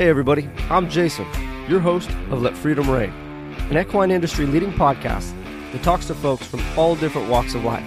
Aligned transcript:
Hey, 0.00 0.08
everybody, 0.08 0.48
I'm 0.70 0.88
Jason, 0.88 1.26
your 1.68 1.78
host 1.78 2.08
of 2.30 2.40
Let 2.40 2.56
Freedom 2.56 2.90
Reign, 2.90 3.10
an 3.68 3.76
equine 3.76 4.10
industry 4.10 4.46
leading 4.46 4.72
podcast 4.72 5.34
that 5.72 5.82
talks 5.82 6.06
to 6.06 6.14
folks 6.14 6.46
from 6.46 6.62
all 6.74 6.96
different 6.96 7.28
walks 7.28 7.54
of 7.54 7.64
life 7.64 7.84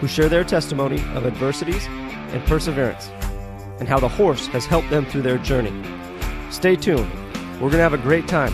who 0.00 0.08
share 0.08 0.28
their 0.28 0.42
testimony 0.42 0.96
of 1.14 1.26
adversities 1.26 1.86
and 1.86 2.44
perseverance 2.46 3.10
and 3.78 3.88
how 3.88 4.00
the 4.00 4.08
horse 4.08 4.48
has 4.48 4.66
helped 4.66 4.90
them 4.90 5.06
through 5.06 5.22
their 5.22 5.38
journey. 5.38 5.70
Stay 6.50 6.74
tuned, 6.74 7.08
we're 7.60 7.70
going 7.70 7.74
to 7.74 7.78
have 7.78 7.94
a 7.94 7.98
great 7.98 8.26
time. 8.26 8.52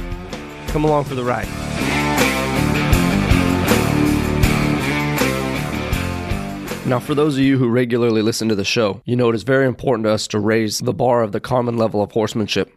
Come 0.66 0.84
along 0.84 1.04
for 1.04 1.14
the 1.14 1.24
ride. 1.24 1.48
Now, 6.86 7.00
for 7.00 7.14
those 7.14 7.38
of 7.38 7.42
you 7.42 7.56
who 7.56 7.70
regularly 7.70 8.20
listen 8.20 8.50
to 8.50 8.54
the 8.54 8.62
show, 8.62 9.00
you 9.06 9.16
know 9.16 9.30
it 9.30 9.34
is 9.34 9.42
very 9.42 9.66
important 9.66 10.04
to 10.04 10.10
us 10.10 10.28
to 10.28 10.38
raise 10.38 10.80
the 10.80 10.92
bar 10.92 11.22
of 11.22 11.32
the 11.32 11.40
common 11.40 11.78
level 11.78 12.02
of 12.02 12.12
horsemanship. 12.12 12.70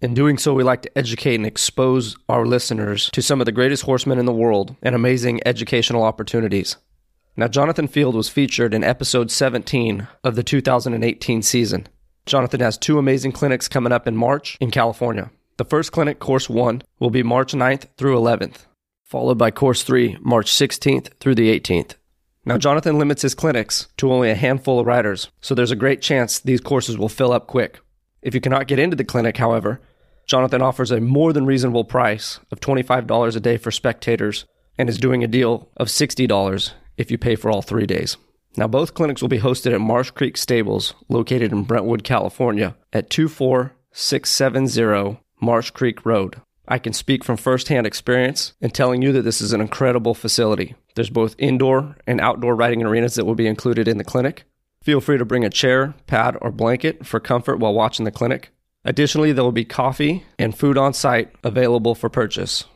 In 0.00 0.14
doing 0.14 0.38
so, 0.38 0.54
we 0.54 0.62
like 0.62 0.80
to 0.82 0.98
educate 0.98 1.34
and 1.34 1.44
expose 1.44 2.16
our 2.26 2.46
listeners 2.46 3.10
to 3.10 3.20
some 3.20 3.38
of 3.38 3.44
the 3.44 3.52
greatest 3.52 3.82
horsemen 3.82 4.18
in 4.18 4.24
the 4.24 4.32
world 4.32 4.76
and 4.82 4.94
amazing 4.94 5.42
educational 5.44 6.04
opportunities. 6.04 6.78
Now, 7.36 7.48
Jonathan 7.48 7.86
Field 7.86 8.14
was 8.14 8.30
featured 8.30 8.72
in 8.72 8.82
episode 8.82 9.30
17 9.30 10.08
of 10.24 10.36
the 10.36 10.42
2018 10.42 11.42
season. 11.42 11.86
Jonathan 12.24 12.60
has 12.60 12.78
two 12.78 12.98
amazing 12.98 13.32
clinics 13.32 13.68
coming 13.68 13.92
up 13.92 14.08
in 14.08 14.16
March 14.16 14.56
in 14.62 14.70
California. 14.70 15.30
The 15.58 15.66
first 15.66 15.92
clinic, 15.92 16.18
Course 16.18 16.48
1, 16.48 16.80
will 16.98 17.10
be 17.10 17.22
March 17.22 17.52
9th 17.52 17.88
through 17.98 18.16
11th, 18.16 18.64
followed 19.04 19.36
by 19.36 19.50
Course 19.50 19.82
3, 19.82 20.16
March 20.22 20.50
16th 20.50 21.12
through 21.20 21.34
the 21.34 21.60
18th. 21.60 21.96
Now, 22.44 22.56
Jonathan 22.56 22.98
limits 22.98 23.22
his 23.22 23.34
clinics 23.34 23.88
to 23.98 24.10
only 24.10 24.30
a 24.30 24.34
handful 24.34 24.80
of 24.80 24.86
riders, 24.86 25.28
so 25.40 25.54
there's 25.54 25.70
a 25.70 25.76
great 25.76 26.00
chance 26.00 26.38
these 26.38 26.60
courses 26.60 26.96
will 26.96 27.10
fill 27.10 27.32
up 27.32 27.46
quick. 27.46 27.80
If 28.22 28.34
you 28.34 28.40
cannot 28.40 28.66
get 28.66 28.78
into 28.78 28.96
the 28.96 29.04
clinic, 29.04 29.36
however, 29.36 29.80
Jonathan 30.26 30.62
offers 30.62 30.90
a 30.90 31.00
more 31.00 31.32
than 31.32 31.44
reasonable 31.44 31.84
price 31.84 32.40
of 32.50 32.60
$25 32.60 33.36
a 33.36 33.40
day 33.40 33.56
for 33.56 33.70
spectators 33.70 34.46
and 34.78 34.88
is 34.88 34.96
doing 34.96 35.22
a 35.22 35.28
deal 35.28 35.68
of 35.76 35.88
$60 35.88 36.70
if 36.96 37.10
you 37.10 37.18
pay 37.18 37.36
for 37.36 37.50
all 37.50 37.62
three 37.62 37.86
days. 37.86 38.16
Now, 38.56 38.68
both 38.68 38.94
clinics 38.94 39.20
will 39.20 39.28
be 39.28 39.40
hosted 39.40 39.74
at 39.74 39.80
Marsh 39.80 40.10
Creek 40.10 40.36
Stables, 40.36 40.94
located 41.08 41.52
in 41.52 41.64
Brentwood, 41.64 42.04
California, 42.04 42.76
at 42.92 43.10
24670 43.10 45.18
Marsh 45.40 45.70
Creek 45.70 46.06
Road. 46.06 46.40
I 46.66 46.78
can 46.78 46.92
speak 46.92 47.24
from 47.24 47.36
firsthand 47.36 47.86
experience 47.86 48.54
in 48.60 48.70
telling 48.70 49.02
you 49.02 49.12
that 49.12 49.22
this 49.22 49.40
is 49.40 49.52
an 49.52 49.60
incredible 49.60 50.14
facility. 50.14 50.74
There's 51.00 51.08
both 51.08 51.34
indoor 51.38 51.96
and 52.06 52.20
outdoor 52.20 52.54
riding 52.54 52.82
arenas 52.82 53.14
that 53.14 53.24
will 53.24 53.34
be 53.34 53.46
included 53.46 53.88
in 53.88 53.96
the 53.96 54.04
clinic. 54.04 54.44
Feel 54.82 55.00
free 55.00 55.16
to 55.16 55.24
bring 55.24 55.46
a 55.46 55.48
chair, 55.48 55.94
pad, 56.06 56.36
or 56.42 56.50
blanket 56.50 57.06
for 57.06 57.18
comfort 57.18 57.58
while 57.58 57.72
watching 57.72 58.04
the 58.04 58.10
clinic. 58.10 58.50
Additionally, 58.84 59.32
there 59.32 59.42
will 59.42 59.50
be 59.50 59.64
coffee 59.64 60.26
and 60.38 60.54
food 60.54 60.76
on 60.76 60.92
site 60.92 61.34
available 61.42 61.94
for 61.94 62.10
purchase. 62.10 62.66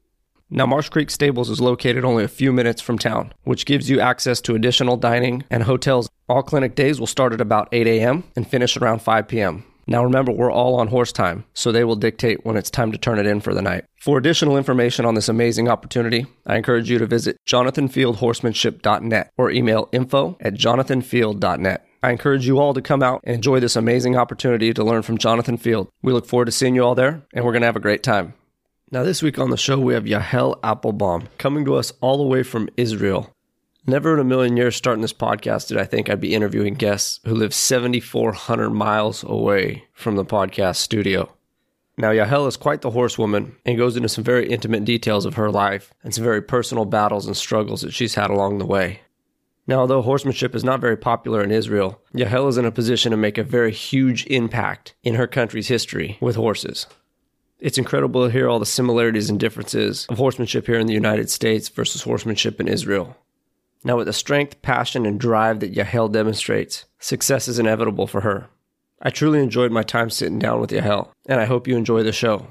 Now, 0.49 0.65
Marsh 0.65 0.89
Creek 0.89 1.11
Stables 1.11 1.51
is 1.51 1.61
located 1.61 2.03
only 2.03 2.25
a 2.25 2.29
few 2.29 2.51
minutes 2.51 2.81
from 2.81 2.97
town, 2.97 3.35
which 3.43 3.67
gives 3.67 3.91
you 3.91 4.01
access 4.01 4.41
to 4.41 4.55
additional 4.55 4.97
dining 4.97 5.45
and 5.51 5.65
hotels. 5.65 6.09
All 6.27 6.43
clinic 6.43 6.75
days 6.75 6.99
will 6.99 7.07
start 7.07 7.35
at 7.35 7.43
about 7.43 7.69
8 7.73 7.87
a.m. 7.87 8.25
and 8.35 8.49
finish 8.49 8.79
around 8.79 9.03
5 9.03 9.29
p.m. 9.29 9.65
Now 9.87 10.05
remember, 10.05 10.33
we're 10.33 10.51
all 10.51 10.77
on 10.77 10.89
horse 10.89 11.13
time, 11.13 11.45
so 11.53 11.71
they 11.71 11.85
will 11.85 11.97
dictate 11.97 12.45
when 12.45 12.57
it's 12.57 12.71
time 12.71 12.93
to 12.93 12.99
turn 12.99 13.19
it 13.19 13.27
in 13.27 13.41
for 13.41 13.53
the 13.53 13.63
night. 13.63 13.85
For 14.01 14.19
additional 14.19 14.57
information 14.57 15.05
on 15.05 15.15
this 15.15 15.29
amazing 15.29 15.69
opportunity, 15.69 16.27
I 16.47 16.57
encourage 16.57 16.91
you 16.91 16.99
to 16.99 17.07
visit 17.07 17.37
jonathanfieldhorsemanship.net 17.47 19.31
or 19.37 19.51
email 19.51 19.89
info 19.93 20.37
at 20.41 20.55
jonathanfield.net. 20.55 21.87
I 22.03 22.11
encourage 22.11 22.47
you 22.47 22.59
all 22.59 22.75
to 22.75 22.83
come 22.83 23.03
out 23.03 23.23
and 23.25 23.37
enjoy 23.37 23.61
this 23.61 23.77
amazing 23.77 24.17
opportunity 24.17 24.75
to 24.75 24.85
learn 24.85 25.03
from 25.03 25.17
Jonathan 25.17 25.57
Field. 25.57 25.89
We 26.03 26.13
look 26.13 26.27
forward 26.27 26.47
to 26.47 26.53
seeing 26.53 26.75
you 26.75 26.85
all 26.85 26.95
there, 26.95 27.23
and 27.33 27.45
we're 27.45 27.53
going 27.53 27.63
to 27.63 27.67
have 27.67 27.77
a 27.77 27.81
great 27.81 28.03
time. 28.03 28.35
Now, 28.91 29.03
this 29.03 29.23
week 29.23 29.39
on 29.39 29.51
the 29.51 29.57
show, 29.57 29.79
we 29.81 29.95
have 29.95 30.07
Yahel 30.07 30.61
Applebaum 30.63 31.29
coming 31.39 31.65
to 31.65 31.75
us 31.75 31.93
all 32.01 32.19
the 32.19 32.23
way 32.23 32.43
from 32.43 32.69
Israel. 32.77 33.34
Never 33.87 34.15
in 34.15 34.19
a 34.21 34.25
million 34.25 34.57
years 34.57 34.77
starting 34.77 35.03
this 35.03 35.13
podcast 35.13 35.69
did 35.69 35.77
I 35.77 35.85
think 35.85 36.09
I'd 36.09 36.19
be 36.19 36.35
interviewing 36.35 36.73
guests 36.73 37.21
who 37.27 37.35
live 37.35 37.53
7,400 37.53 38.71
miles 38.71 39.23
away 39.23 39.85
from 39.93 40.17
the 40.17 40.25
podcast 40.25 40.77
studio. 40.77 41.31
Now, 41.99 42.11
Yahel 42.11 42.47
is 42.47 42.57
quite 42.57 42.81
the 42.81 42.93
horsewoman 42.93 43.57
and 43.67 43.77
goes 43.77 43.95
into 43.95 44.09
some 44.09 44.25
very 44.25 44.49
intimate 44.49 44.87
details 44.87 45.27
of 45.27 45.35
her 45.35 45.51
life 45.51 45.93
and 46.03 46.15
some 46.15 46.25
very 46.25 46.41
personal 46.41 46.87
battles 46.87 47.27
and 47.27 47.37
struggles 47.37 47.83
that 47.83 47.93
she's 47.93 48.15
had 48.15 48.31
along 48.31 48.57
the 48.57 48.65
way. 48.65 49.01
Now, 49.67 49.81
although 49.81 50.01
horsemanship 50.01 50.55
is 50.55 50.65
not 50.65 50.81
very 50.81 50.97
popular 50.97 51.43
in 51.43 51.51
Israel, 51.51 52.01
Yahel 52.15 52.49
is 52.49 52.57
in 52.57 52.65
a 52.65 52.73
position 52.73 53.11
to 53.11 53.19
make 53.19 53.37
a 53.37 53.45
very 53.45 53.71
huge 53.71 54.27
impact 54.29 54.95
in 55.03 55.17
her 55.17 55.27
country's 55.27 55.69
history 55.69 56.17
with 56.23 56.37
horses. 56.37 56.87
It's 57.61 57.79
incredible 57.79 58.25
to 58.25 58.33
hear 58.33 58.49
all 58.49 58.59
the 58.59 58.67
similarities 58.67 59.29
and 59.29 59.39
differences 59.39 60.07
of 60.09 60.17
horsemanship 60.17 60.67
here 60.67 60.79
in 60.79 60.87
the 60.87 60.95
United 60.95 61.29
States 61.29 61.69
versus 61.69 62.03
horsemanship 62.03 62.61
in 62.61 62.67
Israel. 62.67 63.19
Now, 63.87 63.99
with 63.99 64.07
the 64.07 64.15
strength, 64.15 64.63
passion, 64.63 65.05
and 65.05 65.21
drive 65.21 65.61
that 65.61 65.75
Yahel 65.75 66.09
demonstrates, 66.09 66.87
success 66.99 67.47
is 67.47 67.59
inevitable 67.59 68.07
for 68.07 68.23
her. 68.23 68.49
I 69.03 69.11
truly 69.11 69.41
enjoyed 69.41 69.71
my 69.71 69.83
time 69.83 70.09
sitting 70.09 70.39
down 70.39 70.61
with 70.61 70.73
Yahel, 70.73 71.13
and 71.27 71.39
I 71.39 71.45
hope 71.45 71.69
you 71.69 71.77
enjoy 71.77 72.03
the 72.03 72.13
show. 72.13 72.47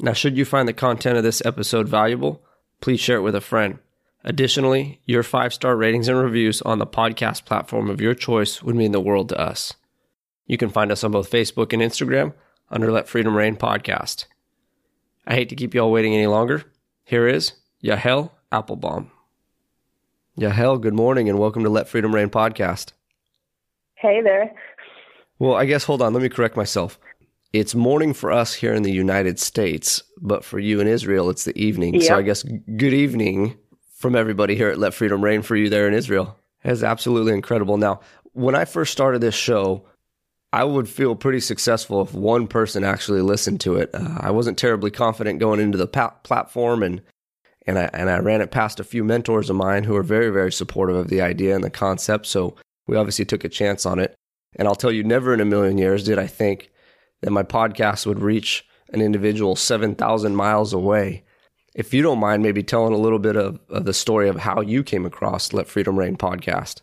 Now, 0.00 0.12
should 0.12 0.36
you 0.36 0.44
find 0.44 0.66
the 0.66 0.72
content 0.72 1.16
of 1.16 1.22
this 1.22 1.44
episode 1.44 1.88
valuable, 1.88 2.42
please 2.80 2.98
share 2.98 3.18
it 3.18 3.22
with 3.22 3.36
a 3.36 3.40
friend. 3.40 3.78
Additionally, 4.24 5.00
your 5.04 5.22
five 5.22 5.54
star 5.54 5.76
ratings 5.76 6.08
and 6.08 6.18
reviews 6.18 6.60
on 6.62 6.78
the 6.78 6.86
podcast 6.86 7.44
platform 7.44 7.88
of 7.88 8.00
your 8.00 8.14
choice 8.14 8.62
would 8.62 8.74
mean 8.74 8.90
the 8.90 9.00
world 9.00 9.28
to 9.28 9.38
us. 9.38 9.74
You 10.46 10.56
can 10.58 10.70
find 10.70 10.90
us 10.90 11.04
on 11.04 11.12
both 11.12 11.30
Facebook 11.30 11.72
and 11.72 11.80
Instagram 11.80 12.34
under 12.70 12.90
Let 12.90 13.08
Freedom 13.08 13.36
Reign 13.36 13.56
Podcast. 13.56 14.26
I 15.26 15.34
hate 15.34 15.48
to 15.50 15.56
keep 15.56 15.74
you 15.74 15.80
all 15.80 15.92
waiting 15.92 16.14
any 16.14 16.26
longer. 16.26 16.64
Here 17.04 17.28
is 17.28 17.52
Yahel 17.80 18.32
Applebaum. 18.50 19.10
Yahel, 20.36 20.78
good 20.78 20.94
morning 20.94 21.28
and 21.28 21.38
welcome 21.38 21.62
to 21.62 21.70
Let 21.70 21.88
Freedom 21.88 22.12
Reign 22.12 22.28
podcast. 22.28 22.90
Hey 23.94 24.20
there. 24.20 24.52
Well, 25.38 25.54
I 25.54 25.64
guess 25.64 25.84
hold 25.84 26.02
on, 26.02 26.12
let 26.12 26.24
me 26.24 26.28
correct 26.28 26.56
myself. 26.56 26.98
It's 27.52 27.72
morning 27.72 28.12
for 28.12 28.32
us 28.32 28.52
here 28.52 28.74
in 28.74 28.82
the 28.82 28.90
United 28.90 29.38
States, 29.38 30.02
but 30.20 30.44
for 30.44 30.58
you 30.58 30.80
in 30.80 30.88
Israel, 30.88 31.30
it's 31.30 31.44
the 31.44 31.56
evening. 31.56 31.94
Yep. 31.94 32.02
So 32.02 32.16
I 32.16 32.22
guess 32.22 32.42
good 32.42 32.92
evening 32.92 33.56
from 33.94 34.16
everybody 34.16 34.56
here 34.56 34.70
at 34.70 34.78
Let 34.78 34.92
Freedom 34.92 35.22
Reign 35.22 35.42
for 35.42 35.54
you 35.54 35.68
there 35.68 35.86
in 35.86 35.94
Israel. 35.94 36.36
It's 36.64 36.82
absolutely 36.82 37.32
incredible. 37.32 37.76
Now, 37.76 38.00
when 38.32 38.56
I 38.56 38.64
first 38.64 38.90
started 38.90 39.20
this 39.20 39.36
show, 39.36 39.84
I 40.52 40.64
would 40.64 40.88
feel 40.88 41.14
pretty 41.14 41.38
successful 41.38 42.02
if 42.02 42.12
one 42.12 42.48
person 42.48 42.82
actually 42.82 43.20
listened 43.20 43.60
to 43.60 43.76
it. 43.76 43.90
Uh, 43.94 44.18
I 44.18 44.32
wasn't 44.32 44.58
terribly 44.58 44.90
confident 44.90 45.38
going 45.38 45.60
into 45.60 45.78
the 45.78 45.86
pa- 45.86 46.14
platform 46.24 46.82
and 46.82 47.02
and 47.66 47.78
I 47.78 47.90
and 47.92 48.10
I 48.10 48.18
ran 48.18 48.40
it 48.40 48.50
past 48.50 48.80
a 48.80 48.84
few 48.84 49.04
mentors 49.04 49.50
of 49.50 49.56
mine 49.56 49.84
who 49.84 49.96
are 49.96 50.02
very 50.02 50.30
very 50.30 50.52
supportive 50.52 50.96
of 50.96 51.08
the 51.08 51.20
idea 51.20 51.54
and 51.54 51.64
the 51.64 51.70
concept. 51.70 52.26
So 52.26 52.56
we 52.86 52.96
obviously 52.96 53.24
took 53.24 53.44
a 53.44 53.48
chance 53.48 53.86
on 53.86 53.98
it. 53.98 54.14
And 54.56 54.68
I'll 54.68 54.74
tell 54.74 54.92
you, 54.92 55.02
never 55.02 55.34
in 55.34 55.40
a 55.40 55.44
million 55.44 55.78
years 55.78 56.04
did 56.04 56.18
I 56.18 56.26
think 56.26 56.70
that 57.22 57.32
my 57.32 57.42
podcast 57.42 58.06
would 58.06 58.20
reach 58.20 58.64
an 58.92 59.00
individual 59.00 59.56
seven 59.56 59.94
thousand 59.94 60.36
miles 60.36 60.72
away. 60.72 61.24
If 61.74 61.92
you 61.92 62.02
don't 62.02 62.20
mind, 62.20 62.42
maybe 62.42 62.62
telling 62.62 62.92
a 62.92 62.98
little 62.98 63.18
bit 63.18 63.34
of, 63.34 63.58
of 63.68 63.84
the 63.84 63.92
story 63.94 64.28
of 64.28 64.36
how 64.36 64.60
you 64.60 64.84
came 64.84 65.04
across 65.04 65.52
Let 65.52 65.66
Freedom 65.66 65.98
Reign 65.98 66.16
podcast. 66.16 66.82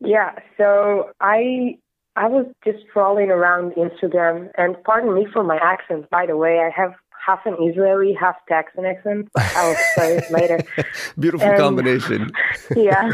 Yeah, 0.00 0.34
so 0.56 1.10
I 1.20 1.78
I 2.16 2.26
was 2.26 2.46
just 2.64 2.78
scrolling 2.92 3.28
around 3.28 3.74
Instagram, 3.74 4.50
and 4.58 4.82
pardon 4.82 5.14
me 5.14 5.28
for 5.32 5.44
my 5.44 5.58
accent. 5.62 6.10
By 6.10 6.26
the 6.26 6.36
way, 6.36 6.58
I 6.58 6.70
have 6.70 6.94
half 7.28 7.44
an 7.44 7.56
Israeli, 7.60 8.16
half 8.18 8.36
Texan 8.48 8.86
accent. 8.86 9.28
I'll 9.36 9.76
say 9.96 10.16
it 10.16 10.30
later. 10.30 10.60
Beautiful 11.18 11.46
And- 11.46 11.58
combination. 11.58 12.30
yeah, 12.76 13.10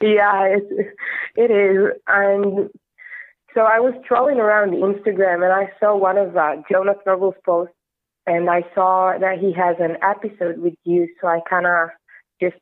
yeah, 0.00 0.44
it, 0.46 0.94
it 1.36 1.50
is. 1.50 1.92
And 2.08 2.70
so 3.54 3.60
I 3.60 3.78
was 3.78 3.94
trolling 4.06 4.38
around 4.38 4.72
Instagram, 4.72 5.44
and 5.44 5.52
I 5.52 5.70
saw 5.78 5.96
one 5.96 6.18
of 6.18 6.36
uh, 6.36 6.56
Jonas 6.70 6.96
Noble's 7.06 7.34
posts, 7.46 7.74
and 8.26 8.50
I 8.50 8.62
saw 8.74 9.16
that 9.18 9.38
he 9.38 9.52
has 9.52 9.76
an 9.78 9.96
episode 10.02 10.58
with 10.58 10.74
you. 10.84 11.08
So 11.20 11.28
I 11.28 11.40
kind 11.48 11.66
of 11.66 11.90
just 12.42 12.56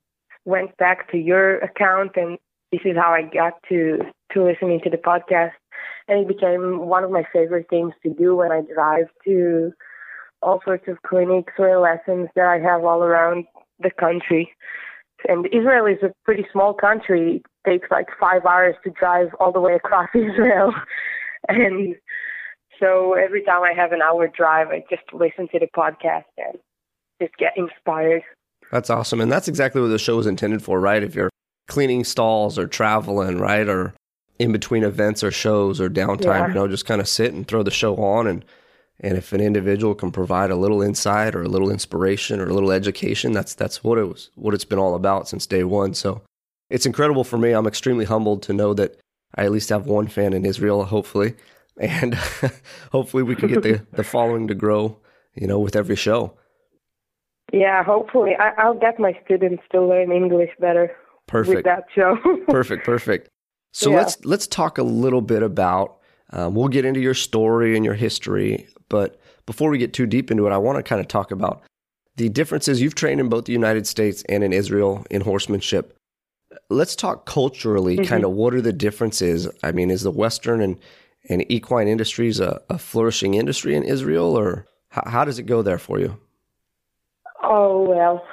went 0.44 0.76
back 0.76 1.10
to 1.12 1.16
your 1.16 1.58
account, 1.58 2.12
and 2.16 2.38
this 2.72 2.82
is 2.84 2.96
how 2.96 3.12
I 3.12 3.22
got 3.22 3.54
to 3.70 4.00
to 4.32 4.44
listening 4.44 4.80
to 4.84 4.90
the 4.90 4.98
podcast. 4.98 5.52
And 6.08 6.20
it 6.20 6.28
became 6.28 6.86
one 6.86 7.04
of 7.04 7.10
my 7.10 7.22
favorite 7.32 7.66
things 7.70 7.94
to 8.02 8.12
do 8.12 8.36
when 8.36 8.52
I 8.52 8.60
drive 8.74 9.06
to 9.24 9.72
all 10.42 10.60
sorts 10.64 10.86
of 10.88 11.02
clinics 11.02 11.52
or 11.58 11.78
lessons 11.80 12.28
that 12.36 12.46
I 12.46 12.58
have 12.58 12.84
all 12.84 13.02
around 13.02 13.44
the 13.80 13.90
country. 13.98 14.50
And 15.28 15.46
Israel 15.46 15.86
is 15.86 16.02
a 16.02 16.12
pretty 16.24 16.46
small 16.52 16.74
country. 16.74 17.42
It 17.64 17.70
takes 17.70 17.90
like 17.90 18.06
five 18.20 18.44
hours 18.46 18.76
to 18.84 18.90
drive 18.90 19.28
all 19.40 19.52
the 19.52 19.60
way 19.60 19.74
across 19.74 20.08
Israel. 20.14 20.72
And 21.48 21.96
so 22.80 23.14
every 23.14 23.42
time 23.42 23.62
I 23.62 23.72
have 23.74 23.92
an 23.92 24.00
hour 24.02 24.28
drive, 24.28 24.68
I 24.68 24.84
just 24.88 25.02
listen 25.12 25.48
to 25.52 25.58
the 25.58 25.66
podcast 25.76 26.24
and 26.36 26.58
just 27.20 27.36
get 27.36 27.52
inspired. 27.56 28.22
That's 28.70 28.90
awesome. 28.90 29.20
And 29.20 29.32
that's 29.32 29.48
exactly 29.48 29.80
what 29.80 29.88
the 29.88 29.98
show 29.98 30.18
is 30.18 30.26
intended 30.26 30.62
for, 30.62 30.78
right? 30.78 31.02
If 31.02 31.14
you're 31.14 31.30
cleaning 31.66 32.04
stalls 32.04 32.58
or 32.58 32.66
traveling, 32.66 33.38
right? 33.38 33.68
Or 33.68 33.94
in 34.38 34.52
between 34.52 34.84
events 34.84 35.24
or 35.24 35.32
shows 35.32 35.80
or 35.80 35.88
downtime, 35.90 36.24
Yeah. 36.26 36.48
you 36.48 36.54
know, 36.54 36.68
just 36.68 36.86
kind 36.86 37.00
of 37.00 37.08
sit 37.08 37.32
and 37.32 37.46
throw 37.46 37.62
the 37.64 37.70
show 37.72 37.96
on 37.96 38.26
and 38.28 38.44
And 39.00 39.16
if 39.16 39.32
an 39.32 39.40
individual 39.40 39.94
can 39.94 40.10
provide 40.10 40.50
a 40.50 40.56
little 40.56 40.82
insight 40.82 41.36
or 41.36 41.42
a 41.42 41.48
little 41.48 41.70
inspiration 41.70 42.40
or 42.40 42.48
a 42.48 42.54
little 42.54 42.72
education, 42.72 43.32
that's 43.32 43.54
that's 43.54 43.84
what 43.84 43.98
it 43.98 44.08
was, 44.08 44.30
what 44.34 44.54
it's 44.54 44.64
been 44.64 44.78
all 44.78 44.94
about 44.94 45.28
since 45.28 45.46
day 45.46 45.62
one. 45.62 45.94
So 45.94 46.22
it's 46.68 46.86
incredible 46.86 47.24
for 47.24 47.38
me. 47.38 47.52
I'm 47.52 47.66
extremely 47.66 48.06
humbled 48.06 48.42
to 48.44 48.52
know 48.52 48.74
that 48.74 48.98
I 49.34 49.44
at 49.44 49.52
least 49.52 49.68
have 49.68 49.86
one 49.86 50.08
fan 50.08 50.32
in 50.32 50.44
Israel, 50.44 50.84
hopefully, 50.84 51.34
and 51.78 52.14
hopefully 52.92 53.22
we 53.22 53.36
can 53.36 53.48
get 53.48 53.62
the 53.62 53.86
the 53.92 54.04
following 54.04 54.48
to 54.48 54.54
grow, 54.54 54.98
you 55.34 55.46
know, 55.46 55.60
with 55.60 55.76
every 55.76 55.96
show. 55.96 56.34
Yeah, 57.52 57.82
hopefully 57.82 58.32
I, 58.38 58.68
will 58.68 58.78
get 58.78 58.98
my 58.98 59.18
students 59.24 59.62
to 59.72 59.80
learn 59.80 60.12
English 60.12 60.50
better. 60.60 60.94
Perfect. 61.26 61.56
With 61.56 61.64
that 61.64 61.84
show. 61.94 62.16
perfect. 62.48 62.84
Perfect. 62.84 63.28
So 63.72 63.90
yeah. 63.90 63.98
let's 63.98 64.24
let's 64.24 64.46
talk 64.46 64.78
a 64.78 64.82
little 64.82 65.22
bit 65.22 65.42
about. 65.42 65.97
Um, 66.30 66.54
we'll 66.54 66.68
get 66.68 66.84
into 66.84 67.00
your 67.00 67.14
story 67.14 67.76
and 67.76 67.84
your 67.84 67.94
history, 67.94 68.68
but 68.88 69.20
before 69.46 69.70
we 69.70 69.78
get 69.78 69.94
too 69.94 70.06
deep 70.06 70.30
into 70.30 70.46
it, 70.46 70.52
I 70.52 70.58
want 70.58 70.76
to 70.76 70.82
kind 70.82 71.00
of 71.00 71.08
talk 71.08 71.30
about 71.30 71.62
the 72.16 72.28
differences. 72.28 72.82
You've 72.82 72.94
trained 72.94 73.20
in 73.20 73.28
both 73.28 73.46
the 73.46 73.52
United 73.52 73.86
States 73.86 74.22
and 74.28 74.44
in 74.44 74.52
Israel 74.52 75.06
in 75.10 75.22
horsemanship. 75.22 75.96
Let's 76.68 76.96
talk 76.96 77.24
culturally, 77.24 77.96
mm-hmm. 77.96 78.04
kind 78.04 78.24
of 78.24 78.32
what 78.32 78.52
are 78.52 78.60
the 78.60 78.72
differences? 78.72 79.48
I 79.62 79.72
mean, 79.72 79.90
is 79.90 80.02
the 80.02 80.10
Western 80.10 80.60
and, 80.60 80.78
and 81.28 81.50
equine 81.50 81.88
industries 81.88 82.40
a, 82.40 82.60
a 82.68 82.78
flourishing 82.78 83.34
industry 83.34 83.74
in 83.74 83.84
Israel, 83.84 84.36
or 84.36 84.66
how, 84.90 85.04
how 85.06 85.24
does 85.24 85.38
it 85.38 85.44
go 85.44 85.62
there 85.62 85.78
for 85.78 85.98
you? 85.98 86.18
Oh, 87.42 87.88
well. 87.88 88.24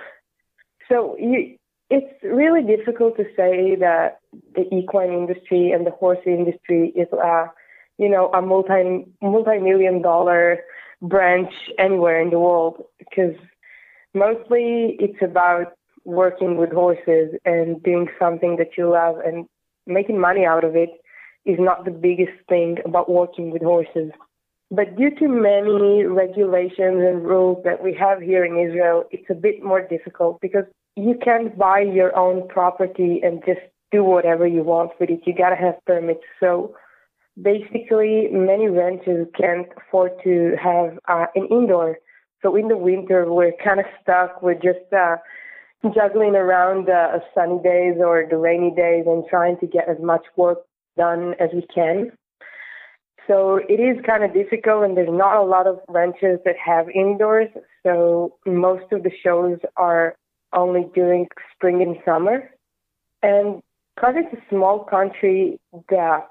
So 0.89 1.15
you, 1.17 1.57
it's 1.89 2.23
really 2.23 2.63
difficult 2.63 3.15
to 3.17 3.23
say 3.37 3.75
that 3.79 4.19
the 4.55 4.67
equine 4.73 5.13
industry 5.13 5.71
and 5.71 5.85
the 5.85 5.91
horse 5.91 6.19
industry 6.25 6.91
is, 6.95 7.07
uh, 7.13 7.47
you 7.97 8.09
know, 8.09 8.29
a 8.33 8.41
multi 8.41 9.05
multi-million 9.21 10.01
dollar 10.01 10.59
branch 11.01 11.51
anywhere 11.77 12.21
in 12.21 12.29
the 12.29 12.39
world 12.39 12.83
because 12.97 13.35
mostly 14.13 14.97
it's 14.99 15.21
about 15.21 15.73
working 16.05 16.57
with 16.57 16.71
horses 16.71 17.35
and 17.45 17.81
doing 17.83 18.07
something 18.19 18.57
that 18.57 18.77
you 18.77 18.89
love 18.89 19.15
and 19.25 19.45
making 19.87 20.19
money 20.19 20.45
out 20.45 20.63
of 20.63 20.75
it 20.75 20.89
is 21.45 21.57
not 21.59 21.85
the 21.85 21.91
biggest 21.91 22.37
thing 22.49 22.77
about 22.85 23.09
working 23.09 23.51
with 23.51 23.61
horses. 23.61 24.11
But 24.71 24.95
due 24.97 25.11
to 25.19 25.27
many 25.27 26.05
regulations 26.05 27.03
and 27.07 27.23
rules 27.23 27.63
that 27.65 27.83
we 27.83 27.95
have 27.99 28.21
here 28.21 28.43
in 28.43 28.57
Israel, 28.57 29.03
it's 29.11 29.29
a 29.29 29.35
bit 29.35 29.63
more 29.63 29.87
difficult 29.87 30.41
because 30.41 30.65
you 30.95 31.15
can't 31.23 31.55
buy 31.57 31.81
your 31.81 32.15
own 32.15 32.47
property 32.47 33.21
and 33.23 33.43
just 33.45 33.59
do 33.91 34.03
whatever 34.03 34.47
you 34.47 34.63
want 34.63 34.91
with 34.99 35.09
it. 35.09 35.21
You 35.25 35.35
gotta 35.35 35.55
have 35.55 35.75
permits. 35.85 36.23
So 36.39 36.75
basically, 37.41 38.27
many 38.31 38.67
ranches 38.67 39.27
can't 39.39 39.67
afford 39.77 40.11
to 40.23 40.55
have 40.61 40.97
uh, 41.07 41.25
an 41.35 41.47
indoor. 41.51 41.97
So 42.41 42.55
in 42.55 42.67
the 42.67 42.77
winter, 42.77 43.31
we're 43.31 43.53
kind 43.63 43.79
of 43.79 43.85
stuck 44.01 44.41
with 44.41 44.61
just 44.61 44.91
uh, 44.93 45.17
juggling 45.93 46.35
around 46.35 46.87
the 46.87 47.21
sunny 47.33 47.61
days 47.63 47.95
or 47.99 48.25
the 48.29 48.37
rainy 48.37 48.73
days 48.75 49.05
and 49.07 49.23
trying 49.29 49.57
to 49.59 49.67
get 49.67 49.89
as 49.89 49.97
much 50.01 50.25
work 50.35 50.59
done 50.97 51.33
as 51.39 51.49
we 51.53 51.65
can. 51.73 52.11
So 53.27 53.59
it 53.67 53.79
is 53.79 53.97
kind 54.05 54.23
of 54.23 54.33
difficult, 54.33 54.83
and 54.83 54.95
there's 54.95 55.09
not 55.11 55.37
a 55.37 55.43
lot 55.43 55.65
of 55.65 55.79
ranches 55.89 56.39
that 56.45 56.55
have 56.63 56.87
indoors. 56.89 57.49
So 57.81 58.35
most 58.45 58.91
of 58.91 59.03
the 59.03 59.11
shows 59.23 59.57
are 59.77 60.15
only 60.53 60.87
during 60.93 61.27
spring 61.53 61.81
and 61.81 61.97
summer. 62.05 62.49
And 63.23 63.63
because 63.95 64.13
it's 64.17 64.33
a 64.33 64.49
small 64.49 64.83
country, 64.83 65.59
the 65.89 66.23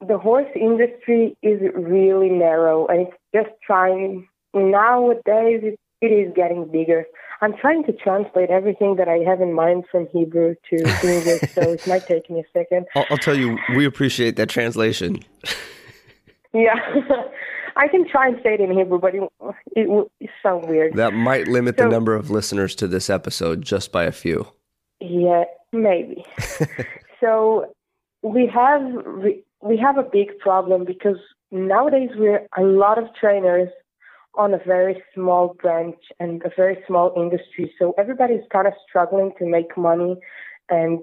the 0.00 0.18
horse 0.18 0.48
industry 0.54 1.36
is 1.42 1.60
really 1.74 2.28
narrow, 2.28 2.86
and 2.86 3.08
it's 3.08 3.16
just 3.34 3.56
trying 3.64 4.28
nowadays. 4.54 5.60
It, 5.62 5.78
it 6.02 6.12
is 6.12 6.32
getting 6.34 6.70
bigger. 6.70 7.04
I'm 7.40 7.56
trying 7.56 7.84
to 7.84 7.92
translate 7.92 8.50
everything 8.50 8.96
that 8.96 9.08
I 9.08 9.18
have 9.28 9.40
in 9.40 9.52
mind 9.52 9.84
from 9.90 10.08
Hebrew 10.12 10.54
to 10.70 10.76
English, 11.04 11.52
so 11.52 11.72
it 11.72 11.86
might 11.86 12.06
take 12.06 12.28
me 12.30 12.40
a 12.40 12.58
second. 12.58 12.86
I'll, 12.94 13.06
I'll 13.10 13.18
tell 13.18 13.36
you, 13.36 13.58
we 13.74 13.84
appreciate 13.86 14.36
that 14.36 14.48
translation. 14.48 15.20
Yeah, 16.52 16.74
I 17.76 17.88
can 17.88 18.08
try 18.08 18.28
and 18.28 18.38
say 18.42 18.54
it 18.54 18.60
in 18.60 18.76
Hebrew, 18.76 18.98
but 18.98 19.14
it, 19.14 19.22
it, 19.72 20.10
it 20.20 20.30
sounds 20.42 20.66
weird. 20.66 20.94
That 20.94 21.12
might 21.12 21.48
limit 21.48 21.76
so, 21.76 21.84
the 21.84 21.90
number 21.90 22.14
of 22.14 22.30
listeners 22.30 22.74
to 22.76 22.86
this 22.86 23.10
episode 23.10 23.62
just 23.62 23.92
by 23.92 24.04
a 24.04 24.12
few. 24.12 24.46
Yeah, 25.00 25.44
maybe. 25.72 26.24
so 27.20 27.74
we 28.22 28.50
have 28.52 28.80
we 29.66 29.76
have 29.78 29.98
a 29.98 30.02
big 30.02 30.38
problem 30.38 30.84
because 30.84 31.18
nowadays 31.50 32.10
we're 32.16 32.46
a 32.56 32.62
lot 32.62 32.98
of 32.98 33.04
trainers 33.18 33.68
on 34.34 34.52
a 34.52 34.58
very 34.66 35.02
small 35.14 35.54
branch 35.60 35.96
and 36.20 36.42
a 36.44 36.50
very 36.56 36.78
small 36.86 37.12
industry. 37.16 37.72
So 37.78 37.94
everybody's 37.98 38.44
kind 38.52 38.66
of 38.66 38.74
struggling 38.88 39.32
to 39.38 39.46
make 39.46 39.76
money 39.76 40.16
and 40.68 41.00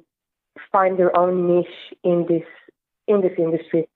find 0.72 1.00
their 1.00 1.16
own 1.18 1.48
niche 1.48 1.98
in 2.04 2.26
this 2.30 2.48
in 3.08 3.22
this 3.22 3.34
industry. 3.38 3.90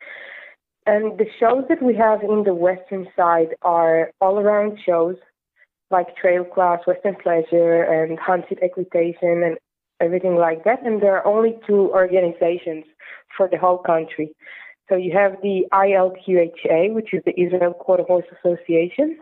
And 0.86 1.18
the 1.18 1.25
shows 1.40 1.66
that 1.70 1.84
we 1.84 1.96
have 1.96 2.22
in 2.24 2.44
the 2.44 2.54
Western 2.54 3.08
side 3.16 3.56
are 3.62 4.12
all 4.22 4.40
around 4.40 4.80
shows 4.86 5.16
like 5.92 6.16
Trail 6.16 6.44
Class, 6.44 6.80
Western 6.86 7.16
Pleasure, 7.16 7.84
and 7.84 8.18
Hunt 8.20 8.46
Seat 8.50 8.60
Equitation, 8.62 9.44
and 9.44 9.58
everything 10.00 10.36
like 10.36 10.64
that. 10.64 10.86
And 10.86 11.02
there 11.02 11.16
are 11.18 11.26
only 11.26 11.58
two 11.66 11.92
organizations 11.92 12.86
for 13.36 13.48
the 13.50 13.58
whole 13.58 13.78
country. 13.78 14.32
So 14.90 14.96
you 14.96 15.12
have 15.14 15.34
the 15.42 15.66
ILQHA, 15.74 16.94
which 16.94 17.14
is 17.14 17.22
the 17.26 17.40
Israel 17.40 17.74
Quarter 17.74 18.04
Horse 18.04 18.26
Association, 18.40 19.20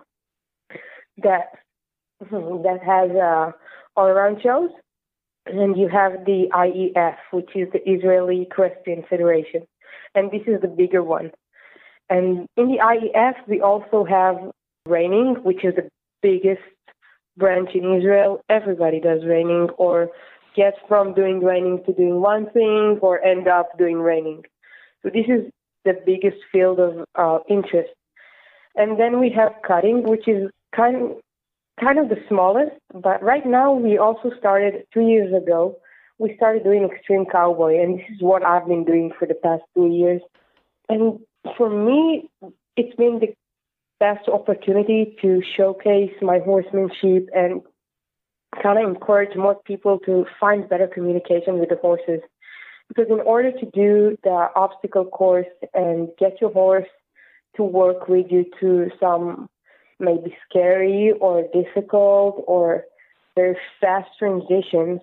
that 1.24 1.54
that 2.32 2.80
has 2.86 3.12
uh, 3.12 3.52
all 3.96 4.08
around 4.08 4.42
shows, 4.42 4.70
and 5.46 5.78
you 5.78 5.90
have 5.90 6.26
the 6.26 6.46
IEF, 6.52 7.16
which 7.32 7.50
is 7.56 7.68
the 7.74 7.90
Israeli 7.90 8.44
Equestrian 8.44 9.04
Federation, 9.10 9.64
and 10.14 10.32
this 10.32 10.42
is 10.48 10.62
the 10.62 10.68
bigger 10.68 11.04
one. 11.04 11.32
And 12.10 12.48
in 12.56 12.68
the 12.68 12.78
IEF, 12.78 13.34
we 13.48 13.62
also 13.62 14.06
have 14.06 14.38
reining, 14.86 15.36
which 15.44 15.66
is 15.66 15.74
the 15.76 15.90
biggest 16.22 16.62
branch 17.38 17.70
in 17.74 17.98
Israel. 17.98 18.42
Everybody 18.50 19.00
does 19.00 19.26
reining 19.26 19.70
or 19.78 20.10
gets 20.56 20.78
from 20.88 21.14
doing 21.14 21.44
reining 21.44 21.84
to 21.86 21.94
doing 21.94 22.22
one 22.22 22.50
thing 22.52 23.00
or 23.02 23.24
end 23.24 23.48
up 23.48 23.78
doing 23.78 24.00
reining. 24.00 24.44
So 25.04 25.10
this 25.10 25.26
is 25.28 25.52
the 25.84 25.94
biggest 26.06 26.38
field 26.52 26.80
of 26.80 27.06
uh, 27.16 27.40
interest. 27.50 27.92
And 28.76 29.00
then 29.00 29.20
we 29.20 29.32
have 29.36 29.54
cutting, 29.66 30.04
which 30.04 30.28
is 30.28 30.50
kind 30.76 31.16
kind 31.80 32.00
of 32.00 32.10
the 32.10 32.18
smallest. 32.28 32.76
But 32.94 33.22
right 33.22 33.46
now, 33.46 33.74
we 33.74 33.98
also 33.98 34.32
started 34.40 34.86
two 34.94 35.08
years 35.08 35.34
ago. 35.34 35.78
We 36.18 36.36
started 36.38 36.64
doing 36.64 36.86
extreme 36.86 37.26
cowboy, 37.26 37.82
and 37.82 38.00
this 38.00 38.06
is 38.16 38.22
what 38.22 38.46
I've 38.46 38.68
been 38.68 38.86
doing 38.86 39.12
for 39.18 39.28
the 39.28 39.36
past 39.36 39.64
two 39.76 39.88
years. 39.88 40.22
And 40.88 41.20
for 41.58 41.70
me, 41.70 42.30
it's 42.78 42.96
been 42.96 43.20
the 43.20 43.34
best 44.00 44.28
opportunity 44.28 45.16
to 45.22 45.42
showcase 45.58 46.14
my 46.22 46.40
horsemanship 46.40 47.30
and 47.34 47.62
kind 48.62 48.80
of 48.80 48.90
encourage 48.90 49.36
more 49.36 49.56
people 49.66 50.00
to 50.06 50.26
find 50.40 50.68
better 50.70 50.88
communication 50.88 51.60
with 51.60 51.70
the 51.70 51.76
horses. 51.76 52.22
Because 52.88 53.08
in 53.10 53.20
order 53.22 53.52
to 53.52 53.66
do 53.74 54.18
the 54.24 54.48
obstacle 54.56 55.06
course 55.06 55.48
and 55.74 56.10
get 56.20 56.40
your 56.40 56.52
horse 56.52 56.88
to 57.56 57.64
work 57.64 58.08
with 58.08 58.28
you 58.30 58.46
to 58.60 58.90
some 59.00 59.50
maybe 60.00 60.36
scary 60.48 61.14
or 61.20 61.46
difficult 61.54 62.44
or 62.48 62.84
very 63.36 63.58
fast 63.82 64.10
transitions, 64.20 65.00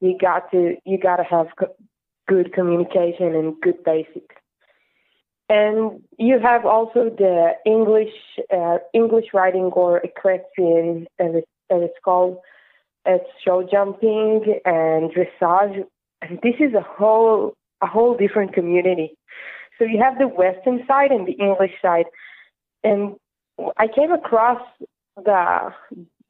you 0.00 0.18
got 0.20 0.50
to 0.50 0.76
you 0.84 0.98
got 0.98 1.16
to 1.16 1.24
have 1.24 1.46
good 2.28 2.52
communication 2.52 3.34
and 3.34 3.54
good 3.62 3.82
basics. 3.84 4.34
And 5.48 6.02
you 6.18 6.38
have 6.42 6.64
also 6.64 7.10
the 7.10 7.52
English 7.66 8.14
uh, 8.52 8.78
English 8.94 9.26
riding 9.34 9.64
or 9.64 9.98
equestrian, 9.98 11.06
as, 11.18 11.34
it, 11.34 11.48
as 11.70 11.82
it's 11.82 11.98
called. 12.04 12.38
It's 13.04 13.28
show 13.44 13.66
jumping 13.68 14.60
and 14.64 15.10
dressage, 15.10 15.84
and 16.20 16.38
this 16.42 16.54
is 16.60 16.74
a 16.74 16.82
whole 16.82 17.54
a 17.80 17.86
whole 17.86 18.16
different 18.16 18.54
community. 18.54 19.14
So 19.78 19.84
you 19.84 20.00
have 20.00 20.18
the 20.18 20.28
Western 20.28 20.84
side 20.86 21.10
and 21.10 21.26
the 21.26 21.32
English 21.32 21.72
side, 21.82 22.04
and 22.84 23.16
I 23.76 23.88
came 23.88 24.12
across 24.12 24.62
the 25.16 25.70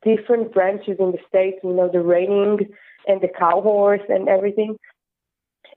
different 0.02 0.52
branches 0.52 0.97
in 0.99 1.12
the 1.12 1.19
states. 1.29 1.59
You 1.62 1.75
know, 1.75 1.91
the 1.93 2.00
reining 2.00 2.69
and 3.07 3.21
the 3.21 3.29
cow 3.29 3.61
horse 3.61 4.00
and 4.09 4.29
everything, 4.29 4.76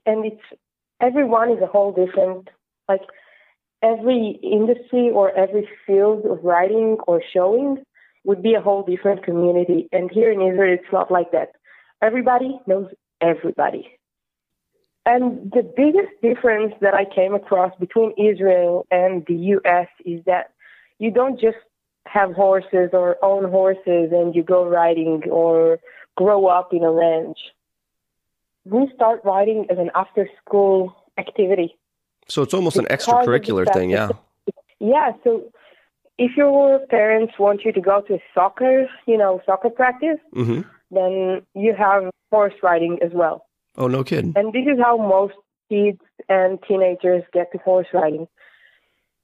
and 0.06 0.24
it's 0.24 0.60
everyone 1.00 1.50
is 1.50 1.62
a 1.62 1.66
whole 1.66 1.92
different 1.92 2.48
like 2.88 3.02
every 3.82 4.38
industry 4.42 5.10
or 5.10 5.30
every 5.36 5.68
field 5.86 6.24
of 6.24 6.42
writing 6.42 6.96
or 7.06 7.22
showing 7.32 7.84
would 8.26 8.42
be 8.42 8.54
a 8.54 8.60
whole 8.60 8.82
different 8.82 9.24
community. 9.24 9.88
And 9.92 10.10
here 10.10 10.30
in 10.30 10.42
Israel, 10.42 10.74
it's 10.74 10.92
not 10.92 11.10
like 11.10 11.30
that. 11.32 11.52
Everybody 12.02 12.58
knows 12.66 12.88
everybody. 13.20 13.88
And 15.06 15.52
the 15.52 15.62
biggest 15.62 16.12
difference 16.20 16.74
that 16.80 16.92
I 16.92 17.04
came 17.04 17.34
across 17.34 17.72
between 17.78 18.12
Israel 18.18 18.84
and 18.90 19.24
the 19.26 19.36
US 19.56 19.86
is 20.04 20.24
that 20.26 20.50
you 20.98 21.12
don't 21.12 21.40
just 21.40 21.56
have 22.06 22.32
horses 22.32 22.90
or 22.92 23.16
own 23.22 23.48
horses 23.48 24.10
and 24.12 24.34
you 24.34 24.42
go 24.42 24.66
riding 24.66 25.22
or 25.30 25.78
grow 26.16 26.46
up 26.46 26.72
in 26.72 26.82
a 26.82 26.90
ranch. 26.90 27.38
We 28.64 28.90
start 28.94 29.20
riding 29.24 29.66
as 29.70 29.78
an 29.78 29.90
after 29.94 30.28
school 30.44 30.96
activity. 31.16 31.76
So 32.26 32.42
it's 32.42 32.54
almost 32.54 32.76
an 32.76 32.86
extracurricular 32.86 33.72
thing, 33.72 33.90
yeah. 33.90 34.10
Yeah, 34.80 35.12
so 35.22 35.44
if 36.18 36.36
your 36.36 36.78
parents 36.86 37.34
want 37.38 37.64
you 37.64 37.72
to 37.72 37.80
go 37.80 38.00
to 38.02 38.18
soccer, 38.34 38.86
you 39.06 39.18
know, 39.18 39.40
soccer 39.46 39.70
practice, 39.70 40.18
hmm 40.32 40.62
then 40.88 41.42
you 41.54 41.74
have 41.76 42.04
horse 42.30 42.54
riding 42.62 42.96
as 43.02 43.10
well. 43.12 43.44
Oh, 43.76 43.88
no 43.88 44.04
kidding. 44.04 44.34
And 44.36 44.52
this 44.52 44.66
is 44.72 44.78
how 44.80 44.96
most 44.96 45.34
kids 45.68 45.98
and 46.28 46.60
teenagers 46.62 47.24
get 47.32 47.50
to 47.50 47.58
horse 47.58 47.88
riding. 47.92 48.28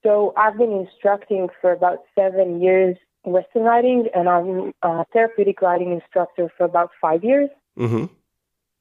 So 0.03 0.35
I've 0.37 0.59
been 0.59 0.73
instructing 0.73 1.49
for 1.61 1.71
about 1.71 1.99
seven 2.19 2.61
years 2.61 2.97
Western 3.25 3.63
riding, 3.63 4.09
and 4.13 4.29
I'm 4.29 4.73
a 4.83 5.05
therapeutic 5.13 5.63
riding 5.63 5.93
instructor 5.93 6.49
for 6.57 6.65
about 6.65 6.91
five 7.01 7.23
years. 7.23 7.51
hmm 7.77 8.07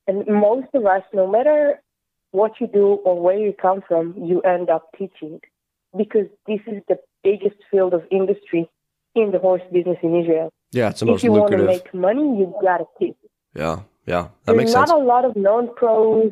And 0.08 0.26
most 0.28 0.70
of 0.74 0.86
us, 0.86 1.04
no 1.14 1.28
matter 1.28 1.80
what 2.32 2.54
you 2.60 2.66
do 2.66 2.94
or 3.06 3.22
where 3.22 3.38
you 3.38 3.54
come 3.54 3.82
from, 3.88 4.16
you 4.18 4.42
end 4.42 4.70
up 4.70 4.90
teaching 4.98 5.40
because 5.96 6.28
this 6.48 6.62
is 6.66 6.82
the 6.88 6.98
biggest 7.24 7.58
field 7.70 7.94
of 7.94 8.04
industry 8.12 8.70
in 9.16 9.32
the 9.32 9.40
horse 9.40 9.62
business 9.72 9.98
in 10.04 10.16
Israel. 10.16 10.50
Yeah, 10.72 10.90
it's 10.90 11.02
the 11.02 11.06
most 11.06 11.24
lucrative. 11.24 11.60
if 11.60 11.60
you 11.60 11.66
want 11.66 11.84
to 11.84 11.90
make 11.90 11.94
money, 11.94 12.40
you 12.40 12.54
gotta 12.62 12.86
teach. 12.98 13.16
Yeah, 13.56 13.82
yeah. 14.06 14.24
That 14.24 14.32
There's 14.46 14.58
makes 14.58 14.72
sense. 14.72 14.90
not 14.90 15.00
a 15.02 15.04
lot 15.04 15.26
of 15.26 15.36
known 15.36 15.74
pros. 15.76 16.32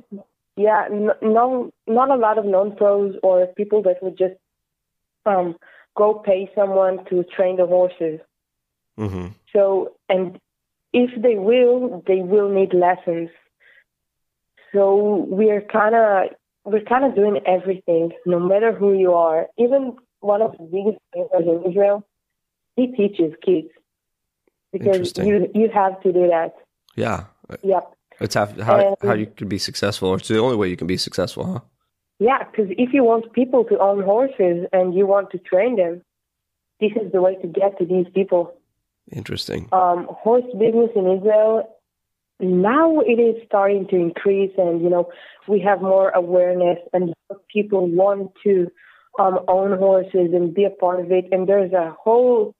Yeah, 0.56 0.88
no, 1.22 1.72
not 1.88 2.10
a 2.10 2.16
lot 2.16 2.38
of 2.38 2.46
known 2.46 2.76
pros 2.76 3.16
or 3.24 3.48
people 3.48 3.82
that 3.84 4.02
would 4.02 4.18
just 4.18 4.36
um, 5.26 5.56
go 5.96 6.14
pay 6.16 6.50
someone 6.56 7.06
to 7.10 7.24
train 7.36 7.58
the 7.58 7.66
horses. 7.66 8.20
hmm 8.98 9.28
So, 9.54 9.94
and 10.10 10.40
if 10.94 11.10
they 11.22 11.36
will, 11.36 12.04
they 12.08 12.22
will 12.22 12.50
need 12.50 12.74
lessons. 12.74 13.30
So 14.74 15.26
we're 15.30 15.62
kind 15.62 15.96
of 15.96 16.30
we're 16.66 16.84
kind 16.84 17.06
of 17.06 17.16
doing 17.16 17.40
everything, 17.46 18.12
no 18.26 18.40
matter 18.40 18.72
who 18.74 18.94
you 18.94 19.14
are. 19.14 19.48
Even 19.58 19.96
one 20.22 20.42
of 20.42 20.52
the 20.54 20.64
biggest 20.64 20.98
trainers 21.14 21.64
in 21.64 21.72
Israel, 21.72 22.06
he 22.76 22.88
teaches 22.88 23.34
kids 23.46 23.70
because 24.72 25.14
you 25.18 25.50
you 25.54 25.70
have 25.74 26.02
to 26.02 26.12
do 26.12 26.28
that. 26.28 26.56
Yeah. 26.96 27.26
Yep. 27.64 27.94
It's 28.22 28.36
how, 28.36 28.48
how, 28.62 28.98
how 29.02 29.14
you 29.14 29.28
can 29.28 29.48
be 29.48 29.58
successful. 29.58 30.10
Or 30.10 30.18
it's 30.18 30.28
the 30.28 30.40
only 30.40 30.58
way 30.58 30.68
you 30.68 30.76
can 30.76 30.88
be 30.88 30.98
successful, 30.98 31.54
huh? 31.54 31.60
Yeah, 32.20 32.44
because 32.44 32.70
if 32.78 32.94
you 32.94 33.04
want 33.06 33.32
people 33.32 33.64
to 33.66 33.80
own 33.80 34.04
horses 34.04 34.68
and 34.74 34.94
you 34.94 35.08
want 35.08 35.32
to 35.32 35.38
train 35.38 35.78
them, 35.78 36.02
this 36.82 36.92
is 37.02 37.12
the 37.14 37.22
way 37.22 37.36
to 37.36 37.48
get 37.48 37.78
to 37.80 37.86
these 37.86 38.08
people. 38.14 38.54
Interesting. 39.10 39.70
Um, 39.72 40.06
horse 40.10 40.44
business 40.58 40.92
in 40.96 41.10
Israel 41.18 41.80
now 42.40 43.02
it 43.02 43.20
is 43.20 43.36
starting 43.46 43.88
to 43.88 43.96
increase, 43.96 44.52
and 44.58 44.82
you 44.82 44.90
know 44.90 45.10
we 45.48 45.60
have 45.62 45.82
more 45.82 46.10
awareness, 46.12 46.78
and 46.94 47.14
people 47.52 47.88
want 47.88 48.32
to 48.44 48.72
um, 49.20 49.40
own 49.48 49.78
horses 49.78 50.30
and 50.34 50.54
be 50.54 50.64
a 50.66 50.70
part 50.70 51.00
of 51.02 51.12
it. 51.12 51.26
And 51.32 51.48
there's 51.48 51.74
a 51.74 51.96
whole 52.04 52.56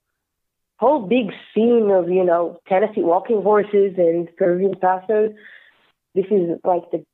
whole 0.78 1.06
big 1.06 1.26
scene 1.54 1.90
of 1.90 2.08
you 2.08 2.24
know 2.24 2.58
Tennessee 2.68 3.02
walking 3.02 3.42
horses 3.42 3.94
and 3.98 4.28
Peruvian 4.36 4.74
Pasos. 4.74 5.34
This 6.14 6.26
is 6.30 6.58
like 6.64 6.90
the 6.90 7.04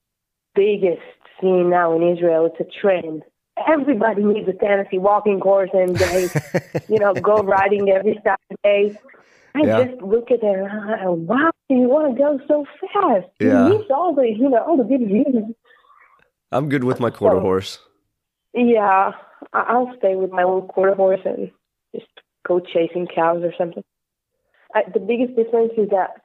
biggest 0.55 1.03
scene 1.41 1.71
now 1.71 1.95
in 1.97 2.03
Israel. 2.17 2.47
It's 2.47 2.61
a 2.61 2.81
trend. 2.81 3.23
Everybody 3.69 4.23
needs 4.23 4.49
a 4.49 4.53
Tennessee 4.53 4.99
walking 4.99 5.41
horse, 5.41 5.71
and 5.73 5.97
they, 5.97 6.29
you 6.89 6.99
know, 6.99 7.15
go 7.15 7.37
riding 7.43 7.89
every 7.91 8.19
Saturday. 8.23 8.99
I 9.55 9.61
Yeah. 9.63 9.85
just 9.85 10.03
look 10.03 10.31
at 10.31 10.43
them. 10.43 10.67
and 10.71 11.27
Wow, 11.27 11.51
you 11.71 11.89
want 11.89 12.15
to 12.15 12.19
go 12.23 12.39
so 12.47 12.67
fast? 12.93 13.27
Yeah. 13.41 13.69
You 13.69 13.79
miss 13.79 13.87
all 13.91 14.15
the, 14.15 14.29
you 14.29 14.51
know, 14.51 14.63
all 14.63 14.77
the 14.77 14.85
good 14.85 15.07
views. 15.09 15.55
I'm 16.53 16.69
good 16.69 16.85
with 16.85 17.01
my 17.01 17.09
quarter 17.11 17.37
So- 17.39 17.41
horse. 17.41 17.79
Yeah, 18.57 19.13
I'll 19.53 19.93
stay 19.99 20.17
with 20.17 20.31
my 20.31 20.45
little 20.45 20.63
quarter 20.63 20.95
horse 20.95 21.21
and 21.25 21.51
just 21.95 22.07
go 22.49 22.59
chasing 22.59 23.07
cows 23.07 23.43
or 23.43 23.53
something. 23.57 23.85
I, 24.75 24.85
the 24.93 24.99
biggest 25.01 25.37
difference 25.37 25.73
is 25.77 25.91
that 25.91 26.23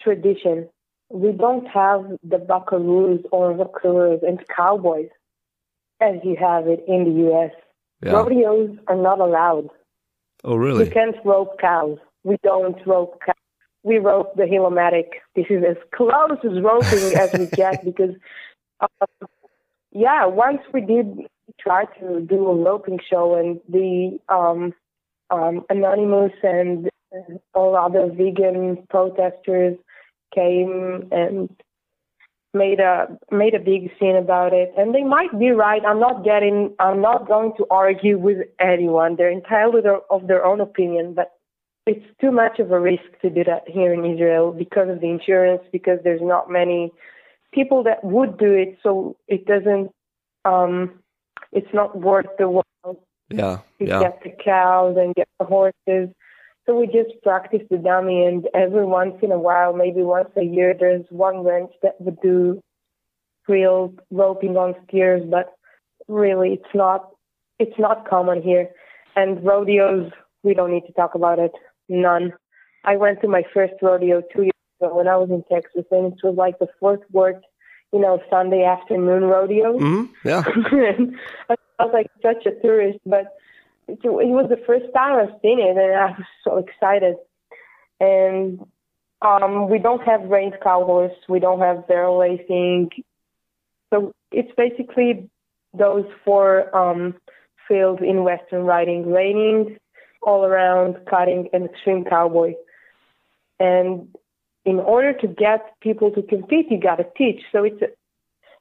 tradition. 0.00 0.68
We 1.10 1.32
don't 1.32 1.66
have 1.66 2.04
the 2.22 2.36
buckaroos 2.36 3.24
or 3.32 3.52
vaqueros 3.52 4.26
and 4.26 4.38
cowboys 4.56 5.08
as 6.00 6.16
you 6.22 6.36
have 6.40 6.68
it 6.68 6.84
in 6.86 7.04
the 7.04 7.10
U.S. 7.26 7.50
Yeah. 8.02 8.12
Rodeos 8.12 8.78
are 8.86 8.96
not 8.96 9.20
allowed. 9.20 9.68
Oh, 10.44 10.54
You 10.54 10.58
really? 10.60 10.90
can't 10.90 11.16
rope 11.24 11.60
cows. 11.60 11.98
We 12.24 12.36
don't 12.42 12.76
rope 12.86 13.20
cows. 13.26 13.34
We 13.84 13.98
rope 13.98 14.36
the 14.36 14.46
Heel-O-Matic. 14.46 15.08
This 15.34 15.46
is 15.50 15.62
as 15.68 15.76
close 15.94 16.38
as 16.44 16.62
roping 16.62 17.18
as 17.18 17.32
we 17.36 17.46
get 17.46 17.84
because, 17.84 18.14
uh, 18.80 19.06
yeah, 19.90 20.26
once 20.26 20.60
we 20.72 20.80
did 20.80 21.26
try 21.62 21.84
to 22.00 22.20
do 22.20 22.46
a 22.48 22.56
roping 22.56 22.98
show 23.08 23.34
and 23.34 23.60
the 23.68 24.18
um, 24.28 24.72
um, 25.30 25.64
Anonymous 25.70 26.32
and 26.42 26.90
all 27.54 27.76
other 27.76 28.10
vegan 28.10 28.86
protesters 28.90 29.76
came 30.34 31.08
and 31.10 31.48
made 32.54 32.80
a 32.80 33.06
made 33.30 33.54
a 33.54 33.58
big 33.58 33.90
scene 33.98 34.16
about 34.16 34.52
it. 34.52 34.72
And 34.76 34.94
they 34.94 35.04
might 35.04 35.38
be 35.38 35.50
right. 35.50 35.82
I'm 35.86 36.00
not 36.00 36.24
getting 36.24 36.74
i'm 36.78 37.00
not 37.00 37.26
going 37.26 37.52
to 37.58 37.66
argue 37.70 38.18
with 38.18 38.38
anyone. 38.60 39.16
They're 39.16 39.32
entitled 39.32 39.86
of 40.10 40.26
their 40.26 40.44
own 40.44 40.60
opinion 40.60 41.14
but 41.14 41.32
it's 41.86 42.04
too 42.20 42.30
much 42.30 42.60
of 42.60 42.70
a 42.70 42.78
risk 42.78 43.02
to 43.22 43.28
do 43.30 43.42
that 43.44 43.64
here 43.66 43.92
in 43.92 44.04
israel 44.04 44.52
because 44.52 44.88
of 44.88 45.00
the 45.00 45.08
insurance 45.08 45.62
because 45.72 45.98
there's 46.04 46.20
not 46.22 46.48
many 46.48 46.92
people 47.52 47.82
that 47.84 48.04
would 48.04 48.38
do 48.38 48.52
it. 48.52 48.78
So 48.82 49.16
it 49.28 49.46
doesn't 49.46 49.90
um 50.44 51.01
it's 51.52 51.72
not 51.72 51.98
worth 51.98 52.26
the 52.38 52.48
while 52.48 52.96
Yeah. 53.30 53.58
to 53.78 53.86
Yeah. 53.86 54.00
get 54.00 54.22
the 54.22 54.30
cows 54.30 54.96
and 54.96 55.14
get 55.14 55.28
the 55.38 55.46
horses. 55.46 56.10
So 56.66 56.78
we 56.78 56.86
just 56.86 57.20
practice 57.22 57.62
the 57.70 57.78
dummy, 57.78 58.24
and 58.24 58.48
every 58.54 58.84
once 58.86 59.16
in 59.22 59.32
a 59.32 59.38
while, 59.38 59.72
maybe 59.72 60.02
once 60.02 60.30
a 60.36 60.42
year, 60.44 60.74
there's 60.74 61.04
one 61.10 61.42
ranch 61.42 61.72
that 61.82 62.00
would 62.00 62.20
do 62.20 62.60
real 63.48 63.92
roping 64.10 64.56
on 64.56 64.76
steers, 64.86 65.22
but 65.28 65.54
really, 66.08 66.52
it's 66.52 66.74
not 66.74 67.10
it's 67.58 67.78
not 67.78 68.08
common 68.08 68.42
here. 68.42 68.70
And 69.16 69.44
rodeos, 69.44 70.10
we 70.42 70.54
don't 70.54 70.72
need 70.72 70.86
to 70.86 70.92
talk 70.92 71.14
about 71.14 71.38
it. 71.38 71.52
None. 71.88 72.32
I 72.84 72.96
went 72.96 73.20
to 73.20 73.28
my 73.28 73.42
first 73.54 73.74
rodeo 73.82 74.22
two 74.34 74.42
years 74.42 74.52
ago 74.80 74.96
when 74.96 75.06
I 75.08 75.16
was 75.16 75.30
in 75.30 75.44
Texas, 75.52 75.84
and 75.90 76.12
it 76.12 76.20
was 76.22 76.36
like 76.36 76.58
the 76.58 76.68
fourth 76.80 77.02
worst, 77.12 77.44
you 77.92 78.00
know, 78.00 78.20
Sunday 78.30 78.64
afternoon 78.64 79.24
rodeo. 79.24 79.78
hmm 79.78 80.04
Yeah. 80.24 80.42
I 80.46 81.56
was 81.78 81.90
like 81.92 82.10
such 82.22 82.46
a 82.46 82.60
tourist, 82.62 82.98
but 83.04 83.36
it, 83.88 83.98
it 84.02 84.08
was 84.08 84.48
the 84.48 84.62
first 84.66 84.86
time 84.94 85.16
I've 85.16 85.40
seen 85.42 85.60
it, 85.60 85.76
and 85.76 85.94
I 85.94 86.06
was 86.12 86.26
so 86.44 86.56
excited. 86.58 87.16
And 88.00 88.60
um, 89.20 89.68
we 89.68 89.78
don't 89.78 90.02
have 90.02 90.22
reined 90.22 90.56
cowboys, 90.62 91.12
we 91.28 91.38
don't 91.38 91.60
have 91.60 91.86
barrel 91.86 92.18
racing, 92.18 92.90
so 93.92 94.12
it's 94.30 94.50
basically 94.56 95.28
those 95.74 96.06
four 96.24 96.74
um, 96.76 97.14
fields 97.68 98.00
in 98.02 98.24
Western 98.24 98.62
riding: 98.62 99.12
reining, 99.12 99.76
all 100.22 100.44
around, 100.44 100.96
cutting, 101.08 101.48
and 101.52 101.66
extreme 101.66 102.04
cowboy. 102.04 102.54
And 103.60 104.08
in 104.64 104.78
order 104.78 105.12
to 105.12 105.26
get 105.26 105.60
people 105.80 106.10
to 106.12 106.22
compete, 106.22 106.66
you 106.70 106.80
got 106.80 106.96
to 106.96 107.06
teach. 107.16 107.42
So 107.50 107.64
it's 107.64 107.82
an 107.82 107.88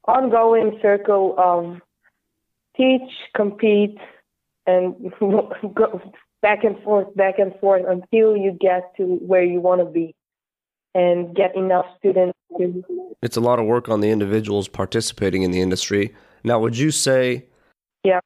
ongoing 0.08 0.79
circle 0.81 1.36
of 1.38 1.79
teach, 2.75 3.10
compete, 3.36 3.98
and 4.65 5.12
go 5.20 6.01
back 6.41 6.63
and 6.63 6.81
forth, 6.84 7.15
back 7.15 7.38
and 7.38 7.53
forth 7.60 7.84
until 7.88 8.36
you 8.36 8.58
get 8.60 8.96
to 8.98 9.03
where 9.03 9.43
you 9.43 9.60
want 9.60 9.81
to 9.81 9.86
be 9.86 10.15
and 10.93 11.36
get 11.36 11.55
enough 11.55 11.86
students 12.00 12.38
to. 12.58 12.84
It's 13.22 13.38
a 13.38 13.41
lot 13.41 13.60
of 13.60 13.65
work 13.65 13.88
on 13.88 14.01
the 14.01 14.10
individuals 14.10 14.67
participating 14.67 15.43
in 15.43 15.51
the 15.51 15.62
industry. 15.62 16.13
Now, 16.43 16.60
would 16.60 16.77
you 16.77 16.91
say, 16.91 17.46
Yeah. 18.03 18.20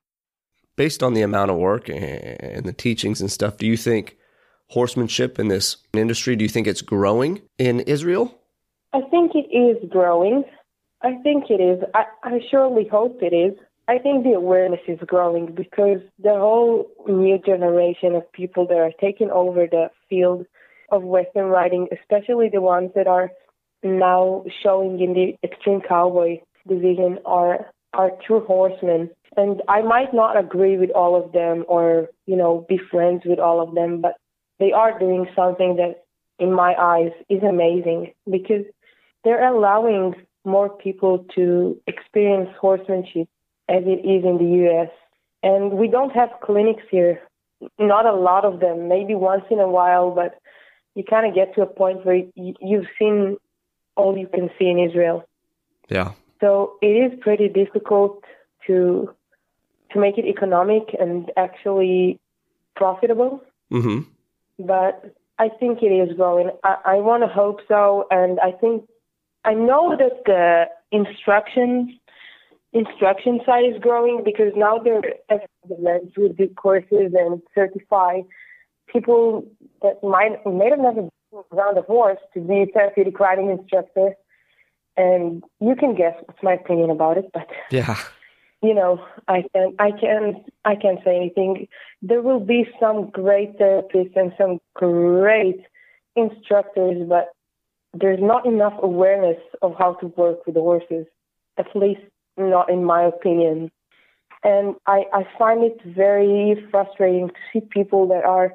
based 0.78 1.04
on 1.04 1.14
the 1.14 1.22
amount 1.22 1.52
of 1.52 1.58
work 1.58 1.90
and 1.90 2.66
the 2.66 2.74
teachings 2.74 3.22
and 3.22 3.32
stuff, 3.32 3.58
do 3.58 3.68
you 3.68 3.78
think 3.78 4.18
horsemanship 4.70 5.40
in 5.40 5.48
this 5.48 5.78
industry, 5.94 6.36
do 6.36 6.44
you 6.44 6.50
think 6.50 6.68
it's 6.68 6.82
growing 6.82 7.42
in 7.58 7.82
Israel? 7.82 8.40
I 8.94 9.02
think 9.12 9.34
it 9.36 9.54
is 9.56 9.90
growing. 9.90 10.44
I 11.02 11.16
think 11.22 11.46
it 11.50 11.62
is. 11.62 11.84
I, 11.94 12.06
I 12.24 12.40
surely 12.50 12.88
hope 12.88 13.20
it 13.22 13.36
is. 13.36 13.58
I 13.88 14.00
think 14.00 14.24
the 14.24 14.32
awareness 14.32 14.80
is 14.88 15.00
growing 15.06 15.54
because 15.54 16.00
the 16.18 16.34
whole 16.34 16.88
new 17.08 17.38
generation 17.38 18.16
of 18.16 18.32
people 18.32 18.66
that 18.68 18.78
are 18.78 18.92
taking 19.00 19.30
over 19.30 19.68
the 19.70 19.90
field 20.10 20.46
of 20.92 21.04
Western 21.04 21.46
riding, 21.46 21.88
especially 21.92 22.50
the 22.52 22.62
ones 22.62 22.92
that 22.96 23.06
are 23.06 23.30
now 23.84 24.44
showing 24.64 25.00
in 25.00 25.14
the 25.14 25.36
extreme 25.48 25.82
cowboy 25.82 26.40
division, 26.68 27.20
are 27.26 27.68
are 27.94 28.12
true 28.26 28.44
horsemen. 28.46 29.10
And 29.38 29.62
I 29.70 29.82
might 29.82 30.14
not 30.14 30.38
agree 30.38 30.78
with 30.78 30.92
all 30.92 31.16
of 31.22 31.32
them 31.32 31.64
or, 31.68 32.10
you 32.26 32.36
know, 32.36 32.66
be 32.68 32.80
friends 32.92 33.22
with 33.26 33.40
all 33.40 33.62
of 33.62 33.76
them, 33.76 34.02
but 34.02 34.16
they 34.60 34.72
are 34.72 34.98
doing 34.98 35.28
something 35.36 35.76
that, 35.78 36.06
in 36.40 36.54
my 36.54 36.76
eyes, 36.76 37.12
is 37.30 37.44
amazing 37.44 38.14
because 38.30 38.66
they're 39.24 39.48
allowing 39.48 40.16
more 40.44 40.70
people 40.70 41.26
to 41.36 41.80
experience 41.88 42.50
horsemanship 42.60 43.28
as 43.68 43.84
it 43.86 44.06
is 44.06 44.24
in 44.24 44.38
the 44.38 44.58
U.S. 44.64 44.90
And 45.42 45.74
we 45.74 45.88
don't 45.88 46.12
have 46.12 46.30
clinics 46.44 46.84
here, 46.90 47.22
not 47.80 48.06
a 48.06 48.14
lot 48.14 48.46
of 48.46 48.60
them, 48.60 48.88
maybe 48.88 49.16
once 49.16 49.44
in 49.50 49.60
a 49.60 49.68
while, 49.68 50.12
but 50.12 50.40
you 50.94 51.04
kind 51.04 51.28
of 51.28 51.36
get 51.36 51.56
to 51.56 51.62
a 51.62 51.68
point 51.68 52.06
where 52.06 52.22
you've 52.36 52.88
seen 52.98 53.38
all 53.96 54.18
you 54.18 54.28
can 54.28 54.50
see 54.58 54.70
in 54.70 54.80
Israel. 54.80 55.28
Yeah. 55.90 56.12
So 56.42 56.76
it 56.82 56.88
is 56.88 57.20
pretty 57.22 57.48
difficult 57.48 58.24
to 58.68 59.14
to 59.92 60.00
make 60.00 60.18
it 60.18 60.26
economic 60.26 60.96
and 61.00 61.32
actually 61.38 62.20
profitable. 62.76 63.42
Mm-hmm. 63.72 64.02
But 64.58 65.16
I 65.38 65.50
think 65.50 65.80
it 65.82 65.88
is 65.88 66.16
growing. 66.16 66.50
I, 66.64 66.76
I 66.86 66.96
want 66.96 67.24
to 67.24 67.28
hope 67.28 67.60
so, 67.68 68.08
and 68.10 68.40
I 68.40 68.52
think 68.52 68.88
I 69.44 69.54
know 69.54 69.96
that 69.98 70.24
the 70.26 70.66
instruction 70.92 72.00
instruction 72.74 73.40
side 73.46 73.64
is 73.66 73.82
growing 73.82 74.22
because 74.26 74.52
now 74.56 74.78
they're 74.78 75.02
events 75.70 76.14
with 76.18 76.38
good 76.38 76.56
courses 76.56 77.14
and 77.18 77.42
certify 77.54 78.20
people 78.92 79.46
that 79.82 80.04
might 80.04 80.46
may 80.46 80.70
have 80.70 80.80
never 80.80 81.04
been 81.04 81.10
around 81.54 81.78
a 81.78 81.82
horse 81.82 82.20
to 82.34 82.40
be 82.42 82.66
therapeutic 82.74 83.20
riding 83.20 83.50
instructor. 83.50 84.14
And 84.98 85.44
you 85.60 85.76
can 85.76 85.96
guess 85.96 86.16
what's 86.26 86.42
my 86.42 86.54
opinion 86.54 86.90
about 86.90 87.18
it, 87.18 87.30
but 87.34 87.48
yeah, 87.72 87.98
you 88.68 88.74
know, 88.74 89.06
I 89.28 89.44
can 89.54 89.76
I 89.80 89.92
can 89.92 90.44
I 90.64 90.76
can't 90.76 91.00
say 91.04 91.16
anything. 91.16 91.68
There 92.02 92.22
will 92.22 92.40
be 92.40 92.68
some 92.80 93.10
great 93.10 93.58
therapists 93.60 94.16
and 94.16 94.34
some 94.38 94.60
great 94.74 95.62
instructors, 96.16 97.08
but 97.08 97.30
there's 97.94 98.20
not 98.22 98.46
enough 98.46 98.74
awareness 98.82 99.38
of 99.62 99.76
how 99.78 99.94
to 99.96 100.08
work 100.08 100.46
with 100.46 100.56
horses, 100.56 101.06
at 101.58 101.68
least 101.76 102.02
not 102.38 102.70
in 102.70 102.84
my 102.84 103.04
opinion. 103.04 103.72
And 104.44 104.76
I, 104.86 105.06
I 105.14 105.24
find 105.40 105.64
it 105.64 105.82
very 105.84 106.68
frustrating 106.70 107.30
to 107.30 107.36
see 107.52 107.62
people 107.62 108.08
that 108.10 108.24
are 108.24 108.54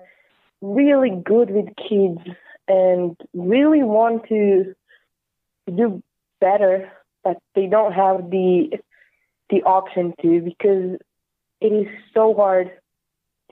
really 0.60 1.10
good 1.10 1.50
with 1.50 1.66
kids 1.76 2.20
and 2.68 3.16
really 3.34 3.82
want 3.82 4.28
to 4.28 4.74
do 5.66 6.02
better, 6.40 6.90
but 7.24 7.38
they 7.54 7.66
don't 7.66 7.92
have 7.92 8.30
the 8.30 8.78
the 9.50 9.62
option 9.62 10.14
to 10.22 10.40
because 10.40 10.98
it 11.60 11.66
is 11.66 11.86
so 12.14 12.34
hard 12.34 12.70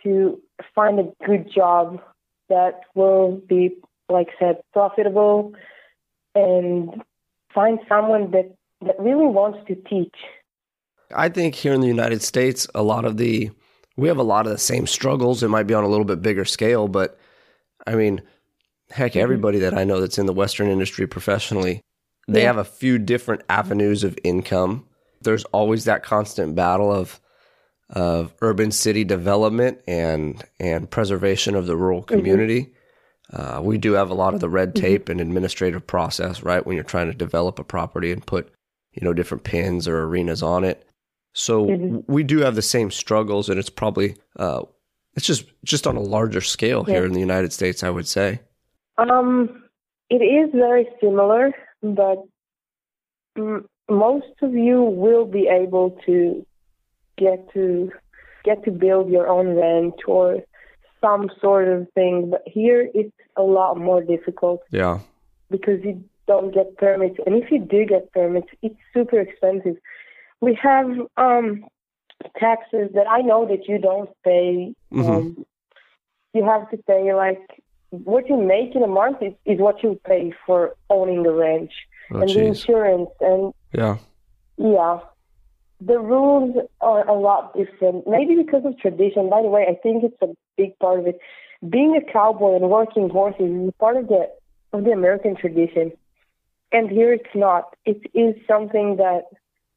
to 0.02 0.40
find 0.74 0.98
a 0.98 1.12
good 1.26 1.50
job 1.52 2.00
that 2.48 2.80
will 2.94 3.40
be, 3.48 3.76
like 4.08 4.28
I 4.36 4.38
said, 4.38 4.60
profitable 4.72 5.54
and 6.34 7.02
find 7.54 7.78
someone 7.88 8.30
that, 8.30 8.54
that 8.84 8.98
really 8.98 9.26
wants 9.26 9.58
to 9.68 9.74
teach. 9.74 10.14
I 11.14 11.28
think 11.28 11.54
here 11.54 11.72
in 11.72 11.80
the 11.80 11.86
United 11.86 12.22
States, 12.22 12.66
a 12.74 12.82
lot 12.82 13.04
of 13.04 13.16
the 13.16 13.50
we 13.96 14.06
have 14.06 14.18
a 14.18 14.22
lot 14.22 14.46
of 14.46 14.52
the 14.52 14.58
same 14.58 14.86
struggles. 14.86 15.42
It 15.42 15.48
might 15.48 15.66
be 15.66 15.74
on 15.74 15.82
a 15.82 15.88
little 15.88 16.04
bit 16.04 16.22
bigger 16.22 16.44
scale, 16.44 16.86
but 16.86 17.18
I 17.84 17.96
mean, 17.96 18.22
heck, 18.90 19.12
mm-hmm. 19.12 19.20
everybody 19.20 19.58
that 19.58 19.76
I 19.76 19.84
know 19.84 20.00
that's 20.00 20.18
in 20.18 20.26
the 20.26 20.32
Western 20.32 20.68
industry 20.68 21.06
professionally, 21.06 21.82
they 22.28 22.42
yeah. 22.42 22.46
have 22.46 22.58
a 22.58 22.64
few 22.64 22.98
different 22.98 23.42
avenues 23.48 24.04
of 24.04 24.16
income. 24.22 24.86
There's 25.20 25.44
always 25.44 25.84
that 25.84 26.02
constant 26.02 26.54
battle 26.54 26.92
of 26.92 27.20
of 27.90 28.34
urban 28.42 28.70
city 28.70 29.04
development 29.04 29.80
and 29.86 30.44
and 30.60 30.90
preservation 30.90 31.54
of 31.54 31.66
the 31.66 31.76
rural 31.76 32.02
mm-hmm. 32.02 32.14
community. 32.14 32.62
Mm-hmm. 32.62 32.74
Uh, 33.30 33.60
we 33.60 33.76
do 33.76 33.92
have 33.92 34.10
a 34.10 34.14
lot 34.14 34.34
of 34.34 34.40
the 34.40 34.48
red 34.48 34.74
mm-hmm. 34.74 34.86
tape 34.86 35.02
mm-hmm. 35.02 35.12
and 35.12 35.20
administrative 35.20 35.86
process, 35.86 36.42
right? 36.42 36.66
When 36.66 36.76
you're 36.76 36.84
trying 36.84 37.08
to 37.08 37.16
develop 37.16 37.58
a 37.58 37.64
property 37.64 38.10
and 38.10 38.24
put, 38.24 38.50
you 38.92 39.04
know, 39.04 39.12
different 39.12 39.44
pins 39.44 39.86
or 39.86 40.04
arenas 40.04 40.42
on 40.42 40.64
it. 40.64 40.86
So 41.34 41.66
mm-hmm. 41.66 42.12
we 42.12 42.24
do 42.24 42.38
have 42.38 42.54
the 42.54 42.62
same 42.62 42.90
struggles, 42.90 43.48
and 43.48 43.58
it's 43.58 43.70
probably 43.70 44.16
uh, 44.36 44.62
it's 45.14 45.26
just 45.26 45.44
just 45.64 45.86
on 45.86 45.96
a 45.96 46.00
larger 46.00 46.40
scale 46.40 46.84
yeah. 46.86 46.94
here 46.94 47.04
in 47.04 47.12
the 47.12 47.20
United 47.20 47.52
States, 47.52 47.82
I 47.82 47.90
would 47.90 48.08
say. 48.08 48.40
Um, 48.96 49.64
it 50.10 50.16
is 50.22 50.50
very 50.54 50.88
similar, 51.00 51.52
but 51.82 52.24
m- 53.36 53.66
most 53.88 54.26
of 54.42 54.54
you 54.54 54.82
will 54.82 55.24
be 55.24 55.48
able 55.48 55.98
to 56.06 56.44
get 57.16 57.52
to 57.54 57.90
get 58.44 58.64
to 58.64 58.70
build 58.70 59.10
your 59.10 59.28
own 59.28 59.56
ranch 59.56 59.96
or 60.06 60.42
some 61.00 61.30
sort 61.40 61.68
of 61.68 61.90
thing. 61.92 62.30
But 62.30 62.42
here 62.46 62.88
it's 62.94 63.12
a 63.36 63.42
lot 63.42 63.78
more 63.78 64.02
difficult. 64.02 64.62
Yeah. 64.70 65.00
Because 65.50 65.82
you 65.82 66.04
don't 66.26 66.52
get 66.52 66.76
permits, 66.76 67.18
and 67.24 67.42
if 67.42 67.50
you 67.50 67.58
do 67.58 67.86
get 67.86 68.12
permits, 68.12 68.48
it's 68.60 68.76
super 68.92 69.18
expensive. 69.18 69.76
We 70.42 70.58
have 70.62 70.86
um, 71.16 71.64
taxes 72.38 72.90
that 72.94 73.06
I 73.08 73.22
know 73.22 73.46
that 73.46 73.66
you 73.66 73.78
don't 73.78 74.10
pay. 74.22 74.74
Mm-hmm. 74.92 75.10
Um, 75.10 75.46
you 76.34 76.44
have 76.44 76.70
to 76.70 76.76
pay 76.76 77.14
like 77.14 77.40
what 77.90 78.28
you 78.28 78.36
make 78.36 78.74
in 78.74 78.82
a 78.82 78.86
month 78.86 79.22
is, 79.22 79.32
is 79.46 79.58
what 79.58 79.82
you 79.82 79.98
pay 80.06 80.32
for 80.46 80.76
owning 80.90 81.22
the 81.22 81.32
ranch 81.32 81.72
oh, 82.12 82.20
and 82.20 82.28
geez. 82.28 82.36
the 82.36 82.46
insurance 82.46 83.10
and 83.20 83.52
yeah. 83.72 83.98
Yeah. 84.56 85.00
The 85.80 85.98
rules 85.98 86.56
are 86.80 87.08
a 87.08 87.14
lot 87.14 87.56
different 87.56 88.06
maybe 88.06 88.34
because 88.36 88.64
of 88.64 88.78
tradition. 88.78 89.30
By 89.30 89.42
the 89.42 89.48
way 89.48 89.66
i 89.68 89.74
think 89.82 90.04
it's 90.04 90.22
a 90.22 90.34
big 90.56 90.78
part 90.78 91.00
of 91.00 91.06
it. 91.06 91.18
Being 91.68 91.96
a 91.96 92.12
cowboy 92.12 92.56
and 92.56 92.70
working 92.70 93.08
horses 93.10 93.68
is 93.68 93.72
part 93.78 93.96
of 93.96 94.08
the 94.08 94.28
of 94.72 94.84
the 94.84 94.90
american 94.90 95.36
tradition. 95.36 95.92
And 96.70 96.90
here 96.90 97.12
it's 97.14 97.34
not. 97.34 97.74
It 97.86 98.02
is 98.12 98.34
something 98.46 98.96
that 98.96 99.22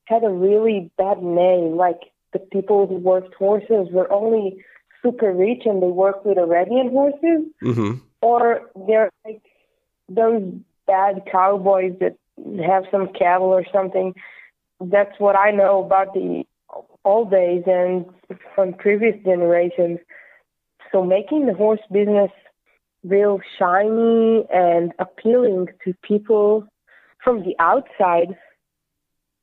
had 0.06 0.24
a 0.24 0.30
really 0.30 0.92
bad 0.98 1.22
name. 1.24 1.78
Like 1.78 2.02
the 2.34 2.40
people 2.40 2.88
who 2.88 2.96
worked 2.96 3.34
horses 3.36 3.88
were 3.92 4.12
only 4.12 4.64
super 5.02 5.32
rich 5.34 5.64
and 5.66 5.82
they 5.82 5.88
worked 5.88 6.26
with 6.26 6.38
Arabian 6.38 6.90
horses, 6.90 7.46
mm-hmm. 7.64 7.94
or 8.22 8.70
they're 8.88 9.10
like 9.26 9.42
those 10.10 10.44
bad 10.88 11.24
cowboys 11.32 11.94
that 12.00 12.18
have 12.66 12.84
some 12.92 13.10
cattle 13.14 13.48
or 13.48 13.66
something. 13.74 14.14
That's 14.80 15.20
what 15.20 15.36
I 15.36 15.52
know 15.52 15.84
about 15.84 16.14
the 16.14 16.44
old 17.04 17.32
days 17.32 17.64
and 17.66 18.06
from 18.56 18.74
previous 18.74 19.16
generations. 19.24 20.00
So 20.92 21.04
making 21.04 21.46
the 21.46 21.54
horse 21.54 21.80
business 21.92 22.32
real 23.04 23.40
shiny 23.58 24.46
and 24.54 24.94
appealing 25.00 25.68
to 25.84 25.94
people 26.04 26.68
from 27.24 27.44
the 27.44 27.56
outside 27.60 28.38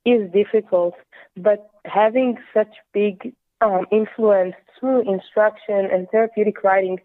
is 0.05 0.31
difficult, 0.31 0.95
but 1.35 1.69
having 1.85 2.37
such 2.53 2.69
big 2.93 3.33
um, 3.61 3.85
influence 3.91 4.55
through 4.79 5.01
instruction 5.11 5.87
and 5.91 6.07
therapeutic 6.09 6.63
riding, 6.63 6.99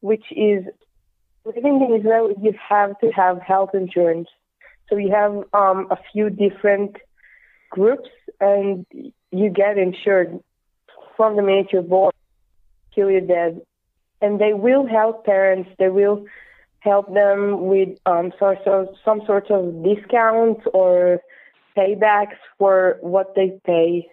which 0.00 0.24
is 0.30 0.64
living 1.44 1.86
in 1.88 2.00
Israel, 2.00 2.32
you 2.40 2.52
have 2.68 2.98
to 3.00 3.10
have 3.10 3.40
health 3.40 3.70
insurance. 3.74 4.28
So 4.88 4.96
you 4.96 5.10
have 5.10 5.32
um, 5.52 5.88
a 5.90 5.98
few 6.12 6.30
different 6.30 6.96
groups, 7.70 8.08
and 8.40 8.86
you 9.30 9.50
get 9.50 9.76
insured 9.76 10.40
from 11.16 11.36
the 11.36 11.42
minute 11.42 11.68
you're 11.72 11.82
born 11.82 12.12
till 12.94 13.10
you're 13.10 13.20
dead. 13.20 13.60
And 14.20 14.40
they 14.40 14.54
will 14.54 14.86
help 14.86 15.24
parents. 15.24 15.70
They 15.78 15.88
will 15.88 16.24
help 16.80 17.12
them 17.12 17.66
with 17.66 17.98
um, 18.06 18.32
sort 18.38 18.66
of, 18.66 18.88
some 19.04 19.22
sort 19.26 19.50
of 19.50 19.84
discounts 19.84 20.62
or 20.72 21.20
paybacks 21.76 22.36
for 22.58 22.98
what 23.00 23.34
they 23.34 23.58
pay 23.64 24.08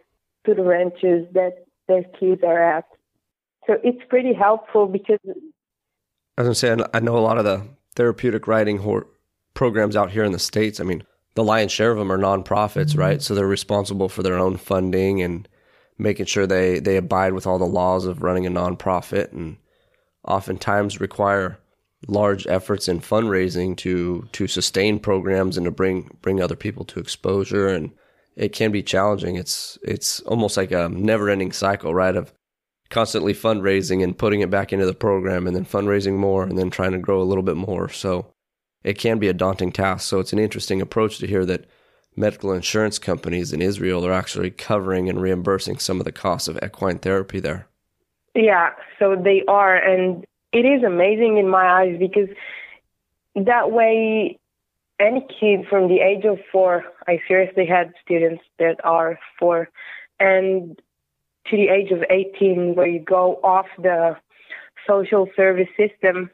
to 0.46 0.54
the 0.54 0.64
ranches 0.64 1.28
that 1.34 1.66
their 1.88 2.04
kids 2.20 2.42
are 2.44 2.78
at. 2.78 2.86
So 3.68 3.78
it's 3.84 4.04
pretty 4.10 4.34
helpful 4.34 4.88
because. 4.88 5.20
As 6.38 6.48
I'm 6.48 6.54
saying, 6.54 6.82
I 6.94 7.00
know 7.00 7.18
a 7.18 7.20
lot 7.20 7.38
of 7.38 7.46
the 7.46 7.64
therapeutic 7.96 8.48
riding 8.48 8.80
hor- 8.80 9.08
programs 9.56 9.96
out 9.96 10.12
here 10.12 10.24
in 10.24 10.32
the 10.32 10.40
States. 10.40 10.80
I 10.80 10.84
mean, 10.84 11.04
the 11.34 11.44
lion's 11.44 11.72
share 11.72 11.92
of 11.92 11.98
them 11.98 12.12
are 12.12 12.18
nonprofits, 12.18 12.92
mm-hmm. 12.92 13.00
right? 13.00 13.22
So 13.22 13.34
they're 13.34 13.48
responsible 13.48 14.10
for 14.10 14.22
their 14.22 14.38
own 14.38 14.58
funding 14.58 15.24
and 15.24 15.48
making 15.98 16.28
sure 16.28 16.46
they, 16.46 16.80
they 16.80 16.98
abide 16.98 17.34
with 17.34 17.48
all 17.48 17.58
the 17.58 17.66
laws 17.66 18.06
of 18.06 18.22
running 18.22 18.46
a 18.46 18.52
nonprofit 18.52 19.32
and 19.32 19.58
oftentimes 20.24 21.00
require 21.00 21.58
large 22.08 22.46
efforts 22.46 22.88
in 22.88 23.00
fundraising 23.00 23.76
to 23.76 24.28
to 24.32 24.46
sustain 24.46 25.00
programs 25.00 25.58
and 25.58 25.66
to 25.66 25.72
bring 25.72 26.16
bring 26.22 26.40
other 26.40 26.56
people 26.56 26.86
to 26.86 27.00
exposure 27.00 27.68
and 27.68 27.92
it 28.36 28.52
can 28.52 28.72
be 28.72 28.84
challenging. 28.84 29.36
It's 29.36 29.78
it's 29.82 30.20
almost 30.22 30.58
like 30.58 30.72
a 30.72 30.90
never 30.90 31.30
ending 31.30 31.52
cycle, 31.52 31.94
right? 31.94 32.16
Of 32.16 32.34
constantly 32.90 33.34
fundraising 33.34 34.04
and 34.04 34.18
putting 34.18 34.42
it 34.42 34.50
back 34.50 34.72
into 34.72 34.86
the 34.86 34.94
program 34.94 35.48
and 35.48 35.56
then 35.56 35.66
fundraising 35.66 36.18
more 36.18 36.44
and 36.44 36.58
then 36.58 36.70
trying 36.70 36.92
to 36.92 37.00
grow 37.00 37.22
a 37.22 37.24
little 37.24 37.44
bit 37.44 37.56
more. 37.56 37.90
So 37.90 38.28
it 38.86 39.00
can 39.00 39.18
be 39.18 39.28
a 39.28 39.34
daunting 39.34 39.72
task. 39.72 40.08
So 40.08 40.20
it's 40.20 40.32
an 40.32 40.40
interesting 40.40 40.80
approach 40.80 41.18
to 41.18 41.28
hear 41.28 41.44
that 41.48 41.66
medical 42.16 42.54
insurance 42.54 43.00
companies 43.00 43.52
in 43.52 43.62
Israel 43.62 44.06
are 44.06 44.14
actually 44.14 44.52
covering 44.52 45.10
and 45.10 45.20
reimbursing 45.20 45.80
some 45.80 46.00
of 46.00 46.06
the 46.06 46.12
costs 46.12 46.48
of 46.48 46.60
equine 46.64 47.00
therapy 47.00 47.40
there. 47.40 47.68
Yeah, 48.36 48.70
so 49.00 49.16
they 49.16 49.44
are 49.48 49.76
and 49.76 50.24
it 50.54 50.66
is 50.66 50.84
amazing 50.84 51.38
in 51.38 51.50
my 51.50 51.68
eyes 51.68 51.98
because 52.00 52.30
that 53.36 53.72
way 53.72 54.40
any 55.00 55.26
kid 55.40 55.66
from 55.68 55.90
the 55.90 56.00
age 56.00 56.24
of 56.24 56.38
four, 56.52 56.84
I 57.08 57.20
seriously 57.28 57.66
had 57.66 57.92
students 58.04 58.44
that 58.60 58.78
are 58.86 59.20
four, 59.38 59.68
and 60.20 60.80
to 61.48 61.58
the 61.58 61.68
age 61.68 61.92
of 61.92 62.04
18, 62.10 62.76
where 62.76 62.88
you 62.88 63.00
go 63.00 63.40
off 63.44 63.66
the 63.78 64.16
social 64.88 65.28
service 65.36 65.68
system, 65.76 66.30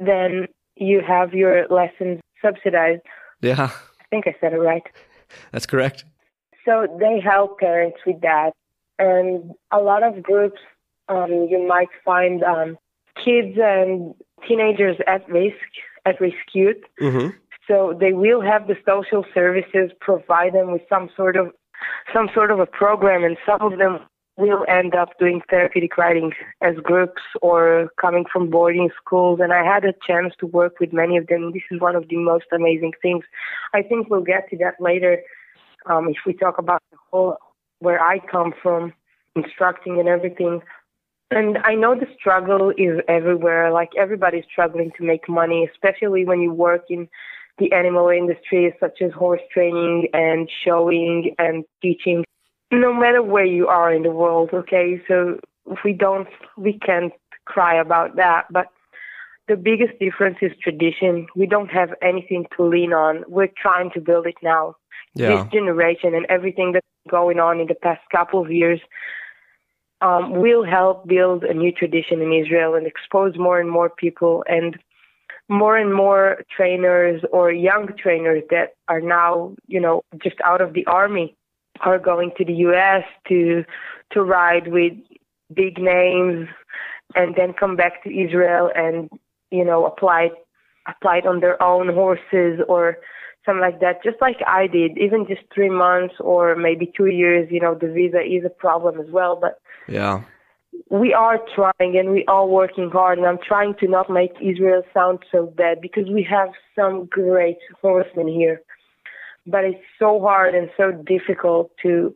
then 0.00 0.48
you 0.76 1.00
have 1.06 1.34
your 1.34 1.66
lessons 1.68 2.20
subsidized. 2.40 3.02
Yeah. 3.40 3.70
I 4.00 4.04
think 4.10 4.26
I 4.26 4.34
said 4.40 4.52
it 4.52 4.58
right. 4.58 4.82
That's 5.52 5.66
correct. 5.66 6.04
So 6.64 6.86
they 7.00 7.20
help 7.20 7.58
parents 7.58 7.98
with 8.06 8.20
that. 8.20 8.52
And 8.98 9.52
a 9.72 9.78
lot 9.78 10.02
of 10.02 10.22
groups, 10.22 10.60
um, 11.08 11.48
you 11.50 11.66
might 11.66 11.88
find 12.04 12.42
um, 12.44 12.78
kids 13.16 13.56
and 13.60 14.14
teenagers 14.46 14.96
at 15.06 15.28
risk, 15.28 15.56
at 16.06 16.20
risk 16.20 16.36
youth. 16.54 16.76
Mm-hmm. 17.00 17.30
So 17.68 17.96
they 17.98 18.12
will 18.12 18.42
have 18.42 18.66
the 18.66 18.76
social 18.86 19.24
services 19.32 19.90
provide 20.00 20.54
them 20.54 20.72
with 20.72 20.82
some 20.88 21.10
sort 21.16 21.36
of 21.36 21.48
some 22.14 22.28
sort 22.32 22.50
of 22.50 22.60
a 22.60 22.66
program, 22.66 23.24
and 23.24 23.36
some 23.44 23.60
of 23.60 23.78
them 23.78 23.98
will 24.36 24.64
end 24.66 24.94
up 24.94 25.18
doing 25.18 25.42
therapeutic 25.50 25.96
writing 25.98 26.32
as 26.62 26.74
groups 26.82 27.22
or 27.42 27.90
coming 28.00 28.24
from 28.32 28.50
boarding 28.50 28.88
schools. 29.04 29.40
And 29.42 29.52
I 29.52 29.62
had 29.62 29.84
a 29.84 29.92
chance 30.06 30.34
to 30.40 30.46
work 30.46 30.80
with 30.80 30.92
many 30.92 31.16
of 31.16 31.26
them. 31.26 31.52
This 31.52 31.62
is 31.70 31.80
one 31.80 31.96
of 31.96 32.08
the 32.08 32.16
most 32.16 32.46
amazing 32.52 32.92
things. 33.02 33.24
I 33.74 33.82
think 33.82 34.08
we'll 34.08 34.22
get 34.22 34.48
to 34.50 34.56
that 34.58 34.80
later 34.80 35.22
um, 35.86 36.08
if 36.08 36.16
we 36.26 36.32
talk 36.32 36.58
about 36.58 36.82
the 36.90 36.98
whole 37.10 37.36
where 37.80 38.00
I 38.00 38.20
come 38.20 38.54
from, 38.62 38.92
instructing 39.34 39.98
and 39.98 40.08
everything. 40.08 40.62
And 41.30 41.58
I 41.64 41.74
know 41.74 41.94
the 41.94 42.06
struggle 42.18 42.70
is 42.76 43.00
everywhere. 43.08 43.72
Like 43.72 43.90
everybody's 43.98 44.44
struggling 44.50 44.92
to 44.98 45.04
make 45.04 45.28
money, 45.28 45.68
especially 45.72 46.24
when 46.24 46.40
you 46.40 46.52
work 46.52 46.84
in 46.90 47.08
the 47.58 47.72
animal 47.72 48.08
industry, 48.08 48.74
such 48.78 49.02
as 49.02 49.12
horse 49.12 49.40
training 49.52 50.08
and 50.12 50.48
showing 50.64 51.34
and 51.38 51.64
teaching. 51.80 52.24
No 52.72 52.92
matter 52.92 53.22
where 53.22 53.44
you 53.44 53.68
are 53.68 53.92
in 53.92 54.02
the 54.02 54.10
world, 54.10 54.50
okay. 54.52 55.00
So 55.06 55.38
we 55.84 55.92
don't, 55.92 56.26
we 56.56 56.78
can't 56.78 57.12
cry 57.44 57.78
about 57.78 58.16
that. 58.16 58.46
But 58.50 58.66
the 59.46 59.56
biggest 59.56 59.98
difference 60.00 60.38
is 60.40 60.52
tradition. 60.62 61.26
We 61.36 61.46
don't 61.46 61.70
have 61.70 61.90
anything 62.02 62.46
to 62.56 62.64
lean 62.64 62.92
on. 62.92 63.24
We're 63.28 63.50
trying 63.60 63.90
to 63.92 64.00
build 64.00 64.26
it 64.26 64.36
now. 64.42 64.76
Yeah. 65.14 65.44
This 65.44 65.52
generation 65.52 66.14
and 66.14 66.24
everything 66.30 66.72
that's 66.72 66.86
going 67.10 67.38
on 67.38 67.60
in 67.60 67.66
the 67.66 67.74
past 67.74 68.00
couple 68.10 68.40
of 68.40 68.50
years 68.50 68.80
um, 70.00 70.40
will 70.40 70.64
help 70.64 71.06
build 71.06 71.44
a 71.44 71.52
new 71.52 71.72
tradition 71.72 72.22
in 72.22 72.32
Israel 72.32 72.74
and 72.74 72.86
expose 72.86 73.36
more 73.36 73.60
and 73.60 73.70
more 73.70 73.90
people 73.90 74.44
and 74.48 74.78
more 75.48 75.76
and 75.76 75.94
more 75.94 76.42
trainers 76.56 77.22
or 77.30 77.52
young 77.52 77.88
trainers 77.98 78.42
that 78.50 78.74
are 78.88 79.00
now, 79.00 79.54
you 79.66 79.80
know, 79.80 80.02
just 80.22 80.36
out 80.44 80.60
of 80.60 80.72
the 80.72 80.86
army 80.86 81.36
are 81.80 81.98
going 81.98 82.32
to 82.38 82.44
the 82.44 82.52
US 82.68 83.04
to 83.28 83.64
to 84.12 84.22
ride 84.22 84.68
with 84.68 84.92
big 85.54 85.78
names 85.78 86.48
and 87.14 87.34
then 87.36 87.52
come 87.52 87.76
back 87.76 88.02
to 88.04 88.10
Israel 88.10 88.70
and, 88.74 89.10
you 89.50 89.64
know, 89.64 89.86
apply 89.86 90.30
apply 90.88 91.18
it 91.18 91.26
on 91.26 91.40
their 91.40 91.62
own 91.62 91.88
horses 91.92 92.60
or 92.68 92.98
something 93.44 93.60
like 93.60 93.80
that, 93.80 94.02
just 94.04 94.16
like 94.20 94.36
I 94.46 94.66
did, 94.66 94.98
even 94.98 95.26
just 95.26 95.42
three 95.54 95.70
months 95.70 96.14
or 96.20 96.54
maybe 96.56 96.92
two 96.96 97.06
years, 97.06 97.48
you 97.50 97.60
know, 97.60 97.74
the 97.74 97.88
visa 97.88 98.20
is 98.20 98.44
a 98.44 98.50
problem 98.50 99.00
as 99.00 99.10
well. 99.10 99.38
But 99.40 99.60
yeah, 99.88 100.22
we 100.90 101.12
are 101.12 101.38
trying 101.54 101.96
and 101.96 102.10
we 102.10 102.24
are 102.26 102.46
working 102.46 102.90
hard 102.90 103.18
and 103.18 103.26
I'm 103.26 103.38
trying 103.46 103.74
to 103.80 103.88
not 103.88 104.10
make 104.10 104.32
Israel 104.40 104.82
sound 104.94 105.20
so 105.30 105.46
bad 105.46 105.80
because 105.80 106.04
we 106.08 106.26
have 106.28 106.48
some 106.76 107.06
great 107.06 107.58
horsemen 107.80 108.28
here. 108.28 108.62
But 109.46 109.64
it's 109.64 109.84
so 109.98 110.20
hard 110.20 110.54
and 110.54 110.70
so 110.76 110.92
difficult 110.92 111.70
to 111.82 112.14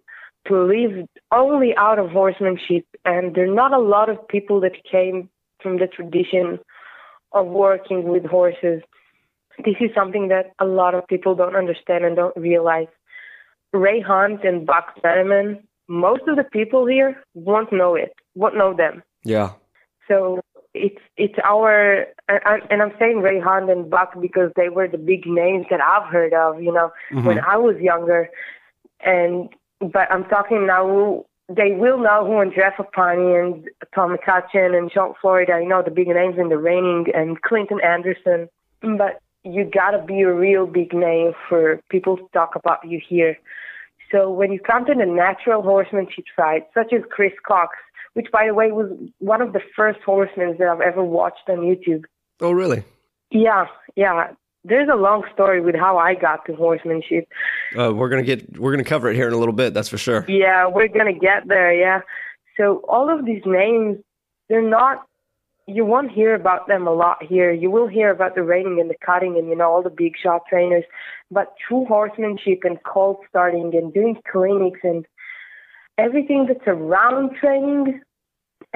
to 0.49 0.63
live 0.63 1.09
only 1.33 1.75
out 1.77 1.99
of 1.99 2.11
horsemanship 2.11 2.87
and 3.05 3.35
there 3.35 3.51
are 3.51 3.55
not 3.55 3.73
a 3.73 3.81
lot 3.81 4.09
of 4.09 4.29
people 4.29 4.61
that 4.61 4.85
came 4.91 5.29
from 5.61 5.79
the 5.79 5.89
tradition 5.89 6.61
of 7.33 7.47
working 7.47 8.05
with 8.05 8.25
horses. 8.25 8.81
This 9.65 9.75
is 9.81 9.91
something 9.93 10.29
that 10.29 10.53
a 10.61 10.65
lot 10.65 10.95
of 10.95 11.07
people 11.09 11.35
don't 11.35 11.57
understand 11.57 12.05
and 12.05 12.15
don't 12.15 12.37
realize. 12.37 12.87
Ray 13.73 14.01
Hunt 14.01 14.45
and 14.45 14.65
Buck 14.65 15.03
Brannaman, 15.03 15.63
most 15.89 16.23
of 16.29 16.37
the 16.37 16.45
people 16.45 16.87
here 16.87 17.21
won't 17.35 17.73
know 17.73 17.97
it 17.97 18.13
won't 18.37 18.57
know 18.57 18.75
them. 18.75 19.03
Yeah. 19.25 19.53
So 20.09 20.41
it's 20.77 21.01
it's 21.17 21.39
our 21.45 22.07
and 22.29 22.83
I'm 22.83 22.93
saying 22.99 23.21
Ray 23.21 23.41
Hunt 23.41 23.71
and 23.71 23.89
Buck 23.89 24.21
because 24.21 24.51
they 24.57 24.69
were 24.69 24.89
the 24.89 24.99
big 24.99 25.27
names 25.27 25.67
that 25.71 25.81
I've 25.81 26.11
heard 26.11 26.35
of, 26.35 26.63
you 26.63 26.73
know, 26.73 26.93
mm-hmm. 27.11 27.27
when 27.27 27.41
I 27.41 27.57
was 27.57 27.77
younger. 27.79 28.29
And 29.01 29.49
but 29.81 30.11
I'm 30.11 30.25
talking 30.25 30.67
now. 30.67 31.25
They 31.49 31.71
will 31.73 31.99
know 31.99 32.27
who 32.27 32.39
Andre 32.39 32.71
Fappani 32.77 33.41
and 33.41 33.69
Tom 33.95 34.17
McCutcheon 34.17 34.77
and 34.77 34.91
Shawn 34.91 35.15
Flarida. 35.23 35.53
I 35.53 35.63
know 35.63 35.81
the 35.81 35.93
big 35.93 36.09
names 36.09 36.39
in 36.39 36.49
the 36.49 36.59
reining 36.59 37.07
and 37.15 37.41
Clinton 37.41 37.79
Anderson. 37.85 38.49
But 38.81 39.21
you 39.45 39.65
gotta 39.65 40.03
be 40.03 40.23
a 40.23 40.33
real 40.33 40.67
big 40.67 40.93
name 40.93 41.35
for 41.49 41.81
people 41.89 42.17
to 42.17 42.27
talk 42.33 42.57
about 42.57 42.85
you 42.85 43.01
here. 43.09 43.39
So 44.11 44.31
when 44.31 44.53
you 44.53 44.59
come 44.59 44.87
to 44.87 44.95
the 44.95 45.07
natural 45.07 45.63
horsemanship 45.63 46.25
side, 46.37 46.63
such 46.75 46.93
as 46.93 47.03
Chris 47.11 47.33
Cox, 47.47 47.77
which 48.17 48.29
by 48.33 48.47
the 48.47 48.55
way 48.55 48.73
was 48.73 48.91
one 49.19 49.43
of 49.43 49.53
the 49.53 49.61
first 49.77 50.01
horsemen 50.01 50.57
that 50.59 50.67
I've 50.67 50.81
ever 50.81 51.05
watched 51.05 51.51
on 51.51 51.59
YouTube. 51.59 52.05
Oh, 52.41 52.51
really? 52.51 52.83
Yeah, 53.31 53.67
yeah. 53.95 54.29
There's 54.65 54.89
a 54.91 54.97
long 54.97 55.25
story 55.35 55.61
with 55.61 55.75
how 55.75 55.99
I 55.99 56.15
got 56.15 56.47
to 56.47 56.55
horsemanship. 56.55 57.29
Uh, 57.79 57.93
we're 57.95 58.09
gonna 58.09 58.23
get 58.23 58.59
we're 58.59 58.73
gonna 58.73 58.85
cover 58.85 59.11
it 59.11 59.17
here 59.17 59.29
in 59.29 59.35
a 59.35 59.37
little 59.37 59.53
bit. 59.53 59.75
That's 59.75 59.91
for 59.91 59.99
sure. 59.99 60.25
Yeah, 60.29 60.67
we're 60.67 60.89
gonna 60.89 61.13
get 61.13 61.47
there. 61.47 61.75
Yeah. 61.75 62.01
So 62.57 62.83
all 62.89 63.11
of 63.11 63.27
these 63.27 63.43
names, 63.45 63.99
they're 64.49 64.67
not. 64.67 65.07
You 65.67 65.85
won't 65.85 66.11
hear 66.11 66.35
about 66.35 66.69
them 66.69 66.87
a 66.87 66.95
lot 66.95 67.23
here. 67.23 67.53
You 67.53 67.71
will 67.71 67.87
hear 67.87 68.11
about 68.11 68.35
the 68.35 68.43
reining 68.43 68.81
and 68.81 68.89
the 68.89 68.97
cutting 69.05 69.37
and 69.37 69.47
you 69.49 69.57
know 69.57 69.71
all 69.71 69.83
the 69.83 69.91
big 69.91 70.15
shot 70.17 70.43
trainers, 70.49 70.85
but 71.31 71.55
true 71.69 71.85
horsemanship 71.85 72.61
and 72.65 72.83
colt 72.83 73.21
starting 73.29 73.73
and 73.75 73.93
doing 73.93 74.17
clinics 74.33 74.81
and 74.83 75.07
everything 75.99 76.47
that's 76.47 76.67
around 76.67 77.37
training 77.37 78.01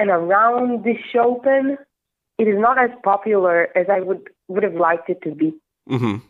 and 0.01 0.09
around 0.09 0.83
this 0.83 0.97
open, 1.13 1.77
it 2.39 2.47
is 2.47 2.57
not 2.57 2.79
as 2.79 2.89
popular 3.03 3.69
as 3.77 3.85
I 3.87 3.99
would 3.99 4.29
would 4.47 4.63
have 4.63 4.73
liked 4.73 5.11
it 5.11 5.21
to 5.21 5.35
be. 5.35 5.53
Mm-hmm. 5.87 6.25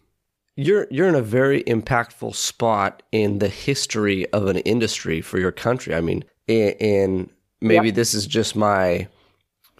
You're 0.57 0.87
you're 0.91 1.07
in 1.07 1.15
a 1.15 1.21
very 1.21 1.63
impactful 1.63 2.35
spot 2.35 3.01
in 3.13 3.39
the 3.39 3.47
history 3.47 4.29
of 4.33 4.47
an 4.47 4.57
industry 4.57 5.21
for 5.21 5.39
your 5.39 5.53
country. 5.53 5.95
I 5.95 6.01
mean, 6.01 6.25
and 6.49 7.29
maybe 7.61 7.87
yep. 7.87 7.95
this 7.95 8.13
is 8.13 8.27
just 8.27 8.57
my 8.57 9.07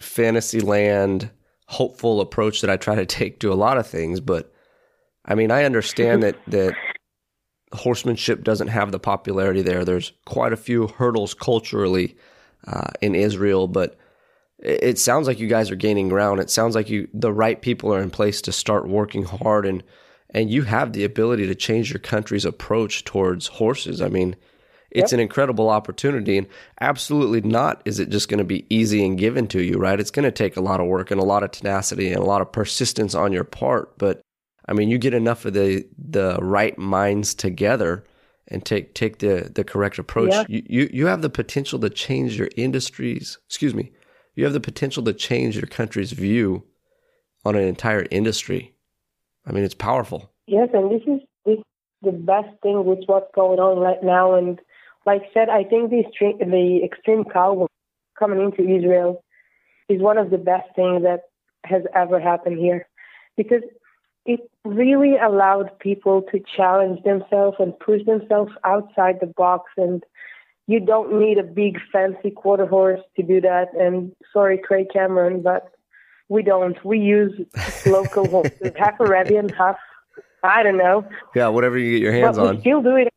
fantasy 0.00 0.60
land 0.60 1.30
hopeful 1.66 2.22
approach 2.22 2.62
that 2.62 2.70
I 2.70 2.78
try 2.78 2.94
to 2.94 3.06
take 3.06 3.40
to 3.40 3.52
a 3.52 3.54
lot 3.54 3.76
of 3.76 3.86
things, 3.86 4.20
but 4.20 4.52
I 5.26 5.34
mean, 5.34 5.50
I 5.50 5.64
understand 5.64 6.22
that 6.22 6.36
that 6.46 6.74
horsemanship 7.74 8.42
doesn't 8.42 8.68
have 8.68 8.90
the 8.90 8.98
popularity 8.98 9.60
there. 9.60 9.84
There's 9.84 10.12
quite 10.24 10.54
a 10.54 10.56
few 10.56 10.86
hurdles 10.86 11.34
culturally 11.34 12.16
uh, 12.66 12.90
in 13.00 13.14
Israel, 13.14 13.68
but 13.68 13.96
it, 14.58 14.98
sounds 14.98 15.26
like 15.26 15.40
you 15.40 15.48
guys 15.48 15.70
are 15.70 15.76
gaining 15.76 16.08
ground. 16.08 16.40
It 16.40 16.50
sounds 16.50 16.74
like 16.74 16.88
you 16.88 17.08
the 17.12 17.32
right 17.32 17.60
people 17.60 17.92
are 17.92 18.00
in 18.00 18.10
place 18.10 18.40
to 18.42 18.52
start 18.52 18.88
working 18.88 19.24
hard 19.24 19.66
and 19.66 19.82
and 20.30 20.50
you 20.50 20.62
have 20.62 20.92
the 20.92 21.04
ability 21.04 21.46
to 21.46 21.54
change 21.54 21.92
your 21.92 22.00
country's 22.00 22.44
approach 22.44 23.04
towards 23.04 23.48
horses. 23.48 24.00
I 24.00 24.08
mean, 24.08 24.36
it's 24.90 25.12
yep. 25.12 25.18
an 25.18 25.20
incredible 25.20 25.68
opportunity 25.68 26.38
and 26.38 26.46
absolutely 26.80 27.40
not 27.42 27.82
is 27.84 27.98
it 27.98 28.08
just 28.08 28.28
going 28.28 28.38
to 28.38 28.44
be 28.44 28.66
easy 28.70 29.04
and 29.04 29.18
given 29.18 29.46
to 29.48 29.62
you, 29.62 29.78
right? 29.78 30.00
It's 30.00 30.10
going 30.10 30.24
to 30.24 30.30
take 30.30 30.56
a 30.56 30.62
lot 30.62 30.80
of 30.80 30.86
work 30.86 31.10
and 31.10 31.20
a 31.20 31.24
lot 31.24 31.42
of 31.42 31.50
tenacity 31.50 32.08
and 32.12 32.22
a 32.22 32.26
lot 32.26 32.40
of 32.40 32.52
persistence 32.52 33.14
on 33.14 33.32
your 33.32 33.44
part, 33.44 33.98
but 33.98 34.22
I 34.68 34.74
mean, 34.74 34.88
you 34.88 34.98
get 34.98 35.14
enough 35.14 35.44
of 35.44 35.54
the 35.54 35.86
the 35.98 36.38
right 36.40 36.78
minds 36.78 37.34
together 37.34 38.04
and 38.52 38.64
take 38.64 38.94
take 38.94 39.18
the 39.18 39.50
the 39.52 39.64
correct 39.64 39.98
approach. 39.98 40.30
Yeah. 40.30 40.44
You, 40.48 40.62
you 40.68 40.90
you 40.92 41.06
have 41.06 41.22
the 41.22 41.30
potential 41.30 41.80
to 41.80 41.90
change 41.90 42.38
your 42.38 42.50
industries. 42.56 43.38
Excuse 43.48 43.74
me. 43.74 43.90
You 44.34 44.44
have 44.44 44.52
the 44.52 44.60
potential 44.60 45.02
to 45.04 45.12
change 45.12 45.56
your 45.56 45.66
country's 45.66 46.12
view 46.12 46.64
on 47.44 47.56
an 47.56 47.64
entire 47.64 48.06
industry. 48.10 48.76
I 49.46 49.52
mean, 49.52 49.64
it's 49.64 49.74
powerful. 49.74 50.30
Yes, 50.46 50.68
and 50.74 50.90
this 50.90 51.02
is 51.06 51.20
this 51.46 51.58
the 52.02 52.12
best 52.12 52.50
thing 52.62 52.84
with 52.84 53.00
what's 53.06 53.30
going 53.34 53.58
on 53.58 53.78
right 53.78 54.02
now. 54.02 54.34
And 54.34 54.60
like 55.06 55.22
I 55.22 55.28
said, 55.34 55.48
I 55.48 55.64
think 55.64 55.90
the 55.90 56.00
extreme, 56.00 56.38
the 56.38 56.80
extreme 56.84 57.24
cow 57.24 57.66
coming 58.18 58.40
into 58.40 58.62
Israel 58.62 59.24
is 59.88 60.00
one 60.00 60.18
of 60.18 60.30
the 60.30 60.38
best 60.38 60.68
things 60.76 61.02
that 61.02 61.22
has 61.64 61.82
ever 61.94 62.20
happened 62.20 62.58
here, 62.58 62.86
because 63.36 63.62
it 64.24 64.40
really 64.64 65.16
allowed 65.16 65.76
people 65.78 66.22
to 66.30 66.40
challenge 66.56 67.02
themselves 67.02 67.56
and 67.58 67.78
push 67.78 68.04
themselves 68.04 68.52
outside 68.64 69.18
the 69.20 69.26
box 69.26 69.70
and 69.76 70.04
you 70.68 70.78
don't 70.78 71.18
need 71.18 71.38
a 71.38 71.42
big 71.42 71.78
fancy 71.92 72.30
quarter 72.30 72.66
horse 72.66 73.00
to 73.16 73.22
do 73.22 73.40
that 73.40 73.68
and 73.74 74.12
sorry 74.32 74.58
craig 74.58 74.86
cameron 74.92 75.42
but 75.42 75.72
we 76.32 76.42
don't. 76.42 76.82
We 76.84 76.98
use 76.98 77.32
local 77.84 78.26
horses, 78.26 78.72
half 78.76 78.98
Arabian, 79.00 79.50
half 79.50 79.76
I 80.42 80.62
don't 80.62 80.78
know. 80.78 81.06
Yeah, 81.34 81.48
whatever 81.48 81.78
you 81.78 81.92
get 81.92 82.02
your 82.02 82.12
hands 82.12 82.38
but 82.38 82.46
on. 82.46 82.54
We 82.56 82.60
still 82.62 82.82
do 82.82 82.96
it. 82.96 83.08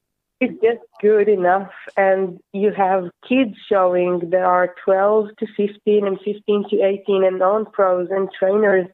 It's 0.41 0.61
just 0.61 0.81
good 1.01 1.29
enough, 1.29 1.71
and 1.95 2.39
you 2.51 2.71
have 2.75 3.05
kids 3.27 3.55
showing 3.69 4.19
that 4.31 4.41
are 4.41 4.75
12 4.83 5.29
to 5.39 5.47
15 5.55 6.05
and 6.05 6.19
15 6.19 6.65
to 6.69 6.83
18, 6.83 7.23
and 7.23 7.39
non-pros 7.39 8.09
and 8.11 8.27
trainers, 8.37 8.85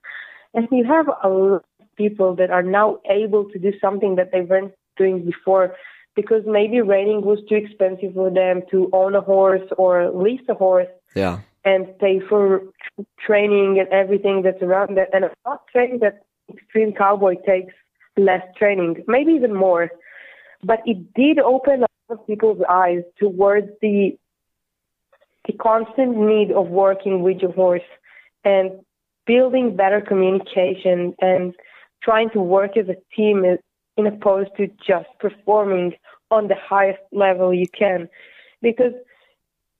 and 0.53 0.67
you 0.71 0.85
have 0.85 1.07
a 1.23 1.27
lot 1.27 1.65
people 1.97 2.35
that 2.35 2.49
are 2.49 2.63
now 2.63 2.99
able 3.09 3.45
to 3.51 3.59
do 3.59 3.71
something 3.79 4.15
that 4.15 4.31
they 4.31 4.41
weren't 4.41 4.73
doing 4.97 5.25
before 5.25 5.75
because 6.15 6.43
maybe 6.45 6.81
riding 6.81 7.21
was 7.21 7.39
too 7.47 7.55
expensive 7.55 8.13
for 8.13 8.29
them 8.29 8.61
to 8.69 8.89
own 8.93 9.15
a 9.15 9.21
horse 9.21 9.67
or 9.77 10.11
lease 10.11 10.41
a 10.49 10.53
horse 10.53 10.89
Yeah. 11.15 11.39
and 11.63 11.97
pay 11.99 12.19
for 12.19 12.63
training 13.19 13.79
and 13.79 13.87
everything 13.89 14.41
that's 14.41 14.61
around 14.61 14.97
that. 14.97 15.09
And 15.13 15.25
I'm 15.25 15.31
not 15.45 15.61
saying 15.73 15.99
that 15.99 16.23
Extreme 16.53 16.93
Cowboy 16.93 17.35
takes 17.45 17.73
less 18.17 18.43
training, 18.57 19.03
maybe 19.07 19.31
even 19.33 19.53
more, 19.53 19.89
but 20.63 20.79
it 20.85 21.13
did 21.13 21.39
open 21.39 21.79
a 21.83 21.87
lot 22.09 22.19
of 22.19 22.27
people's 22.27 22.61
eyes 22.69 23.03
towards 23.17 23.67
the 23.81 24.17
the 25.47 25.53
constant 25.53 26.15
need 26.17 26.51
of 26.51 26.67
working 26.67 27.23
with 27.23 27.39
your 27.41 27.51
horse 27.51 27.81
and 28.45 28.71
building 29.25 29.75
better 29.75 29.99
communication 29.99 31.15
and 31.19 31.55
trying 32.03 32.29
to 32.31 32.39
work 32.39 32.77
as 32.77 32.87
a 32.89 32.95
team 33.15 33.45
in 33.97 34.07
opposed 34.07 34.49
to 34.57 34.67
just 34.85 35.07
performing 35.19 35.93
on 36.31 36.47
the 36.47 36.55
highest 36.55 37.01
level 37.11 37.53
you 37.53 37.67
can. 37.67 38.09
Because 38.61 38.93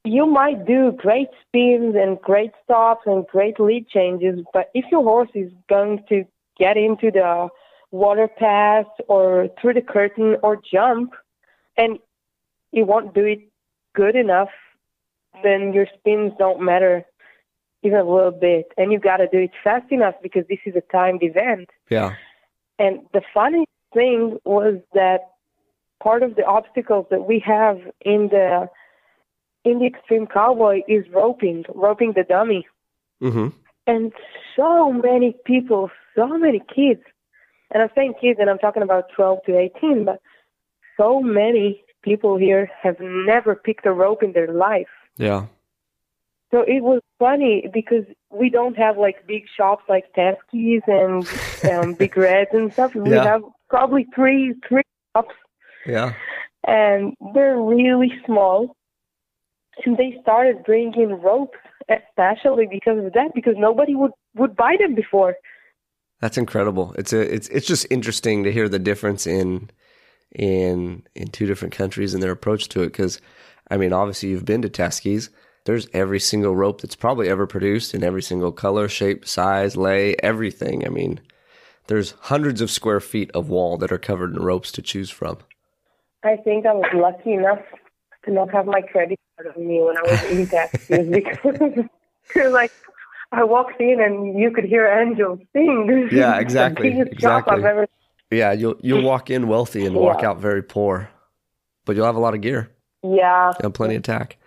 you 0.04 0.26
might 0.26 0.66
do 0.66 0.92
great 0.92 1.30
spins 1.48 1.96
and 1.96 2.20
great 2.22 2.52
stops 2.64 3.04
and 3.06 3.26
great 3.28 3.60
lead 3.60 3.88
changes, 3.88 4.40
but 4.54 4.70
if 4.74 4.86
your 4.92 5.04
horse 5.04 5.30
is 5.34 5.52
going 5.70 6.04
to 6.10 6.24
get 6.58 6.78
into 6.78 7.12
the 7.12 7.50
water 7.92 8.28
pass 8.28 8.86
or 9.08 9.48
through 9.60 9.74
the 9.74 9.82
curtain 9.82 10.38
or 10.44 10.60
jump 10.72 11.14
and 11.78 12.00
you 12.72 12.86
won't 12.86 13.14
do 13.14 13.26
it 13.26 13.40
good 13.96 14.16
enough, 14.16 14.50
then 15.44 15.74
your 15.74 15.88
spins 15.98 16.34
don't 16.38 16.62
matter 16.62 17.06
even 17.84 18.00
a 18.00 18.04
little 18.04 18.32
bit. 18.32 18.72
And 18.78 18.92
you've 18.92 19.02
got 19.02 19.18
to 19.18 19.28
do 19.28 19.40
it 19.40 19.52
fast 19.64 19.92
enough 19.92 20.16
because 20.22 20.44
this 20.50 20.60
is 20.66 20.76
a 20.76 20.82
timed 20.92 21.24
event. 21.24 21.70
Yeah. 21.90 22.16
And 22.80 23.00
the 23.14 23.22
funny 23.34 23.66
thing 23.94 24.38
was 24.46 24.76
that 24.94 25.20
part 26.02 26.24
of 26.24 26.36
the 26.36 26.46
obstacles 26.46 27.06
that 27.12 27.28
we 27.28 27.44
have 27.46 27.78
in 28.02 28.30
the 28.32 28.70
in 29.64 29.80
the 29.80 29.86
extreme 29.86 30.26
cowboy 30.26 30.82
is 30.88 31.06
roping, 31.14 31.66
roping 31.76 32.14
the 32.16 32.24
dummy. 32.24 32.66
Mm-hmm. 33.22 33.50
And 33.86 34.12
so 34.56 34.92
many 34.92 35.36
people, 35.46 35.92
so 36.16 36.28
many 36.38 36.60
kids, 36.60 37.02
and 37.72 37.84
I'm 37.84 37.90
saying 37.96 38.16
kids, 38.20 38.40
and 38.40 38.50
I'm 38.50 38.58
talking 38.58 38.84
about 38.84 39.06
12 39.16 39.40
to 39.46 39.58
18, 39.58 40.06
but 40.06 40.20
so 40.98 41.22
many 41.22 41.84
people 42.04 42.38
here 42.38 42.70
have 42.82 42.98
never 43.00 43.56
picked 43.56 43.86
a 43.86 43.92
rope 43.92 44.24
in 44.24 44.34
their 44.34 44.52
life. 44.52 44.88
Yeah. 45.18 45.46
So 46.52 46.62
it 46.62 46.84
was 46.84 47.02
funny 47.18 47.70
because 47.74 48.04
we 48.30 48.50
don't 48.50 48.78
have 48.78 48.98
like 48.98 49.26
big 49.26 49.44
shops 49.56 49.84
like 49.88 50.06
Teskey's 50.16 50.84
and 50.88 51.26
um, 51.72 51.94
Big 51.98 52.16
Reds 52.18 52.50
and 52.54 52.72
stuff. 52.74 52.94
We 52.94 53.12
Yeah. 53.12 53.24
have 53.24 53.42
probably 53.70 54.06
three 54.14 54.54
three 54.68 54.84
shops, 55.16 55.34
Yeah. 55.86 56.14
and 56.68 57.14
they're 57.34 57.58
really 57.60 58.12
small. 58.26 58.76
And 59.86 59.98
they 59.98 60.18
started 60.22 60.64
bringing 60.66 61.10
ropes, 61.22 61.58
especially 61.90 62.68
because 62.70 63.04
of 63.04 63.14
that, 63.14 63.32
because 63.34 63.56
nobody 63.58 63.96
would 63.96 64.12
would 64.36 64.56
buy 64.56 64.76
them 64.78 64.94
before. 64.94 65.36
That's 66.20 66.38
incredible. 66.38 66.94
It's 66.98 67.14
a 67.14 67.22
it's 67.34 67.48
it's 67.48 67.66
just 67.66 67.88
interesting 67.90 68.44
to 68.44 68.52
hear 68.52 68.68
the 68.68 68.78
difference 68.78 69.26
in 69.26 69.70
in 70.36 71.04
in 71.16 71.30
two 71.30 71.46
different 71.46 71.74
countries 71.74 72.14
and 72.14 72.22
their 72.22 72.32
approach 72.32 72.68
to 72.70 72.82
it 72.84 72.88
because 72.88 73.22
I 73.70 73.78
mean 73.78 73.94
obviously 73.94 74.30
you've 74.30 74.46
been 74.46 74.62
to 74.64 74.70
Teskey's. 74.70 75.30
There's 75.66 75.88
every 75.94 76.20
single 76.20 76.56
rope 76.56 76.82
that's 76.82 76.96
probably 76.96 77.30
ever 77.30 77.46
produced 77.46 77.94
in 77.94 78.04
every 78.04 78.22
single 78.24 78.52
color, 78.52 78.88
shape, 78.88 79.28
size, 79.28 79.78
lay, 79.78 80.16
everything. 80.24 80.86
I 80.86 80.90
mean, 80.90 81.20
there's 81.88 82.12
hundreds 82.22 82.62
of 82.62 82.72
square 82.72 83.00
feet 83.00 83.30
of 83.36 83.50
wall 83.50 83.78
that 83.78 83.92
are 83.92 84.00
covered 84.00 84.34
in 84.36 84.42
ropes 84.42 84.72
to 84.74 84.82
choose 84.82 85.10
from. 85.12 85.38
I 86.24 86.38
think 86.38 86.66
I 86.66 86.74
was 86.74 86.90
lucky 86.96 87.34
enough 87.34 87.60
to 88.26 88.32
not 88.32 88.52
have 88.52 88.66
my 88.66 88.82
credit 88.82 89.20
card 89.38 89.54
on 89.56 89.68
me 89.68 89.82
when 89.82 89.98
I 89.98 90.02
was 90.02 90.24
in 90.32 90.48
Texas 90.48 91.08
because, 92.34 92.52
like, 92.52 92.72
I 93.32 93.44
walked 93.44 93.80
in 93.80 94.02
and 94.02 94.40
you 94.40 94.52
could 94.52 94.66
hear 94.66 94.88
angels 94.88 95.40
sing. 95.54 96.10
Yeah, 96.12 96.38
exactly, 96.40 97.00
exactly. 97.00 97.64
Ever. 97.64 97.88
Yeah, 98.32 98.52
you'll 98.52 98.76
you'll 98.82 99.04
walk 99.04 99.30
in 99.30 99.48
wealthy 99.48 99.86
and 99.86 99.96
walk 99.96 100.24
out 100.24 100.40
very 100.40 100.64
poor, 100.64 101.10
but 101.86 101.96
you'll 101.96 102.06
have 102.06 102.16
a 102.16 102.20
lot 102.20 102.34
of 102.34 102.42
gear 102.42 102.72
Yeah. 103.04 103.52
and 103.64 103.74
plenty 103.74 103.96
of 103.96 104.04
tack. 104.04 104.38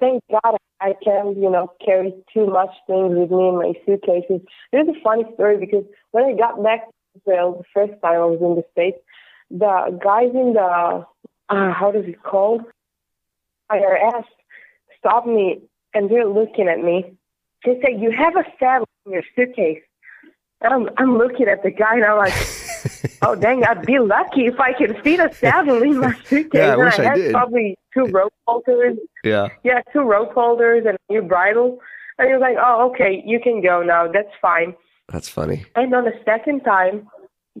Thank 0.00 0.22
God 0.30 0.56
I 0.80 0.94
can't, 1.04 1.36
you 1.36 1.50
know, 1.50 1.72
carry 1.84 2.12
too 2.32 2.46
much 2.46 2.70
things 2.86 3.14
with 3.16 3.30
me 3.30 3.48
in 3.48 3.56
my 3.56 3.72
suitcases. 3.86 4.40
There's 4.72 4.88
a 4.88 5.00
funny 5.02 5.24
story 5.34 5.58
because 5.58 5.84
when 6.10 6.24
I 6.24 6.32
got 6.32 6.62
back 6.62 6.86
to 6.86 6.92
Israel 7.20 7.58
the 7.58 7.64
first 7.72 8.00
time 8.02 8.14
I 8.14 8.24
was 8.24 8.40
in 8.40 8.56
the 8.56 8.64
States, 8.72 8.98
the 9.50 9.98
guys 10.02 10.30
in 10.34 10.54
the, 10.54 11.06
uh, 11.48 11.72
how 11.72 11.92
does 11.92 12.04
it 12.06 12.22
called? 12.22 12.62
IRS 13.70 14.24
stopped 14.98 15.26
me 15.26 15.60
and 15.94 16.10
they're 16.10 16.28
looking 16.28 16.68
at 16.68 16.80
me. 16.80 17.14
They 17.64 17.80
say, 17.82 17.96
you 17.98 18.10
have 18.10 18.36
a 18.36 18.44
saddle 18.58 18.88
in 19.06 19.12
your 19.12 19.22
suitcase. 19.34 19.82
And 20.60 20.72
I'm, 20.72 20.88
I'm 20.98 21.18
looking 21.18 21.48
at 21.48 21.62
the 21.62 21.70
guy 21.70 21.94
and 21.96 22.04
I'm 22.04 22.18
like, 22.18 22.32
oh, 23.22 23.34
dang, 23.34 23.64
I'd 23.64 23.84
be 23.86 23.98
lucky 23.98 24.46
if 24.46 24.58
I 24.60 24.72
could 24.72 24.96
fit 25.02 25.20
a 25.20 25.32
saddle 25.34 25.82
in 25.82 25.98
my 25.98 26.14
suitcase. 26.24 26.50
Yeah, 26.60 26.74
I 26.74 26.76
wish 26.76 26.98
I 26.98 27.12
I 27.12 27.14
did. 27.16 27.32
probably 27.32 27.76
two 27.92 28.06
rope 28.06 28.32
holders. 28.46 28.98
Yeah, 29.22 29.48
yeah, 29.62 29.80
two 29.92 30.00
rope 30.02 30.32
holders 30.34 30.84
and 30.86 30.96
a 31.08 31.12
new 31.12 31.22
bridle. 31.22 31.78
And 32.18 32.28
he 32.28 32.34
was 32.34 32.40
like, 32.40 32.56
oh, 32.60 32.90
okay, 32.90 33.22
you 33.26 33.40
can 33.40 33.60
go 33.62 33.82
now. 33.82 34.06
That's 34.10 34.34
fine. 34.40 34.74
that's 35.08 35.28
funny. 35.28 35.64
And 35.74 35.92
on 35.94 36.04
the 36.04 36.12
second 36.24 36.60
time, 36.60 37.08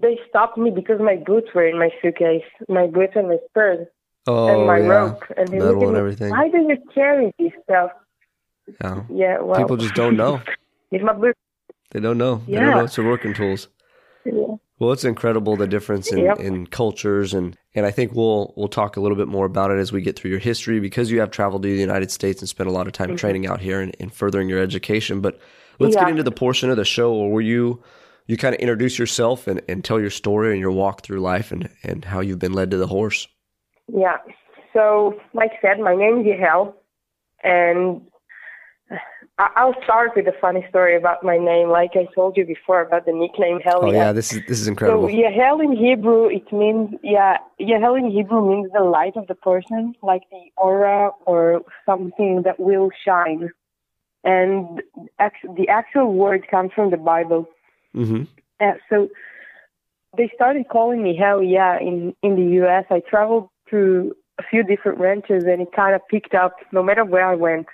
they 0.00 0.18
stopped 0.28 0.56
me 0.58 0.70
because 0.70 1.00
my 1.00 1.16
boots 1.16 1.48
were 1.54 1.66
in 1.66 1.78
my 1.78 1.90
suitcase, 2.00 2.44
my 2.68 2.86
boots 2.86 3.12
and 3.16 3.28
my 3.28 3.38
spurs 3.48 3.86
Oh, 4.26 4.48
and 4.48 4.66
my 4.66 4.78
yeah. 4.78 4.86
rope. 4.86 5.22
And 5.36 5.48
they 5.48 5.58
Metal 5.58 5.88
and 5.88 5.96
everything. 5.96 6.30
Why 6.30 6.48
do 6.48 6.58
you 6.58 6.78
carry 6.94 7.32
this 7.38 7.52
stuff? 7.64 7.90
Yeah. 8.80 9.02
Yeah, 9.12 9.40
well, 9.40 9.60
People 9.60 9.76
just 9.76 9.94
don't 9.94 10.16
know. 10.16 10.40
it's 10.90 11.04
my 11.04 11.12
boots. 11.12 11.38
They 11.90 12.00
don't 12.00 12.16
know. 12.18 12.36
They 12.46 12.54
don't 12.54 12.70
know 12.70 12.84
it's 12.84 12.96
their 12.96 13.04
working 13.04 13.34
tools. 13.34 13.68
Yeah. 14.78 14.84
Well, 14.84 14.92
it's 14.92 15.04
incredible 15.04 15.56
the 15.56 15.66
difference 15.68 16.12
in, 16.12 16.18
Yep. 16.18 16.38
in 16.40 16.66
cultures 16.66 17.32
and 17.34 17.56
and 17.76 17.86
I 17.86 17.90
think 17.90 18.12
we'll 18.12 18.52
we'll 18.56 18.68
talk 18.68 18.96
a 18.96 19.00
little 19.00 19.16
bit 19.16 19.28
more 19.28 19.46
about 19.46 19.70
it 19.70 19.78
as 19.78 19.92
we 19.92 20.00
get 20.00 20.16
through 20.16 20.30
your 20.30 20.40
history 20.40 20.80
because 20.80 21.10
you 21.10 21.20
have 21.20 21.30
traveled 21.30 21.62
to 21.62 21.68
the 21.68 21.80
United 21.80 22.10
States 22.10 22.40
and 22.40 22.48
spent 22.48 22.68
a 22.68 22.72
lot 22.72 22.86
of 22.86 22.92
time 22.92 23.16
training 23.16 23.46
out 23.46 23.60
here 23.60 23.80
and, 23.80 23.96
and 24.00 24.12
furthering 24.12 24.48
your 24.48 24.60
education. 24.60 25.20
But 25.20 25.38
let's 25.78 25.94
get 25.94 26.02
Mm-hmm. 26.02 26.10
Into 26.10 26.22
the 26.22 26.32
portion 26.32 26.70
of 26.70 26.76
the 26.76 26.84
show 26.84 27.26
where 27.26 27.42
you 27.42 27.82
you 28.26 28.36
kind 28.36 28.54
of 28.54 28.60
introduce 28.60 28.98
yourself 28.98 29.46
and, 29.46 29.60
and 29.68 29.84
tell 29.84 30.00
your 30.00 30.10
story 30.10 30.52
and 30.52 30.60
your 30.60 30.70
walk 30.72 31.02
through 31.02 31.20
life 31.20 31.52
and, 31.52 31.68
and 31.82 32.04
how 32.04 32.20
you've 32.20 32.38
been 32.38 32.54
led 32.54 32.70
to 32.70 32.76
the 32.78 32.86
horse. 32.86 33.28
Yeah. 33.92 34.16
So, 34.72 35.20
like 35.34 35.50
I 35.58 35.60
said, 35.60 35.80
my 35.80 35.94
name 35.94 36.20
is 36.20 36.26
Yahel, 36.26 36.74
and 37.42 38.00
I'll 39.38 39.74
start 39.82 40.12
with 40.14 40.28
a 40.28 40.32
funny 40.40 40.64
story 40.68 40.96
about 40.96 41.24
my 41.24 41.38
name. 41.38 41.68
Like 41.68 41.90
I 41.94 42.06
told 42.14 42.36
you 42.36 42.46
before 42.46 42.80
about 42.82 43.04
the 43.04 43.12
nickname 43.12 43.58
Hell 43.60 43.80
Oh 43.82 43.90
Yeah. 43.90 44.12
this 44.12 44.32
is 44.32 44.42
this 44.46 44.60
is 44.60 44.68
incredible. 44.68 45.08
So 45.08 45.08
"Yeah 45.08 45.30
Yahel 45.30 45.60
in 45.60 45.76
Hebrew, 45.76 46.28
it 46.28 46.52
means 46.52 46.94
yeah. 47.02 47.38
"Yeah 47.58 47.78
Yahel 47.78 47.96
in 47.96 48.10
Hebrew 48.10 48.48
means 48.48 48.70
the 48.72 48.84
light 48.84 49.16
of 49.16 49.26
the 49.26 49.34
person, 49.34 49.96
like 50.02 50.22
the 50.30 50.52
aura 50.56 51.10
or 51.26 51.62
something 51.84 52.42
that 52.42 52.60
will 52.60 52.90
shine. 53.04 53.50
And 54.22 54.82
the 55.18 55.68
actual 55.68 56.14
word 56.14 56.46
comes 56.48 56.72
from 56.72 56.90
the 56.90 56.96
Bible. 56.96 57.48
hmm 57.92 58.22
Uh, 58.60 58.74
so 58.88 59.08
they 60.16 60.30
started 60.32 60.68
calling 60.68 61.02
me 61.02 61.16
Hell 61.16 61.42
Yeah 61.42 61.76
in 61.80 62.14
in 62.22 62.36
the 62.36 62.48
U.S. 62.62 62.84
I 62.88 63.00
traveled 63.00 63.48
to 63.70 64.14
a 64.38 64.44
few 64.44 64.62
different 64.62 64.98
ranches, 65.00 65.42
and 65.44 65.60
it 65.60 65.72
kind 65.72 65.94
of 65.96 66.02
picked 66.08 66.34
up 66.34 66.54
no 66.70 66.84
matter 66.84 67.04
where 67.04 67.26
I 67.26 67.34
went. 67.34 67.66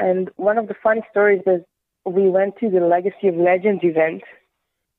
And 0.00 0.30
one 0.36 0.56
of 0.56 0.66
the 0.66 0.74
funny 0.82 1.02
stories 1.10 1.42
is 1.46 1.60
we 2.06 2.30
went 2.30 2.56
to 2.60 2.70
the 2.70 2.80
Legacy 2.80 3.28
of 3.28 3.34
Legends 3.34 3.82
event, 3.84 4.22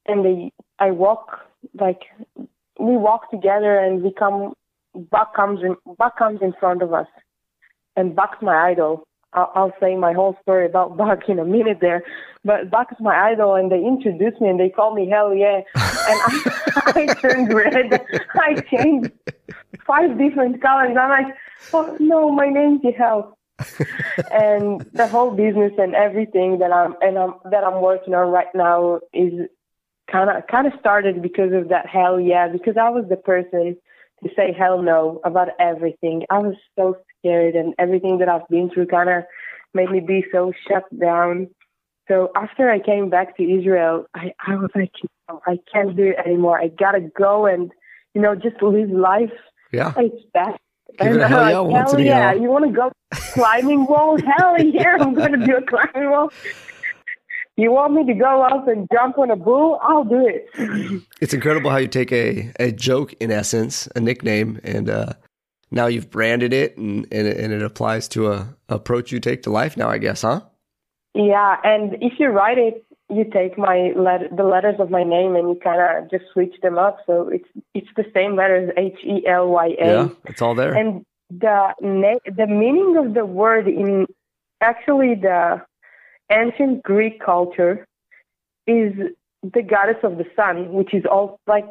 and 0.05 0.23
they 0.23 0.53
I 0.77 0.91
walk 0.91 1.39
like 1.73 2.01
we 2.79 2.95
walk 2.97 3.31
together, 3.31 3.77
and 3.79 4.03
we 4.03 4.13
come. 4.13 4.53
Buck 5.09 5.35
comes 5.35 5.61
in. 5.63 5.75
Buck 5.97 6.17
comes 6.17 6.39
in 6.43 6.53
front 6.59 6.83
of 6.83 6.93
us, 6.93 7.07
and 7.95 8.15
Buck's 8.15 8.43
my 8.43 8.69
idol. 8.69 9.07
I'll, 9.33 9.51
I'll 9.55 9.73
say 9.79 9.95
my 9.95 10.13
whole 10.13 10.37
story 10.43 10.67
about 10.67 10.97
Buck 11.01 11.27
in 11.27 11.39
a 11.39 11.45
minute 11.45 11.79
there, 11.81 12.03
but 12.45 12.69
Buck 12.69 12.89
is 12.91 12.97
my 12.99 13.31
idol, 13.31 13.55
and 13.55 13.71
they 13.71 13.83
introduced 13.83 14.39
me 14.39 14.49
and 14.49 14.59
they 14.59 14.69
called 14.69 14.95
me 14.95 15.09
Hell 15.09 15.33
Yeah, 15.33 15.61
and 15.75 16.19
I, 16.27 16.83
I 16.95 17.13
turned 17.15 17.51
red. 17.51 18.05
I 18.35 18.61
changed 18.69 19.11
five 19.87 20.15
different 20.19 20.61
colors. 20.61 20.95
I'm 20.99 21.09
like, 21.09 21.35
oh 21.73 21.97
no, 21.99 22.29
my 22.31 22.49
name's 22.49 22.81
Hell. 22.95 23.35
and 24.31 24.81
the 24.93 25.07
whole 25.07 25.31
business 25.31 25.73
and 25.77 25.93
everything 25.95 26.59
that 26.59 26.71
I'm 26.71 26.95
and 27.01 27.17
I'm 27.17 27.33
that 27.51 27.63
I'm 27.63 27.81
working 27.81 28.13
on 28.13 28.29
right 28.29 28.47
now 28.55 28.99
is 29.13 29.33
kind 30.11 30.29
of 30.29 30.47
kind 30.47 30.67
of 30.67 30.73
started 30.79 31.21
because 31.21 31.53
of 31.53 31.69
that 31.69 31.87
hell 31.87 32.19
yeah 32.19 32.47
because 32.47 32.75
I 32.77 32.89
was 32.89 33.05
the 33.09 33.17
person 33.17 33.77
to 34.23 34.29
say 34.35 34.53
hell 34.57 34.81
no 34.81 35.19
about 35.23 35.49
everything. 35.59 36.23
I 36.29 36.39
was 36.39 36.55
so 36.77 36.97
scared 37.19 37.55
and 37.55 37.73
everything 37.79 38.19
that 38.19 38.29
I've 38.29 38.47
been 38.49 38.69
through 38.69 38.87
kind 38.87 39.09
of 39.09 39.23
made 39.73 39.89
me 39.89 39.99
be 39.99 40.25
so 40.31 40.53
shut 40.67 40.83
down. 40.99 41.49
So 42.07 42.31
after 42.35 42.69
I 42.69 42.79
came 42.79 43.09
back 43.09 43.37
to 43.37 43.43
Israel, 43.43 44.05
I, 44.13 44.33
I 44.45 44.55
was 44.55 44.69
like, 44.75 44.91
I 45.29 45.57
can't 45.71 45.95
do 45.95 46.09
it 46.09 46.17
anymore. 46.25 46.59
I 46.59 46.67
gotta 46.67 47.01
go 47.17 47.45
and, 47.45 47.71
you 48.13 48.21
know, 48.21 48.35
just 48.35 48.61
live 48.61 48.89
life. 48.89 49.31
Yeah. 49.71 49.93
It's 49.97 50.23
best. 50.33 50.60
Give 50.99 51.15
it 51.15 51.21
a 51.21 51.27
hell 51.27 51.49
yeah 51.49 51.59
once 51.59 51.91
hell 51.91 51.99
in 51.99 52.05
yeah. 52.05 52.33
You 52.33 52.49
want 52.49 52.65
to 52.65 52.71
go 52.71 52.91
climbing 53.11 53.85
wall? 53.85 54.17
hell 54.37 54.61
yeah, 54.61 54.97
I'm 54.99 55.13
going 55.13 55.39
to 55.39 55.45
do 55.45 55.57
a 55.57 55.61
climbing 55.61 56.09
wall. 56.09 56.31
You 57.57 57.71
want 57.71 57.93
me 57.93 58.05
to 58.05 58.13
go 58.13 58.41
up 58.41 58.67
and 58.67 58.87
jump 58.91 59.17
on 59.19 59.29
a 59.29 59.35
bull? 59.35 59.79
I'll 59.83 60.03
do 60.03 60.25
it. 60.25 61.03
It's 61.19 61.33
incredible 61.33 61.69
how 61.69 61.77
you 61.77 61.87
take 61.87 62.11
a, 62.11 62.51
a 62.59 62.71
joke, 62.71 63.13
in 63.19 63.29
essence, 63.29 63.87
a 63.95 63.99
nickname, 63.99 64.59
and 64.63 64.89
uh, 64.89 65.13
now 65.69 65.87
you've 65.87 66.09
branded 66.09 66.53
it 66.53 66.77
and, 66.77 67.05
and, 67.11 67.27
it, 67.27 67.37
and 67.37 67.53
it 67.53 67.61
applies 67.61 68.07
to 68.09 68.31
a 68.31 68.55
approach 68.69 69.11
you 69.11 69.19
take 69.19 69.43
to 69.43 69.49
life 69.49 69.77
now, 69.77 69.89
I 69.89 69.97
guess, 69.97 70.21
huh? 70.21 70.41
Yeah, 71.13 71.57
and 71.63 71.95
if 72.01 72.13
you 72.19 72.29
write 72.29 72.57
it, 72.57 72.85
you 73.11 73.25
take 73.25 73.57
my 73.57 73.91
let- 73.95 74.35
the 74.35 74.43
letters 74.43 74.75
of 74.79 74.89
my 74.89 75.03
name 75.03 75.35
and 75.35 75.49
you 75.49 75.59
kind 75.61 75.81
of 75.81 76.09
just 76.09 76.25
switch 76.31 76.55
them 76.61 76.77
up, 76.77 76.97
so 77.05 77.27
it's 77.29 77.47
it's 77.73 77.87
the 77.95 78.05
same 78.13 78.35
letters 78.35 78.71
H 78.77 78.97
E 79.03 79.25
L 79.27 79.47
Y 79.49 79.75
A. 79.81 79.85
Yeah, 79.87 80.09
it's 80.25 80.41
all 80.41 80.55
there. 80.55 80.73
And 80.73 81.05
the 81.29 81.73
na- 81.81 82.25
the 82.25 82.47
meaning 82.47 82.97
of 82.97 83.13
the 83.13 83.25
word 83.25 83.67
in 83.67 84.07
actually 84.61 85.15
the 85.15 85.61
ancient 86.31 86.83
Greek 86.83 87.19
culture 87.23 87.85
is 88.67 88.93
the 89.43 89.61
goddess 89.61 89.97
of 90.03 90.17
the 90.17 90.25
sun, 90.35 90.71
which 90.71 90.93
is 90.93 91.03
all 91.05 91.39
like 91.47 91.65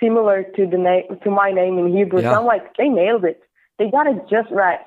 similar 0.00 0.42
to 0.56 0.66
the 0.66 0.78
name 0.78 1.04
to 1.22 1.30
my 1.30 1.50
name 1.50 1.78
in 1.78 1.96
Hebrew. 1.96 2.20
Yeah. 2.22 2.32
So 2.32 2.40
I'm 2.40 2.46
like, 2.46 2.76
they 2.76 2.88
nailed 2.88 3.24
it. 3.24 3.40
They 3.78 3.90
got 3.90 4.06
it 4.06 4.18
just 4.30 4.50
right. 4.50 4.80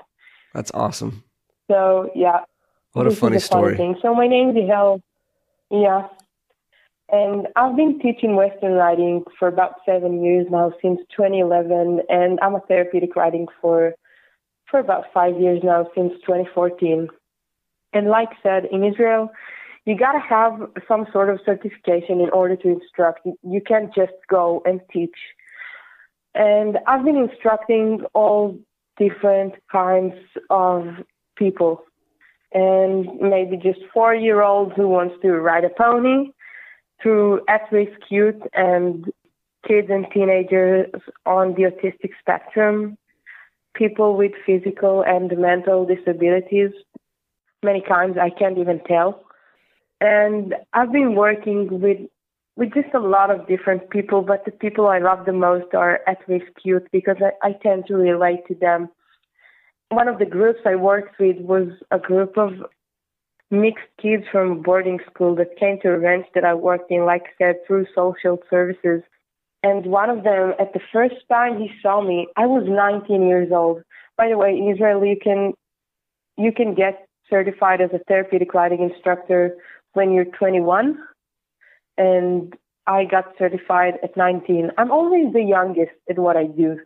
That's 0.53 0.71
awesome. 0.73 1.23
So 1.69 2.09
yeah. 2.15 2.39
What 2.93 3.07
a 3.07 3.11
funny 3.11 3.39
story. 3.39 3.77
thing. 3.77 3.95
So 4.01 4.15
my 4.15 4.27
name 4.27 4.49
is 4.49 4.55
Yahel. 4.55 5.01
Yeah. 5.69 6.07
And 7.09 7.47
I've 7.55 7.75
been 7.77 7.99
teaching 7.99 8.35
Western 8.35 8.73
riding 8.73 9.23
for 9.39 9.47
about 9.47 9.75
seven 9.85 10.23
years 10.23 10.47
now, 10.51 10.73
since 10.81 10.99
2011, 11.15 12.01
and 12.09 12.39
I'm 12.41 12.55
a 12.55 12.59
therapeutic 12.61 13.15
riding 13.15 13.47
for 13.61 13.93
for 14.69 14.81
about 14.81 15.05
five 15.13 15.39
years 15.39 15.61
now, 15.63 15.87
since 15.95 16.11
2014. 16.25 17.07
And 17.93 18.07
like 18.09 18.27
said, 18.43 18.65
in 18.65 18.83
Israel, 18.83 19.29
you 19.85 19.97
gotta 19.97 20.19
have 20.19 20.59
some 20.85 21.07
sort 21.13 21.29
of 21.29 21.39
certification 21.45 22.19
in 22.19 22.29
order 22.31 22.57
to 22.57 22.67
instruct. 22.67 23.25
You 23.43 23.61
can't 23.61 23.95
just 23.95 24.11
go 24.29 24.61
and 24.65 24.81
teach. 24.91 25.15
And 26.35 26.77
I've 26.85 27.05
been 27.05 27.15
instructing 27.15 28.01
all 28.13 28.59
different 28.97 29.53
kinds 29.71 30.15
of 30.49 30.87
people 31.37 31.85
and 32.53 33.07
maybe 33.19 33.57
just 33.57 33.79
four 33.93 34.15
year 34.15 34.41
olds 34.41 34.73
who 34.75 34.87
wants 34.87 35.15
to 35.21 35.31
ride 35.31 35.65
a 35.65 35.69
pony 35.69 36.31
to 37.03 37.41
at 37.47 37.61
risk 37.71 37.99
youth 38.09 38.41
and 38.53 39.05
kids 39.67 39.87
and 39.89 40.07
teenagers 40.13 40.87
on 41.25 41.53
the 41.55 41.63
autistic 41.63 42.11
spectrum, 42.19 42.97
people 43.75 44.15
with 44.15 44.31
physical 44.45 45.03
and 45.05 45.37
mental 45.37 45.85
disabilities, 45.85 46.71
many 47.63 47.81
kinds 47.81 48.17
I 48.17 48.29
can't 48.29 48.57
even 48.57 48.81
tell. 48.87 49.23
And 49.99 50.55
I've 50.73 50.91
been 50.91 51.15
working 51.15 51.81
with 51.81 51.99
with 52.55 52.73
just 52.73 52.91
a 52.95 52.99
lot 52.99 53.29
of 53.29 53.47
different 53.47 53.87
people, 53.91 54.23
but 54.23 54.43
the 54.43 54.51
people 54.51 54.87
I 54.87 54.97
love 54.97 55.25
the 55.25 55.31
most 55.31 55.75
are 55.75 55.99
at 56.07 56.17
risk 56.27 56.51
youth 56.63 56.81
because 56.91 57.17
I, 57.21 57.49
I 57.49 57.51
tend 57.61 57.85
to 57.87 57.93
relate 57.93 58.47
to 58.47 58.55
them 58.55 58.89
one 59.89 60.07
of 60.07 60.19
the 60.19 60.25
groups 60.25 60.59
I 60.65 60.75
worked 60.75 61.19
with 61.19 61.37
was 61.37 61.69
a 61.91 61.99
group 61.99 62.37
of 62.37 62.51
mixed 63.49 63.85
kids 64.01 64.23
from 64.31 64.61
boarding 64.61 64.99
school 65.09 65.35
that 65.35 65.57
came 65.57 65.79
to 65.81 65.89
a 65.89 65.99
ranch 65.99 66.25
that 66.35 66.43
I 66.43 66.53
worked 66.53 66.91
in, 66.91 67.05
like 67.05 67.23
I 67.23 67.45
said, 67.45 67.55
through 67.65 67.87
social 67.95 68.39
services. 68.49 69.01
And 69.63 69.85
one 69.85 70.09
of 70.09 70.23
them, 70.23 70.53
at 70.59 70.73
the 70.73 70.81
first 70.91 71.15
time 71.29 71.57
he 71.57 71.71
saw 71.81 72.01
me, 72.01 72.27
I 72.35 72.45
was 72.45 72.63
19 72.67 73.27
years 73.27 73.51
old. 73.51 73.81
By 74.17 74.29
the 74.29 74.37
way, 74.37 74.57
in 74.57 74.69
Israel, 74.69 75.05
you 75.05 75.17
can 75.21 75.53
you 76.37 76.51
can 76.51 76.75
get 76.75 77.07
certified 77.29 77.81
as 77.81 77.89
a 77.93 77.99
therapeutic 78.07 78.53
riding 78.53 78.81
instructor 78.81 79.55
when 79.93 80.11
you're 80.13 80.25
21, 80.25 80.97
and 81.97 82.55
I 82.85 83.05
got 83.05 83.33
certified 83.39 83.95
at 84.03 84.15
19. 84.15 84.71
I'm 84.77 84.91
always 84.91 85.33
the 85.33 85.41
youngest 85.41 85.93
at 86.09 86.19
what 86.19 86.37
I 86.37 86.45
do. 86.45 86.79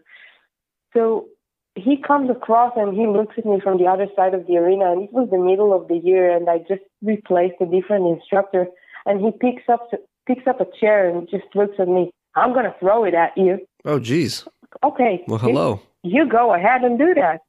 So 0.93 1.27
he 1.75 1.97
comes 2.01 2.29
across 2.29 2.73
and 2.75 2.95
he 2.95 3.07
looks 3.07 3.35
at 3.37 3.45
me 3.45 3.59
from 3.61 3.77
the 3.77 3.85
other 3.85 4.07
side 4.15 4.33
of 4.33 4.45
the 4.47 4.57
arena 4.57 4.91
and 4.91 5.03
it 5.03 5.13
was 5.13 5.29
the 5.31 5.37
middle 5.37 5.73
of 5.73 5.87
the 5.87 5.97
year 5.97 6.35
and 6.35 6.49
I 6.49 6.59
just 6.59 6.83
replaced 7.01 7.55
a 7.61 7.65
different 7.65 8.07
instructor 8.07 8.67
and 9.05 9.21
he 9.21 9.31
picks 9.31 9.63
up 9.69 9.89
picks 10.27 10.45
up 10.47 10.59
a 10.59 10.65
chair 10.79 11.09
and 11.09 11.29
just 11.29 11.45
looks 11.55 11.75
at 11.79 11.87
me. 11.87 12.11
I'm 12.35 12.53
gonna 12.53 12.75
throw 12.79 13.05
it 13.05 13.13
at 13.13 13.37
you. 13.37 13.59
Oh, 13.85 13.99
geez. 13.99 14.45
Okay. 14.83 15.23
Well, 15.27 15.39
hello. 15.39 15.81
You, 16.03 16.23
you 16.23 16.29
go 16.29 16.53
ahead 16.53 16.83
and 16.83 16.97
do 16.99 17.13
that. 17.15 17.41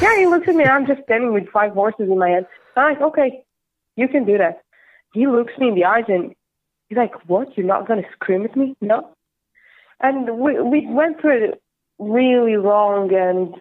Yeah, 0.00 0.16
he 0.18 0.26
looks 0.26 0.48
at 0.48 0.54
me. 0.54 0.64
I'm 0.64 0.86
just 0.86 1.02
standing 1.04 1.32
with 1.32 1.48
five 1.48 1.72
horses 1.72 2.08
in 2.08 2.18
my 2.18 2.30
hand. 2.30 2.46
I'm 2.76 2.94
like, 2.94 3.02
okay, 3.02 3.44
you 3.96 4.08
can 4.08 4.24
do 4.24 4.38
that. 4.38 4.62
He 5.12 5.26
looks 5.26 5.52
me 5.58 5.68
in 5.68 5.74
the 5.74 5.84
eyes 5.84 6.04
and 6.08 6.34
he's 6.88 6.98
like, 6.98 7.12
what? 7.28 7.56
You're 7.56 7.66
not 7.66 7.88
gonna 7.88 8.02
scream 8.12 8.44
at 8.44 8.56
me? 8.56 8.76
No. 8.80 9.10
And 10.00 10.38
we 10.38 10.60
we 10.60 10.86
went 10.88 11.20
through 11.20 11.54
really 11.98 12.56
long 12.56 13.12
and 13.14 13.54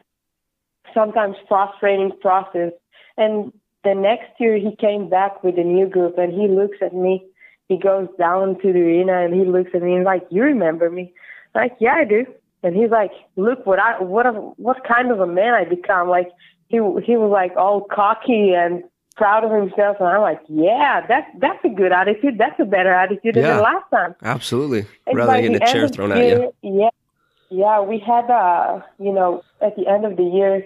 sometimes 0.94 1.36
frustrating 1.48 2.12
process. 2.22 2.72
And 3.18 3.52
the 3.84 3.94
next 3.94 4.40
year 4.40 4.56
he 4.58 4.76
came 4.76 5.10
back 5.10 5.44
with 5.44 5.58
a 5.58 5.64
new 5.64 5.88
group 5.88 6.18
and 6.18 6.32
he 6.32 6.48
looks 6.48 6.78
at 6.82 6.94
me. 6.94 7.26
He 7.70 7.78
goes 7.78 8.08
down 8.18 8.60
to 8.62 8.74
the 8.74 8.80
arena 8.80 9.24
and 9.24 9.34
he 9.34 9.46
looks 9.46 9.72
at 9.74 9.82
me 9.82 9.96
and 9.96 10.04
like, 10.04 10.24
you 10.30 10.44
remember 10.44 10.90
me? 10.90 11.14
I'm 11.56 11.64
like, 11.64 11.78
yeah, 11.80 11.96
I 11.96 12.06
do. 12.06 12.26
And 12.62 12.76
he's 12.76 12.92
like, 12.92 13.12
look 13.36 13.66
what 13.66 13.80
I, 13.80 14.02
what, 14.02 14.26
a, 14.26 14.32
what 14.32 14.84
kind 14.88 15.12
of 15.12 15.20
a 15.20 15.28
man 15.28 15.54
I 15.54 15.66
become. 15.66 16.08
Like 16.10 16.30
he, 16.70 16.78
he 16.78 17.18
was 17.18 17.30
like 17.32 17.56
all 17.58 17.82
cocky 17.82 18.54
and 18.54 18.84
proud 19.16 19.44
of 19.44 19.52
himself. 19.52 19.98
And 20.00 20.08
I'm 20.08 20.22
like, 20.22 20.42
yeah, 20.48 21.06
that's, 21.08 21.28
that's 21.40 21.64
a 21.66 21.70
good 21.70 21.92
attitude. 21.92 22.38
That's 22.38 22.60
a 22.60 22.66
better 22.66 22.94
attitude 22.94 23.36
than 23.36 23.44
the 23.44 23.62
last 23.62 23.90
time. 23.92 24.16
Absolutely. 24.24 24.86
And 25.08 25.18
Rather 25.18 25.34
than 25.34 25.42
getting 25.42 25.60
the 25.60 25.66
a 25.66 25.72
chair 25.72 25.88
thrown 25.88 26.12
at 26.12 26.26
you. 26.26 26.54
Yeah, 26.62 26.90
yeah, 27.54 27.82
we 27.82 28.00
had 28.00 28.30
uh, 28.32 28.82
you 28.98 29.14
know, 29.14 29.44
at 29.62 29.76
the 29.76 29.88
end 29.88 30.06
of 30.06 30.18
the 30.18 30.24
year, 30.24 30.66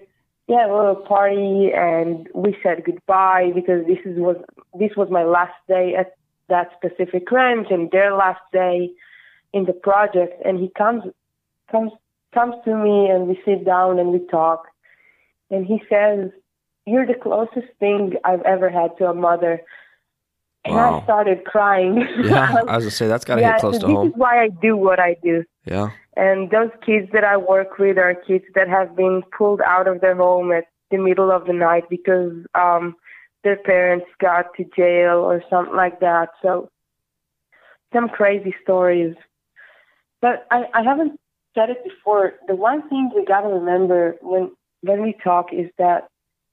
had 0.50 0.70
a 0.70 0.76
little 0.76 0.96
party 0.96 1.72
and 1.76 2.30
we 2.34 2.56
said 2.64 2.86
goodbye 2.86 3.52
because 3.54 3.86
this 3.86 4.00
is 4.06 4.18
was 4.18 4.38
this 4.80 4.92
was 4.96 5.10
my 5.12 5.24
last 5.24 5.56
day 5.68 5.96
at 6.00 6.16
that 6.48 6.70
specific 6.78 7.30
ranch 7.30 7.68
and 7.70 7.92
their 7.92 8.14
last 8.14 8.40
day 8.54 8.92
in 9.52 9.66
the 9.66 9.74
project. 9.74 10.42
And 10.46 10.58
he 10.60 10.70
comes 10.70 11.04
comes 11.70 11.92
comes 12.34 12.56
to 12.64 12.74
me 12.74 13.10
and 13.10 13.28
we 13.28 13.38
sit 13.44 13.66
down 13.66 14.00
and 14.00 14.12
we 14.12 14.20
talk. 14.28 14.68
And 15.50 15.66
he 15.66 15.82
says, 15.90 16.32
"You're 16.86 17.06
the 17.06 17.16
closest 17.22 17.68
thing 17.80 18.14
I've 18.24 18.44
ever 18.44 18.70
had 18.70 18.98
to 19.00 19.10
a 19.10 19.14
mother." 19.14 19.62
And 20.68 20.76
Wow. 20.76 21.00
I 21.00 21.04
started 21.04 21.46
crying. 21.46 22.06
Yeah, 22.24 22.56
I 22.68 22.76
was 22.76 22.84
gonna 22.86 22.92
say 22.92 23.08
that's 23.08 23.26
gotta 23.26 23.42
yeah, 23.42 23.54
hit 23.54 23.62
close 23.62 23.76
so 23.76 23.82
to 23.82 23.88
this 23.88 23.96
home. 23.96 24.08
is 24.10 24.14
why 24.16 24.44
I 24.44 24.50
do 24.50 24.76
what 24.76 25.00
I 25.00 25.16
do. 25.24 25.44
Yeah. 25.66 25.90
And 26.16 26.50
those 26.52 26.72
kids 26.86 27.08
that 27.14 27.24
I 27.24 27.38
work 27.38 27.78
with 27.78 27.98
are 27.98 28.14
kids 28.16 28.46
that 28.56 28.68
have 28.68 28.96
been 28.96 29.22
pulled 29.38 29.62
out 29.62 29.88
of 29.88 30.02
their 30.02 30.16
home 30.16 30.52
at 30.52 30.66
the 30.92 30.98
middle 30.98 31.32
of 31.32 31.46
the 31.46 31.54
night 31.54 31.84
because 31.90 32.34
um 32.56 32.96
their 33.44 33.58
parents 33.58 34.08
got 34.20 34.46
to 34.58 34.64
jail 34.76 35.18
or 35.20 35.42
something 35.50 35.76
like 35.76 36.00
that. 36.02 36.30
So 36.42 36.70
some 37.94 38.10
crazy 38.10 38.54
stories. 38.64 39.16
But 40.22 40.48
I, 40.52 40.66
I 40.74 40.84
haven't 40.84 41.20
said 41.56 41.70
it 41.70 41.84
before. 41.84 42.34
The 42.48 42.56
one 42.56 42.88
thing 42.90 43.12
we 43.16 43.24
gotta 43.26 43.48
remember 43.48 44.16
when 44.22 44.52
when 44.82 45.02
we 45.04 45.16
talk 45.24 45.54
is 45.54 45.70
that 45.78 46.08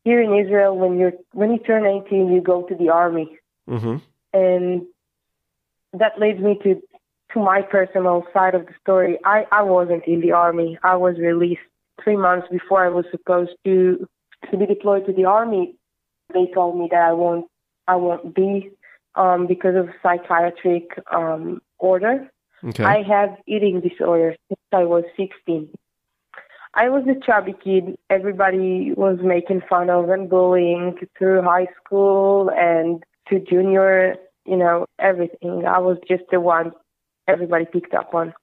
here 0.05 0.21
in 0.21 0.35
Israel 0.35 0.77
when 0.77 0.99
you're 0.99 1.13
when 1.33 1.51
you 1.53 1.59
turn 1.59 1.87
eighteen 1.87 2.33
you 2.33 2.41
go 2.41 2.63
to 2.63 2.75
the 2.75 2.91
army 2.91 3.39
Mm-hmm. 3.69 3.97
and 4.33 4.83
that 5.95 6.19
leads 6.19 6.41
me 6.41 6.59
to 6.65 6.83
to 7.33 7.41
my 7.41 7.63
personal 7.63 8.25
side 8.33 8.55
of 8.55 8.67
the 8.67 8.73
story. 8.81 9.19
I 9.25 9.47
I 9.51 9.63
wasn't 9.63 10.05
in 10.07 10.21
the 10.21 10.33
army. 10.33 10.79
I 10.83 10.97
was 10.97 11.19
released 11.19 11.63
three 12.03 12.17
months 12.17 12.47
before 12.51 12.85
I 12.85 12.89
was 12.89 13.05
supposed 13.11 13.53
to 13.65 14.09
to 14.51 14.57
be 14.57 14.67
deployed 14.67 15.07
to 15.07 15.13
the 15.13 15.25
army. 15.25 15.75
They 16.33 16.47
told 16.55 16.79
me 16.79 16.89
that 16.91 17.01
I 17.01 17.13
won't 17.13 17.47
I 17.87 17.97
won't 17.97 18.35
be 18.35 18.71
um, 19.15 19.47
because 19.47 19.77
of 19.77 19.89
psychiatric 20.03 20.99
um, 21.13 21.61
order. 21.79 22.31
Okay. 22.63 22.85
I 22.85 23.03
have 23.03 23.37
eating 23.47 23.81
disorder 23.81 24.37
since 24.49 24.61
I 24.73 24.85
was 24.85 25.05
16. 25.17 25.69
I 26.73 26.89
was 26.89 27.05
a 27.07 27.25
chubby 27.25 27.55
kid. 27.63 27.97
Everybody 28.11 28.93
was 28.97 29.19
making 29.23 29.63
fun 29.69 29.91
of 29.91 30.09
and 30.09 30.29
bullying 30.29 30.97
through 31.17 31.43
high 31.43 31.69
school 31.77 32.51
and 32.51 33.05
to 33.29 33.41
junior, 33.41 34.17
you 34.45 34.57
know, 34.57 34.87
everything. 34.99 35.65
I 35.67 35.79
was 35.79 35.99
just 36.09 36.25
the 36.31 36.41
one 36.41 36.73
everybody 37.27 37.65
picked 37.65 37.95
up 37.95 38.15
on. 38.15 38.35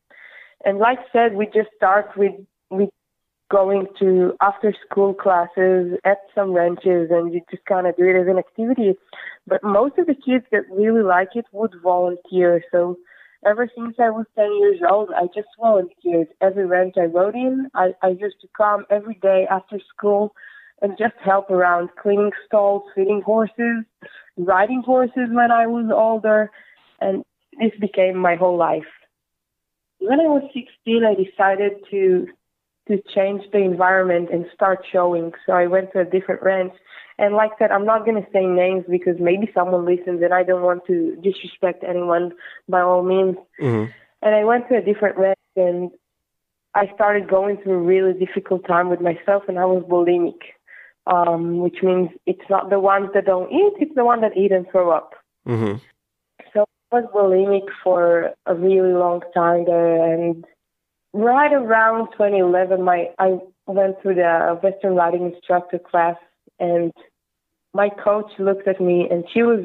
And 0.63 0.79
like 0.79 0.99
I 0.99 1.11
said, 1.11 1.35
we 1.35 1.45
just 1.45 1.69
start 1.75 2.11
with 2.15 2.33
with 2.69 2.89
going 3.51 3.85
to 3.99 4.33
after 4.41 4.73
school 4.85 5.13
classes 5.13 5.97
at 6.05 6.19
some 6.33 6.53
ranches 6.53 7.09
and 7.11 7.33
you 7.33 7.41
just 7.51 7.65
kind 7.65 7.85
of 7.85 7.95
do 7.97 8.05
it 8.05 8.19
as 8.19 8.27
an 8.27 8.37
activity. 8.37 8.93
But 9.45 9.63
most 9.63 9.97
of 9.97 10.07
the 10.07 10.15
kids 10.15 10.45
that 10.51 10.63
really 10.71 11.03
like 11.03 11.29
it 11.35 11.45
would 11.51 11.73
volunteer. 11.83 12.63
So 12.71 12.97
ever 13.45 13.69
since 13.75 13.95
I 13.99 14.09
was 14.09 14.25
10 14.35 14.45
years 14.59 14.79
old, 14.89 15.09
I 15.15 15.25
just 15.35 15.49
volunteered. 15.59 16.27
Every 16.39 16.65
ranch 16.65 16.93
I 16.97 17.05
rode 17.05 17.35
in, 17.35 17.67
I, 17.73 17.93
I 18.01 18.09
used 18.09 18.39
to 18.41 18.47
come 18.55 18.85
every 18.89 19.15
day 19.15 19.47
after 19.49 19.79
school 19.93 20.33
and 20.81 20.97
just 20.97 21.15
help 21.23 21.49
around 21.51 21.89
cleaning 22.01 22.31
stalls, 22.45 22.83
feeding 22.95 23.21
horses, 23.23 23.85
riding 24.37 24.81
horses 24.81 25.29
when 25.29 25.51
I 25.51 25.67
was 25.67 25.91
older. 25.93 26.51
And 26.99 27.23
this 27.59 27.71
became 27.79 28.17
my 28.17 28.35
whole 28.35 28.57
life. 28.57 28.91
When 29.99 30.19
I 30.19 30.27
was 30.27 30.43
16, 30.53 31.03
I 31.03 31.15
decided 31.15 31.83
to 31.91 32.27
to 32.87 33.01
change 33.15 33.43
the 33.51 33.59
environment 33.59 34.29
and 34.31 34.45
start 34.53 34.85
showing. 34.91 35.31
So 35.45 35.53
I 35.53 35.67
went 35.67 35.93
to 35.93 35.99
a 35.99 36.05
different 36.05 36.41
ranch. 36.41 36.73
And 37.17 37.35
like 37.35 37.51
I 37.55 37.59
said, 37.59 37.71
I'm 37.71 37.85
not 37.85 38.05
going 38.05 38.21
to 38.21 38.27
say 38.33 38.45
names 38.45 38.85
because 38.89 39.15
maybe 39.19 39.49
someone 39.53 39.85
listens 39.85 40.21
and 40.23 40.33
I 40.33 40.43
don't 40.43 40.63
want 40.63 40.85
to 40.87 41.15
disrespect 41.21 41.83
anyone 41.87 42.31
by 42.67 42.81
all 42.81 43.03
means. 43.03 43.37
Mm-hmm. 43.61 43.91
And 44.23 44.35
I 44.35 44.43
went 44.43 44.67
to 44.69 44.77
a 44.77 44.81
different 44.81 45.17
ranch 45.17 45.37
and 45.55 45.91
I 46.73 46.91
started 46.95 47.29
going 47.29 47.57
through 47.57 47.73
a 47.73 47.77
really 47.77 48.13
difficult 48.13 48.65
time 48.65 48.89
with 48.89 49.01
myself 49.01 49.43
and 49.47 49.59
I 49.59 49.65
was 49.65 49.83
bulimic, 49.83 50.39
um, 51.07 51.59
which 51.59 51.77
means 51.81 52.09
it's 52.25 52.49
not 52.49 52.69
the 52.69 52.79
ones 52.79 53.09
that 53.13 53.25
don't 53.25 53.51
eat, 53.51 53.73
it's 53.79 53.95
the 53.95 54.05
one 54.05 54.21
that 54.21 54.37
eat 54.37 54.51
and 54.51 54.65
throw 54.71 54.91
up. 54.91 55.13
Mm-hmm. 55.47 55.77
So 56.53 56.65
I 56.91 56.95
was 56.95 57.09
bulimic 57.13 57.67
for 57.83 58.31
a 58.45 58.53
really 58.55 58.93
long 58.93 59.21
time 59.33 59.65
there 59.65 60.13
and 60.13 60.45
right 61.13 61.51
around 61.51 62.11
2011, 62.11 62.83
my 62.83 63.09
I 63.19 63.39
went 63.67 64.01
through 64.01 64.15
the 64.15 64.59
Western 64.61 64.95
riding 64.95 65.31
instructor 65.33 65.79
class, 65.79 66.15
and 66.59 66.91
my 67.73 67.89
coach 67.89 68.31
looked 68.39 68.67
at 68.67 68.81
me, 68.81 69.07
and 69.09 69.23
she 69.33 69.43
was 69.43 69.59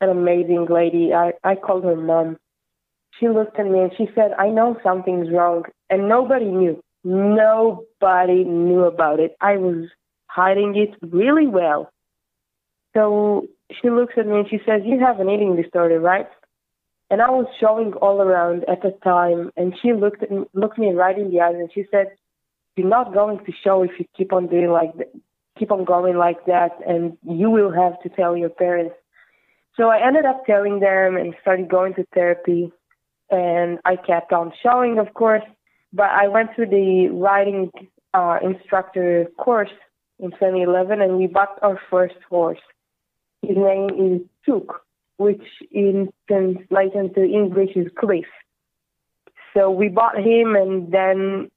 an 0.00 0.08
amazing 0.08 0.66
lady. 0.70 1.12
I 1.12 1.32
I 1.42 1.54
called 1.54 1.84
her 1.84 1.96
mom. 1.96 2.38
She 3.20 3.28
looked 3.28 3.58
at 3.58 3.66
me 3.66 3.78
and 3.80 3.92
she 3.96 4.08
said, 4.14 4.32
"I 4.38 4.48
know 4.48 4.78
something's 4.82 5.30
wrong," 5.30 5.64
and 5.90 6.08
nobody 6.08 6.46
knew. 6.46 6.80
Nobody 7.04 8.44
knew 8.44 8.84
about 8.84 9.20
it. 9.20 9.36
I 9.40 9.56
was 9.58 9.88
hiding 10.34 10.74
it 10.76 10.92
really 11.14 11.46
well. 11.46 11.90
So 12.94 13.46
she 13.80 13.88
looks 13.90 14.14
at 14.16 14.26
me 14.26 14.40
and 14.40 14.48
she 14.48 14.60
says, 14.66 14.82
"You 14.84 14.98
have 15.00 15.20
an 15.20 15.30
eating 15.30 15.56
disorder, 15.56 16.00
right?" 16.00 16.28
And 17.10 17.22
I 17.22 17.30
was 17.30 17.46
showing 17.60 17.92
all 17.94 18.20
around 18.20 18.64
at 18.64 18.82
the 18.82 18.92
time, 19.04 19.52
and 19.56 19.74
she 19.80 19.92
looked 19.92 20.22
at 20.22 20.30
me, 20.30 20.44
looked 20.52 20.78
me 20.78 20.92
right 20.92 21.16
in 21.16 21.30
the 21.30 21.40
eyes, 21.40 21.54
and 21.54 21.70
she 21.72 21.84
said, 21.90 22.06
"You're 22.76 22.94
not 22.98 23.14
going 23.14 23.38
to 23.44 23.52
show 23.64 23.82
if 23.82 23.92
you 23.98 24.06
keep 24.16 24.32
on 24.32 24.48
doing 24.48 24.70
like 24.70 24.92
that, 24.98 25.10
keep 25.58 25.70
on 25.70 25.84
going 25.84 26.16
like 26.16 26.44
that, 26.46 26.72
and 26.86 27.16
you 27.22 27.50
will 27.50 27.72
have 27.82 28.00
to 28.02 28.08
tell 28.08 28.36
your 28.36 28.54
parents." 28.64 28.96
So 29.76 29.82
I 29.88 30.04
ended 30.06 30.24
up 30.24 30.46
telling 30.46 30.80
them 30.80 31.16
and 31.16 31.34
started 31.42 31.68
going 31.68 31.94
to 31.94 32.04
therapy, 32.14 32.72
and 33.30 33.78
I 33.84 33.94
kept 33.96 34.32
on 34.32 34.52
showing, 34.64 34.98
of 34.98 35.14
course. 35.14 35.46
But 35.92 36.10
I 36.22 36.26
went 36.28 36.54
through 36.54 36.70
the 36.80 37.08
riding 37.28 37.70
uh, 38.12 38.38
instructor 38.42 39.26
course 39.38 39.76
in 40.24 40.30
2011, 40.32 41.00
and 41.00 41.18
we 41.18 41.26
bought 41.26 41.58
our 41.62 41.78
first 41.90 42.16
horse. 42.28 42.64
His 43.42 43.56
name 43.56 43.90
is 43.90 44.20
Tuk 44.44 44.84
which 45.16 45.42
in 45.70 46.12
translation 46.28 47.12
to 47.14 47.22
English 47.22 47.70
is 47.76 47.86
cliff. 47.98 48.24
So 49.54 49.70
we 49.70 49.88
bought 49.88 50.18
him, 50.18 50.56
and 50.56 50.90
then 50.92 51.50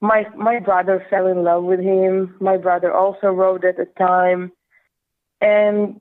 my 0.00 0.26
my 0.36 0.58
brother 0.58 1.04
fell 1.08 1.26
in 1.26 1.44
love 1.44 1.64
with 1.64 1.80
him. 1.80 2.36
My 2.40 2.58
brother 2.58 2.92
also 2.92 3.28
rode 3.28 3.64
at 3.64 3.76
the 3.76 3.86
time, 3.98 4.52
and 5.40 6.00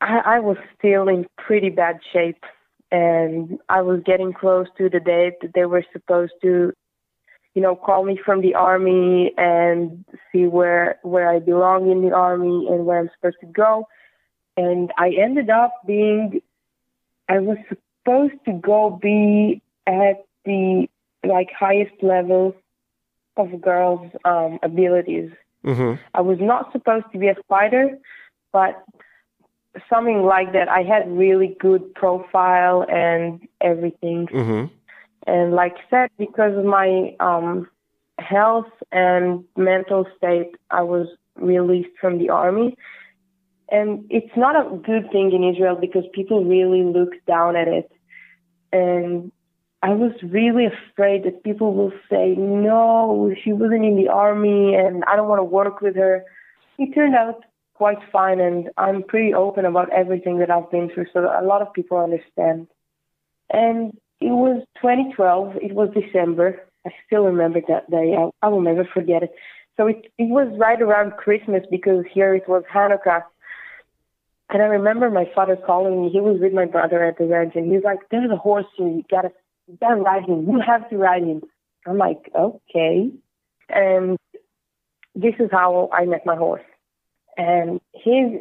I, 0.00 0.36
I 0.36 0.40
was 0.40 0.58
still 0.78 1.08
in 1.08 1.26
pretty 1.38 1.70
bad 1.70 2.00
shape, 2.12 2.44
and 2.90 3.58
I 3.68 3.80
was 3.80 4.02
getting 4.04 4.34
close 4.34 4.66
to 4.76 4.90
the 4.90 5.00
date 5.00 5.40
that 5.40 5.54
they 5.54 5.64
were 5.64 5.84
supposed 5.92 6.34
to, 6.42 6.74
you 7.54 7.62
know, 7.62 7.76
call 7.76 8.04
me 8.04 8.18
from 8.24 8.40
the 8.40 8.54
army 8.54 9.32
and 9.36 10.04
see 10.30 10.46
where 10.46 10.98
where 11.02 11.30
I 11.30 11.38
belong 11.38 11.90
in 11.90 12.02
the 12.02 12.14
army 12.14 12.66
and 12.70 12.86
where 12.86 12.98
I'm 12.98 13.10
supposed 13.16 13.40
to 13.40 13.46
go 13.46 13.86
and 14.56 14.92
I 14.98 15.10
ended 15.10 15.50
up 15.50 15.74
being 15.86 16.40
I 17.28 17.38
was 17.38 17.56
supposed 17.68 18.44
to 18.46 18.52
go 18.52 18.90
be 18.90 19.62
at 19.86 20.24
the 20.44 20.88
like 21.24 21.50
highest 21.58 22.02
level 22.02 22.54
of 23.36 23.60
girls' 23.60 24.10
um, 24.24 24.58
abilities. 24.62 25.30
Mm-hmm. 25.64 26.02
I 26.14 26.20
was 26.20 26.38
not 26.40 26.72
supposed 26.72 27.06
to 27.12 27.18
be 27.18 27.28
a 27.28 27.36
fighter, 27.48 27.98
but 28.52 28.84
something 29.88 30.22
like 30.22 30.52
that. 30.52 30.68
I 30.68 30.82
had 30.82 31.10
really 31.10 31.56
good 31.58 31.94
profile 31.94 32.84
and 32.88 33.40
everything. 33.60 34.26
Mm-hmm. 34.26 34.74
And 35.26 35.52
like 35.52 35.74
I 35.76 35.90
said, 35.90 36.10
because 36.18 36.56
of 36.56 36.64
my 36.64 37.14
um, 37.20 37.68
health 38.18 38.70
and 38.90 39.44
mental 39.56 40.06
state, 40.16 40.54
I 40.70 40.82
was 40.82 41.08
released 41.36 41.96
from 42.00 42.18
the 42.18 42.30
army. 42.30 42.76
And 43.70 44.04
it's 44.10 44.36
not 44.36 44.54
a 44.54 44.76
good 44.76 45.10
thing 45.10 45.32
in 45.32 45.44
Israel 45.44 45.76
because 45.80 46.04
people 46.12 46.44
really 46.44 46.82
look 46.82 47.12
down 47.26 47.56
at 47.56 47.68
it. 47.68 47.90
And 48.72 49.32
I 49.82 49.90
was 49.90 50.12
really 50.22 50.66
afraid 50.66 51.24
that 51.24 51.42
people 51.42 51.74
will 51.74 51.92
say, 52.10 52.34
no, 52.36 53.34
she 53.42 53.52
wasn't 53.52 53.84
in 53.84 53.96
the 53.96 54.08
army 54.08 54.74
and 54.74 55.02
I 55.04 55.16
don't 55.16 55.28
want 55.28 55.40
to 55.40 55.44
work 55.44 55.80
with 55.80 55.96
her. 55.96 56.24
It 56.78 56.94
turned 56.94 57.14
out 57.14 57.44
quite 57.74 57.98
fine 58.12 58.40
and 58.40 58.70
I'm 58.76 59.02
pretty 59.02 59.34
open 59.34 59.64
about 59.64 59.92
everything 59.92 60.38
that 60.38 60.50
I've 60.50 60.70
been 60.70 60.88
through, 60.88 61.06
so 61.12 61.20
a 61.20 61.44
lot 61.44 61.62
of 61.62 61.72
people 61.72 61.98
understand. 61.98 62.68
And 63.50 63.98
it 64.22 64.30
was 64.30 64.62
2012, 64.80 65.56
it 65.56 65.74
was 65.74 65.90
December. 65.94 66.62
I 66.86 66.90
still 67.06 67.24
remember 67.24 67.60
that 67.68 67.90
day. 67.90 68.14
I, 68.18 68.30
I 68.46 68.48
will 68.48 68.60
never 68.60 68.84
forget 68.84 69.22
it. 69.22 69.32
So 69.76 69.86
it, 69.86 70.12
it 70.18 70.28
was 70.28 70.48
right 70.58 70.80
around 70.80 71.12
Christmas 71.12 71.62
because 71.70 72.04
here 72.12 72.34
it 72.34 72.48
was 72.48 72.62
Hanukkah. 72.72 73.22
And 74.50 74.62
I 74.62 74.66
remember 74.66 75.10
my 75.10 75.24
father 75.34 75.56
calling 75.56 76.02
me. 76.02 76.10
He 76.10 76.20
was 76.20 76.38
with 76.40 76.52
my 76.52 76.66
brother 76.66 77.02
at 77.02 77.16
the 77.18 77.26
ranch, 77.26 77.54
and 77.54 77.72
he's 77.72 77.84
like, 77.84 78.00
"There's 78.10 78.30
a 78.30 78.36
horse 78.36 78.66
here. 78.76 78.88
You 78.88 79.02
gotta, 79.10 79.30
you 79.66 79.78
gotta 79.80 79.96
ride 79.96 80.24
him. 80.24 80.46
You 80.46 80.60
have 80.60 80.90
to 80.90 80.96
ride 80.98 81.22
him." 81.22 81.40
I'm 81.86 81.96
like, 81.96 82.30
"Okay." 82.34 83.10
And 83.70 84.18
this 85.14 85.34
is 85.38 85.48
how 85.50 85.88
I 85.90 86.04
met 86.04 86.26
my 86.26 86.36
horse. 86.36 86.62
And 87.38 87.80
he's 87.92 88.40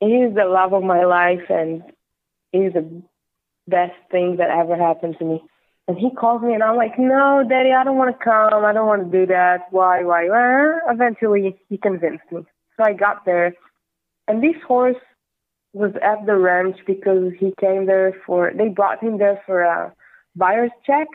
he's 0.00 0.34
the 0.34 0.46
love 0.46 0.72
of 0.72 0.82
my 0.82 1.04
life, 1.04 1.48
and 1.48 1.84
he's 2.50 2.72
the 2.72 3.02
best 3.68 3.94
thing 4.10 4.36
that 4.38 4.50
ever 4.50 4.76
happened 4.76 5.16
to 5.18 5.24
me. 5.24 5.42
And 5.86 5.98
he 5.98 6.10
calls 6.10 6.42
me, 6.42 6.54
and 6.54 6.62
I'm 6.62 6.76
like, 6.76 6.98
"No, 6.98 7.44
Daddy, 7.46 7.72
I 7.72 7.84
don't 7.84 7.98
want 7.98 8.16
to 8.16 8.24
come. 8.24 8.64
I 8.64 8.72
don't 8.72 8.86
want 8.86 9.10
to 9.10 9.18
do 9.18 9.26
that. 9.26 9.66
Why? 9.70 10.02
Why?" 10.02 10.28
why? 10.28 10.78
eventually, 10.90 11.56
he 11.68 11.76
convinced 11.76 12.24
me. 12.32 12.46
So 12.76 12.84
I 12.84 12.94
got 12.94 13.24
there, 13.24 13.54
and 14.26 14.42
this 14.42 14.56
horse 14.66 14.96
was 15.74 15.92
at 16.02 16.24
the 16.24 16.36
ranch 16.36 16.76
because 16.86 17.32
he 17.38 17.52
came 17.60 17.86
there 17.86 18.14
for 18.24 18.52
they 18.56 18.68
brought 18.68 19.02
him 19.02 19.18
there 19.18 19.42
for 19.44 19.62
a 19.62 19.92
buyer's 20.36 20.70
check 20.86 21.08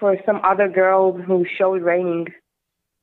for 0.00 0.16
some 0.24 0.40
other 0.42 0.68
girl 0.68 1.12
who 1.12 1.44
showed 1.58 1.82
reining 1.82 2.26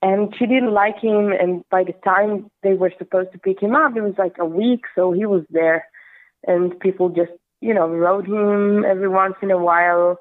and 0.01 0.33
she 0.37 0.47
didn't 0.47 0.73
like 0.73 0.97
him 0.99 1.31
and 1.31 1.63
by 1.69 1.83
the 1.83 1.93
time 2.03 2.49
they 2.63 2.73
were 2.73 2.91
supposed 2.97 3.31
to 3.31 3.37
pick 3.37 3.61
him 3.61 3.75
up 3.75 3.95
it 3.95 4.01
was 4.01 4.15
like 4.17 4.37
a 4.39 4.45
week 4.45 4.81
so 4.95 5.11
he 5.11 5.25
was 5.25 5.43
there 5.51 5.85
and 6.47 6.79
people 6.79 7.09
just 7.09 7.31
you 7.61 7.73
know 7.73 7.87
rode 7.87 8.27
him 8.27 8.83
every 8.85 9.09
once 9.09 9.35
in 9.41 9.51
a 9.51 9.57
while 9.57 10.17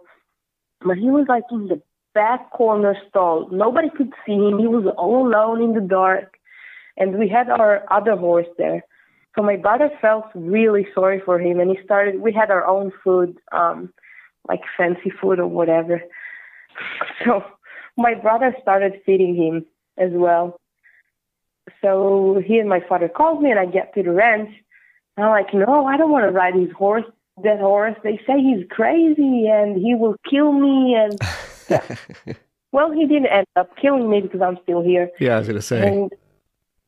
but 0.82 0.96
he 0.96 1.10
was 1.10 1.26
like 1.28 1.44
in 1.50 1.68
the 1.68 1.80
back 2.14 2.50
corner 2.52 2.96
stall 3.08 3.48
nobody 3.50 3.90
could 3.90 4.12
see 4.24 4.34
him 4.34 4.58
he 4.58 4.66
was 4.66 4.86
all 4.96 5.26
alone 5.26 5.62
in 5.62 5.74
the 5.74 5.80
dark 5.80 6.38
and 6.96 7.18
we 7.18 7.28
had 7.28 7.48
our 7.50 7.84
other 7.90 8.16
horse 8.16 8.46
there 8.56 8.84
so 9.34 9.42
my 9.42 9.56
brother 9.56 9.90
felt 10.00 10.26
really 10.34 10.86
sorry 10.94 11.20
for 11.24 11.40
him, 11.40 11.58
and 11.58 11.70
he 11.70 11.82
started. 11.84 12.20
We 12.20 12.32
had 12.32 12.50
our 12.50 12.64
own 12.66 12.92
food, 13.02 13.36
um, 13.50 13.92
like 14.48 14.60
fancy 14.76 15.10
food 15.20 15.38
or 15.38 15.46
whatever. 15.46 16.02
So 17.24 17.44
my 17.96 18.14
brother 18.14 18.52
started 18.60 18.94
feeding 19.06 19.36
him 19.36 19.64
as 19.96 20.10
well. 20.12 20.60
So 21.80 22.42
he 22.44 22.58
and 22.58 22.68
my 22.68 22.80
father 22.88 23.08
called 23.08 23.40
me, 23.40 23.52
and 23.52 23.60
I 23.60 23.66
get 23.66 23.94
to 23.94 24.02
the 24.02 24.10
ranch. 24.10 24.50
And 25.16 25.24
I'm 25.24 25.30
like, 25.30 25.54
no, 25.54 25.86
I 25.86 25.96
don't 25.96 26.10
want 26.10 26.24
to 26.24 26.32
ride 26.32 26.56
his 26.56 26.72
horse. 26.76 27.04
That 27.42 27.58
horse. 27.58 27.96
They 28.04 28.18
say 28.26 28.40
he's 28.40 28.64
crazy 28.70 29.48
and 29.48 29.76
he 29.76 29.94
will 29.94 30.16
kill 30.30 30.52
me. 30.52 30.94
And 30.94 31.18
well, 32.72 32.92
he 32.92 33.06
didn't 33.06 33.26
end 33.26 33.46
up 33.56 33.76
killing 33.76 34.08
me 34.08 34.20
because 34.20 34.40
I'm 34.40 34.58
still 34.62 34.82
here. 34.82 35.10
Yeah, 35.18 35.34
I 35.34 35.38
was 35.38 35.48
gonna 35.48 35.60
say. 35.62 35.86
And 35.88 36.12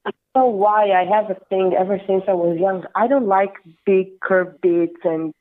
I 0.04 0.10
don't 0.34 0.44
know 0.44 0.50
why 0.50 0.92
I 0.92 1.04
have 1.04 1.30
a 1.30 1.34
thing 1.48 1.74
ever 1.76 2.00
since 2.06 2.24
I 2.28 2.32
was 2.34 2.58
young. 2.58 2.84
I 2.94 3.08
don't 3.08 3.26
like 3.26 3.54
big 3.84 4.20
curb 4.20 4.60
bits 4.60 4.98
and 5.02 5.34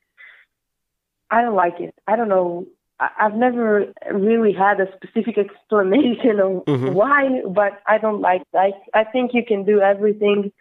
I 1.30 1.42
don't 1.42 1.56
like 1.56 1.80
it. 1.80 1.94
I 2.08 2.16
don't 2.16 2.30
know. 2.30 2.66
I've 3.00 3.36
never 3.36 3.92
really 4.12 4.54
had 4.54 4.80
a 4.80 4.88
specific 4.96 5.38
explanation 5.46 6.40
of 6.40 6.66
Mhm. 6.66 6.94
why, 6.94 7.42
but 7.48 7.82
I 7.86 7.98
don't 8.00 8.22
like. 8.22 8.42
I, 8.56 8.74
I 8.94 9.04
think 9.04 9.34
you 9.34 9.46
can 9.46 9.66
do 9.66 9.82
everything 9.82 10.52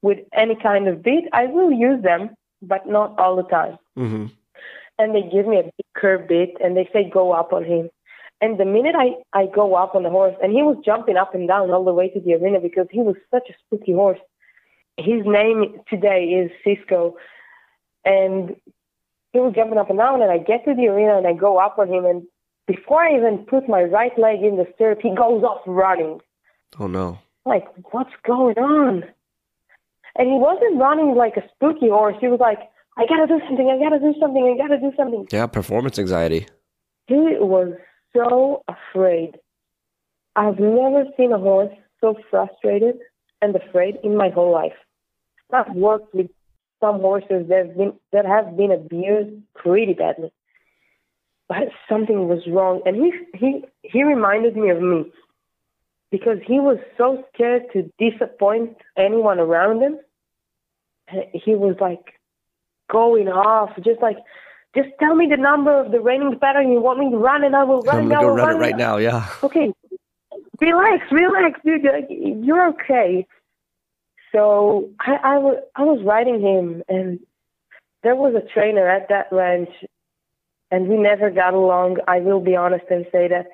with 0.00 0.20
any 0.32 0.54
kind 0.54 0.88
of 0.88 1.02
bit. 1.02 1.24
I 1.32 1.46
will 1.46 1.70
use 1.72 2.00
them, 2.02 2.30
but 2.62 2.86
not 2.86 3.18
all 3.18 3.36
the 3.36 3.44
time 3.44 3.78
hmm 3.96 4.26
and 5.00 5.14
they 5.14 5.22
give 5.22 5.46
me 5.46 5.58
a 5.58 5.62
big 5.62 5.86
curb 5.96 6.28
bit 6.28 6.50
and 6.62 6.76
they 6.76 6.88
say 6.92 7.08
go 7.08 7.32
up 7.32 7.52
on 7.52 7.64
him. 7.64 7.88
And 8.42 8.58
the 8.58 8.64
minute 8.64 8.94
I, 8.96 9.16
I 9.38 9.46
go 9.46 9.74
up 9.74 9.94
on 9.94 10.02
the 10.02 10.10
horse, 10.10 10.34
and 10.42 10.52
he 10.52 10.62
was 10.62 10.76
jumping 10.84 11.16
up 11.16 11.34
and 11.34 11.46
down 11.46 11.70
all 11.70 11.84
the 11.84 11.92
way 11.92 12.08
to 12.10 12.20
the 12.20 12.34
arena 12.34 12.58
because 12.60 12.86
he 12.90 13.00
was 13.00 13.16
such 13.30 13.48
a 13.50 13.54
spooky 13.64 13.92
horse. 13.92 14.18
His 14.96 15.22
name 15.26 15.80
today 15.88 16.24
is 16.24 16.50
Cisco. 16.64 17.16
And 18.04 18.56
he 19.32 19.40
was 19.40 19.54
jumping 19.54 19.78
up 19.78 19.90
and 19.90 19.98
down, 19.98 20.22
and 20.22 20.30
I 20.30 20.38
get 20.38 20.64
to 20.64 20.74
the 20.74 20.86
arena 20.86 21.18
and 21.18 21.26
I 21.26 21.34
go 21.34 21.58
up 21.58 21.78
on 21.78 21.88
him. 21.88 22.06
And 22.06 22.22
before 22.66 23.02
I 23.02 23.14
even 23.14 23.44
put 23.46 23.68
my 23.68 23.82
right 23.82 24.16
leg 24.18 24.42
in 24.42 24.56
the 24.56 24.66
stirrup, 24.74 25.00
he 25.02 25.14
goes 25.14 25.42
off 25.42 25.60
running. 25.66 26.20
Oh 26.78 26.86
no. 26.86 27.18
Like, 27.44 27.66
what's 27.90 28.12
going 28.24 28.56
on? 28.58 29.04
And 30.16 30.28
he 30.28 30.34
wasn't 30.34 30.80
running 30.80 31.14
like 31.14 31.36
a 31.36 31.42
spooky 31.54 31.88
horse. 31.88 32.16
He 32.20 32.28
was 32.28 32.40
like, 32.40 32.58
I 32.98 33.06
gotta 33.06 33.26
do 33.26 33.40
something, 33.46 33.70
I 33.70 33.82
gotta 33.82 34.00
do 34.00 34.14
something, 34.20 34.44
I 34.54 34.60
gotta 34.60 34.80
do 34.80 34.92
something. 34.96 35.26
Yeah, 35.32 35.46
performance 35.46 35.98
anxiety. 35.98 36.46
He 37.06 37.14
was 37.14 37.74
so 38.14 38.64
afraid. 38.68 39.38
I've 40.36 40.58
never 40.58 41.04
seen 41.16 41.32
a 41.32 41.38
horse 41.38 41.72
so 42.00 42.14
frustrated 42.30 42.98
and 43.42 43.54
afraid 43.54 43.98
in 44.02 44.16
my 44.16 44.30
whole 44.30 44.52
life. 44.52 44.76
I've 45.52 45.74
worked 45.74 46.14
with 46.14 46.30
some 46.80 47.00
horses 47.00 47.48
that 47.48 47.66
have 47.66 47.76
been 47.76 47.92
that 48.12 48.26
have 48.26 48.56
been 48.56 48.72
abused 48.72 49.42
pretty 49.54 49.94
badly, 49.94 50.32
but 51.48 51.68
something 51.88 52.28
was 52.28 52.46
wrong, 52.46 52.80
and 52.86 52.96
he 52.96 53.12
he 53.34 53.64
he 53.82 54.02
reminded 54.04 54.56
me 54.56 54.70
of 54.70 54.80
me 54.80 55.10
because 56.10 56.38
he 56.46 56.60
was 56.60 56.78
so 56.96 57.24
scared 57.32 57.62
to 57.72 57.90
disappoint 57.98 58.76
anyone 58.96 59.38
around 59.38 59.82
him. 59.82 59.98
He 61.32 61.54
was 61.54 61.76
like 61.80 62.14
going 62.90 63.28
off, 63.28 63.70
just 63.84 64.00
like 64.00 64.16
just 64.74 64.88
tell 65.00 65.14
me 65.14 65.26
the 65.28 65.36
number 65.36 65.78
of 65.80 65.90
the 65.90 66.00
reining 66.00 66.38
pattern 66.38 66.70
you 66.70 66.80
want 66.80 67.00
me 67.00 67.10
to 67.10 67.16
run, 67.16 67.42
and 67.42 67.56
I 67.56 67.64
will 67.64 67.82
run. 67.82 67.98
I'm 67.98 68.08
gonna 68.08 68.20
go 68.20 68.28
will 68.28 68.36
run 68.36 68.56
it 68.56 68.58
right 68.58 68.76
now. 68.76 68.96
Yeah. 68.96 69.28
Okay, 69.42 69.72
relax, 70.60 71.04
relax, 71.10 71.60
dude. 71.64 71.82
You're 72.44 72.68
okay. 72.68 73.26
So 74.32 74.90
I, 75.00 75.16
I 75.24 75.38
was 75.38 75.56
I 75.74 75.82
was 75.82 76.00
riding 76.04 76.40
him, 76.40 76.82
and 76.88 77.18
there 78.02 78.14
was 78.14 78.34
a 78.34 78.46
trainer 78.52 78.88
at 78.88 79.08
that 79.08 79.26
ranch, 79.32 79.70
and 80.70 80.88
we 80.88 80.96
never 80.96 81.30
got 81.30 81.54
along. 81.54 81.98
I 82.06 82.20
will 82.20 82.40
be 82.40 82.54
honest 82.54 82.84
and 82.90 83.06
say 83.10 83.26
that 83.28 83.48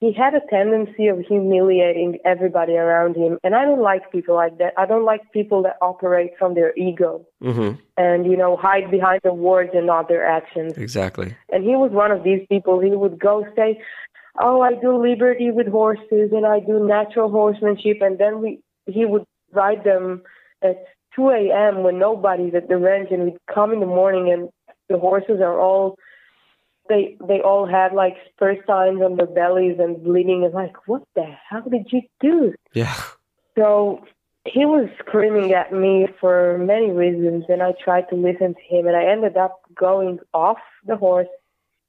he 0.00 0.12
had 0.12 0.34
a 0.34 0.40
tendency 0.48 1.08
of 1.08 1.18
humiliating 1.20 2.18
everybody 2.24 2.74
around 2.74 3.16
him, 3.16 3.38
and 3.42 3.54
I 3.54 3.64
don't 3.64 3.82
like 3.82 4.12
people 4.12 4.34
like 4.34 4.58
that. 4.58 4.72
I 4.76 4.86
don't 4.86 5.04
like 5.04 5.32
people 5.32 5.62
that 5.64 5.76
operate 5.82 6.32
from 6.38 6.54
their 6.54 6.72
ego 6.76 7.26
hmm 7.42 7.72
and 7.96 8.26
you 8.26 8.36
know 8.36 8.56
hide 8.56 8.90
behind 8.90 9.20
their 9.22 9.32
words 9.32 9.70
and 9.74 9.86
not 9.86 10.08
their 10.08 10.24
actions. 10.24 10.74
Exactly. 10.76 11.36
And 11.52 11.64
he 11.64 11.74
was 11.74 11.90
one 11.90 12.12
of 12.12 12.22
these 12.22 12.46
people. 12.48 12.80
He 12.80 12.90
would 12.90 13.18
go 13.18 13.44
say, 13.56 13.82
"Oh, 14.38 14.60
I 14.60 14.74
do 14.74 14.96
liberty 14.96 15.50
with 15.50 15.68
horses, 15.68 16.30
and 16.32 16.46
I 16.46 16.60
do 16.60 16.86
natural 16.86 17.30
horsemanship," 17.30 17.98
and 18.00 18.18
then 18.18 18.40
we 18.40 18.60
he 18.86 19.04
would 19.04 19.24
ride 19.52 19.84
them 19.84 20.22
at 20.62 20.84
2 21.16 21.30
a.m. 21.30 21.82
when 21.82 21.98
nobody's 21.98 22.54
at 22.54 22.68
the 22.68 22.76
ranch, 22.76 23.08
and 23.10 23.24
we'd 23.24 23.36
come 23.52 23.72
in 23.72 23.80
the 23.80 23.86
morning, 23.86 24.30
and 24.32 24.48
the 24.88 24.98
horses 24.98 25.40
are 25.40 25.58
all 25.58 25.96
they 26.88 27.16
they 27.26 27.40
all 27.40 27.66
had 27.66 27.92
like 27.92 28.16
spur 28.32 28.56
signs 28.66 29.00
on 29.02 29.16
their 29.16 29.26
bellies 29.26 29.76
and 29.78 30.02
bleeding, 30.02 30.44
and 30.44 30.54
like, 30.54 30.88
what 30.88 31.02
the 31.14 31.26
hell 31.48 31.64
did 31.70 31.86
you 31.92 32.02
do? 32.20 32.54
Yeah. 32.74 32.94
So 33.56 34.04
he 34.44 34.64
was 34.64 34.88
screaming 34.98 35.52
at 35.52 35.72
me 35.72 36.06
for 36.20 36.58
many 36.58 36.90
reasons, 36.90 37.44
and 37.48 37.62
I 37.62 37.72
tried 37.82 38.08
to 38.10 38.16
listen 38.16 38.54
to 38.54 38.76
him, 38.76 38.86
and 38.86 38.96
I 38.96 39.04
ended 39.04 39.36
up 39.36 39.60
going 39.74 40.18
off 40.32 40.58
the 40.86 40.96
horse, 40.96 41.28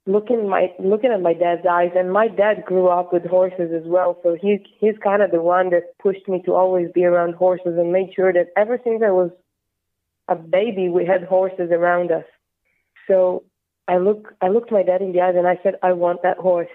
looking 0.05 0.49
my 0.49 0.73
looking 0.79 1.11
at 1.11 1.21
my 1.21 1.33
dad's 1.33 1.65
eyes, 1.69 1.91
and 1.95 2.11
my 2.11 2.27
dad 2.27 2.65
grew 2.65 2.87
up 2.87 3.13
with 3.13 3.25
horses 3.25 3.71
as 3.73 3.83
well, 3.85 4.17
so 4.23 4.37
he 4.41 4.57
he's 4.79 4.97
kind 5.03 5.21
of 5.21 5.31
the 5.31 5.41
one 5.41 5.69
that 5.69 5.97
pushed 5.99 6.27
me 6.27 6.41
to 6.45 6.53
always 6.53 6.89
be 6.93 7.05
around 7.05 7.35
horses 7.35 7.77
and 7.77 7.93
made 7.93 8.13
sure 8.15 8.33
that 8.33 8.47
ever 8.57 8.79
since 8.83 9.01
I 9.05 9.11
was 9.11 9.31
a 10.27 10.35
baby, 10.35 10.89
we 10.89 11.05
had 11.05 11.23
horses 11.23 11.71
around 11.71 12.11
us. 12.11 12.25
So 13.07 13.43
I 13.89 13.97
look 13.97 14.33
I 14.39 14.49
looked 14.49 14.71
my 14.71 14.83
dad 14.83 15.01
in 15.01 15.13
the 15.13 15.21
eyes 15.21 15.33
and 15.35 15.47
I 15.47 15.59
said, 15.63 15.75
I 15.81 15.93
want 15.93 16.21
that 16.21 16.37
horse. 16.37 16.69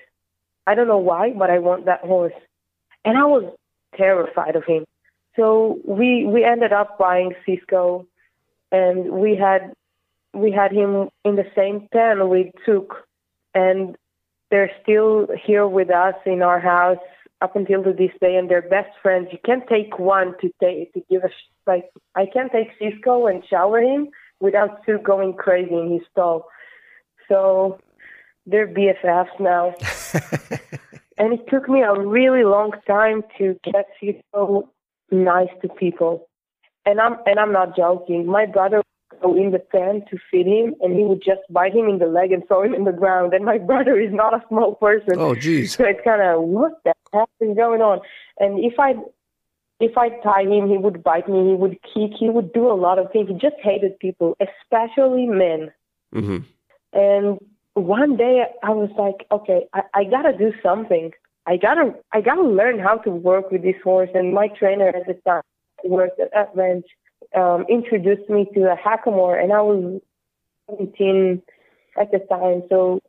I 0.67 0.75
don't 0.75 0.89
know 0.89 0.99
why, 0.99 1.33
but 1.39 1.49
I 1.49 1.61
want 1.61 1.85
that 1.87 2.01
horse. 2.01 2.35
And 3.05 3.17
I 3.17 3.25
was 3.25 3.45
terrified 3.97 4.57
of 4.57 4.65
him. 4.65 4.85
So 5.37 5.79
we 5.87 6.27
we 6.27 6.45
ended 6.45 6.73
up 6.73 6.99
buying 6.99 7.33
Cisco, 7.47 8.07
and 8.73 9.13
we 9.13 9.37
had 9.37 9.73
we 10.33 10.51
had 10.51 10.73
him 10.73 11.09
in 11.25 11.37
the 11.37 11.47
same 11.55 11.89
pen 11.93 12.29
we 12.29 12.51
took, 12.67 13.07
and 13.55 13.97
they're 14.51 14.73
still 14.83 15.29
here 15.47 15.69
with 15.69 15.91
us 15.91 16.15
in 16.27 16.43
our 16.43 16.59
house 16.59 16.99
up 17.41 17.55
until 17.55 17.85
to 17.85 17.93
this 17.93 18.11
day, 18.21 18.37
and 18.37 18.51
they're 18.51 18.69
best 18.79 18.91
friends. 19.03 19.29
You 19.31 19.39
can't 19.45 19.69
take 19.69 19.99
one 20.01 20.35
to 20.41 20.51
take 20.61 20.93
to 20.95 21.01
give 21.09 21.23
a 21.23 21.29
sh- 21.29 21.53
like 21.67 21.91
I 22.17 22.27
can't 22.27 22.51
take 22.51 22.71
Cisco 22.79 23.27
and 23.27 23.45
shower 23.49 23.81
him 23.81 24.09
without 24.41 24.81
Sue 24.85 24.99
going 24.99 25.35
crazy 25.35 25.75
in 25.75 25.93
his 25.93 26.03
stall. 26.11 26.47
So 27.29 27.79
they're 28.47 28.69
BFFs 28.69 29.41
now 29.41 29.75
and 31.19 31.33
it 31.33 31.47
took 31.49 31.69
me 31.69 31.83
a 31.83 31.99
really 31.99 32.45
long 32.45 32.73
time 32.87 33.23
to 33.39 33.59
get 33.65 33.87
so 34.35 34.69
nice 35.11 35.49
to 35.63 35.69
people. 35.69 36.29
And 36.87 37.01
I'm 37.01 37.17
and 37.27 37.39
I'm 37.39 37.53
not 37.53 37.77
joking. 37.77 38.27
My 38.27 38.47
brother 38.47 38.79
would 38.79 39.23
go 39.23 39.37
in 39.37 39.53
the 39.53 39.59
pen 39.59 40.05
to 40.11 40.19
feed 40.31 40.47
him, 40.47 40.75
and 40.81 40.95
he 40.95 41.05
would 41.05 41.23
just 41.25 41.41
bite 41.49 41.75
him 41.75 41.89
in 41.89 41.99
the 41.99 42.07
leg 42.07 42.33
and 42.33 42.47
throw 42.47 42.63
him 42.63 42.75
in 42.75 42.85
the 42.85 42.93
ground. 42.93 43.33
And 43.33 43.45
my 43.45 43.59
brother 43.71 43.99
is 43.99 44.13
not 44.13 44.35
a 44.35 44.45
small 44.49 44.75
person, 44.75 45.15
oh, 45.19 45.35
jeez. 45.35 45.77
so 45.77 45.85
it's 45.85 46.01
kind 46.05 46.21
of 46.21 46.43
what 46.43 46.73
the 46.85 46.93
heck 47.13 47.29
is 47.41 47.57
going 47.57 47.81
on? 47.81 48.01
And 48.39 48.63
if 48.63 48.75
I 48.79 48.95
if 49.81 49.97
I 49.97 50.11
tie 50.23 50.43
him, 50.43 50.69
he 50.69 50.77
would 50.77 51.03
bite 51.03 51.29
me. 51.29 51.51
He 51.51 51.55
would 51.55 51.79
kick. 51.83 52.19
He 52.19 52.29
would 52.29 52.53
do 52.53 52.71
a 52.71 52.75
lot 52.75 52.99
of 52.99 53.11
things. 53.13 53.29
He 53.29 53.35
just 53.35 53.57
hated 53.63 53.99
people, 53.99 54.37
especially 54.41 55.27
men. 55.27 55.73
hmm 56.13 56.39
And 56.95 57.39
one 57.75 58.17
day 58.17 58.45
I 58.63 58.71
was 58.71 58.91
like, 58.97 59.27
okay, 59.31 59.67
I, 59.73 59.83
I 59.95 60.05
gotta 60.05 60.37
do 60.37 60.53
something. 60.63 61.11
I 61.47 61.57
gotta 61.57 61.95
I 62.13 62.21
gotta 62.21 62.43
learn 62.43 62.79
how 62.79 62.99
to 62.99 63.11
work 63.11 63.51
with 63.51 63.63
this 63.63 63.77
horse. 63.83 64.11
And 64.15 64.33
my 64.33 64.49
trainer 64.49 64.89
at 64.89 65.07
the 65.07 65.15
time 65.27 65.43
worked 65.85 66.21
at 66.21 66.31
that 66.33 66.51
ranch, 66.55 66.87
um, 67.37 67.67
introduced 67.69 68.31
me 68.31 68.47
to 68.55 68.73
a 68.73 68.77
hackamore, 68.77 69.43
and 69.43 69.53
I 69.53 69.61
was 69.61 70.01
17 70.71 71.43
at 72.01 72.11
the 72.13 72.21
time. 72.31 72.63
So 72.69 73.01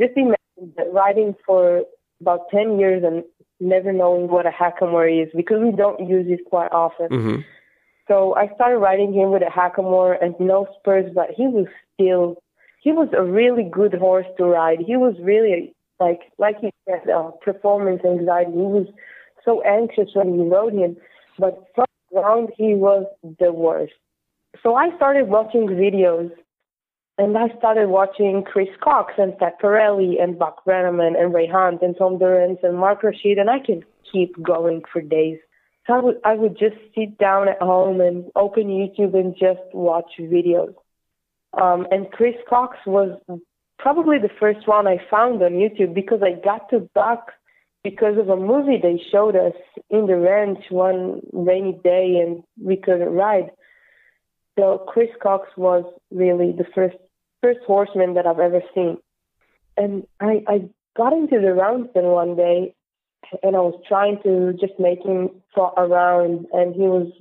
just 0.00 0.16
imagine 0.16 0.74
that 0.76 0.92
riding 0.92 1.34
for 1.46 1.82
about 2.20 2.48
10 2.50 2.78
years 2.78 3.04
and 3.04 3.24
never 3.60 3.92
knowing 3.92 4.28
what 4.28 4.46
a 4.46 4.50
hackamore 4.50 5.22
is 5.22 5.28
because 5.34 5.60
we 5.62 5.72
don't 5.72 6.08
use 6.08 6.26
it 6.28 6.40
quite 6.46 6.72
often. 6.72 7.08
hmm 7.08 7.36
So 8.08 8.34
I 8.36 8.48
started 8.54 8.78
riding 8.78 9.12
him 9.12 9.30
with 9.30 9.42
a 9.42 9.50
hackamore 9.50 10.16
and 10.22 10.34
no 10.38 10.66
spurs, 10.78 11.10
but 11.14 11.30
he 11.36 11.46
was 11.46 11.66
still, 11.94 12.36
he 12.86 12.92
was 12.92 13.08
a 13.18 13.24
really 13.24 13.68
good 13.68 13.94
horse 13.94 14.26
to 14.38 14.44
ride. 14.44 14.78
He 14.78 14.96
was 14.96 15.16
really 15.20 15.74
like, 15.98 16.20
like 16.38 16.60
he 16.60 16.70
said, 16.88 17.10
uh, 17.10 17.32
performance 17.42 18.02
anxiety. 18.04 18.52
He 18.52 18.58
was 18.58 18.86
so 19.44 19.60
anxious 19.62 20.10
when 20.14 20.36
we 20.36 20.48
rode 20.48 20.72
him, 20.72 20.96
but 21.36 21.64
from 21.74 21.86
the 22.12 22.20
ground 22.20 22.50
he 22.56 22.76
was 22.76 23.04
the 23.40 23.52
worst. 23.52 23.94
So 24.62 24.76
I 24.76 24.94
started 24.94 25.26
watching 25.26 25.66
videos 25.66 26.30
and 27.18 27.36
I 27.36 27.48
started 27.58 27.88
watching 27.88 28.44
Chris 28.46 28.68
Cox 28.80 29.14
and 29.18 29.36
Pat 29.36 29.60
Parelli 29.60 30.22
and 30.22 30.38
Buck 30.38 30.64
Brannaman 30.64 31.20
and 31.20 31.34
Ray 31.34 31.48
Hunt 31.48 31.82
and 31.82 31.96
Tom 31.98 32.20
Dorrance 32.20 32.60
and 32.62 32.78
Mark 32.78 33.02
Rashid 33.02 33.38
and 33.38 33.50
I 33.50 33.58
can 33.58 33.82
keep 34.12 34.40
going 34.40 34.82
for 34.92 35.02
days. 35.02 35.38
So 35.88 35.94
I 35.94 35.98
would 35.98 36.16
I 36.24 36.34
would 36.34 36.56
just 36.56 36.76
sit 36.94 37.18
down 37.18 37.48
at 37.48 37.60
home 37.60 38.00
and 38.00 38.30
open 38.36 38.68
YouTube 38.68 39.14
and 39.18 39.34
just 39.34 39.74
watch 39.74 40.12
videos. 40.20 40.74
Um, 41.60 41.86
and 41.90 42.10
Chris 42.10 42.34
Cox 42.48 42.76
was 42.86 43.18
probably 43.78 44.18
the 44.18 44.30
first 44.40 44.66
one 44.66 44.86
I 44.86 44.98
found 45.10 45.42
on 45.42 45.52
YouTube 45.52 45.94
because 45.94 46.20
I 46.22 46.40
got 46.44 46.68
to 46.70 46.88
Buck 46.94 47.32
because 47.82 48.18
of 48.18 48.28
a 48.28 48.36
movie 48.36 48.78
they 48.82 49.00
showed 49.10 49.36
us 49.36 49.54
in 49.90 50.06
the 50.06 50.16
ranch 50.16 50.64
one 50.70 51.20
rainy 51.32 51.78
day 51.84 52.20
and 52.20 52.42
we 52.60 52.76
couldn't 52.76 53.12
ride. 53.12 53.50
So 54.58 54.84
Chris 54.88 55.10
Cox 55.22 55.48
was 55.56 55.84
really 56.10 56.52
the 56.52 56.66
first 56.74 56.96
first 57.42 57.60
horseman 57.66 58.14
that 58.14 58.26
I've 58.26 58.40
ever 58.40 58.62
seen. 58.74 58.98
And 59.76 60.06
I, 60.20 60.42
I 60.48 60.68
got 60.96 61.12
into 61.12 61.38
the 61.38 61.52
round 61.52 61.92
pen 61.92 62.04
one 62.04 62.34
day 62.34 62.74
and 63.42 63.56
I 63.56 63.60
was 63.60 63.80
trying 63.86 64.18
to 64.22 64.52
just 64.60 64.78
make 64.78 65.02
him 65.04 65.30
trot 65.54 65.74
around, 65.76 66.46
and 66.52 66.74
he 66.74 66.82
was 66.82 67.12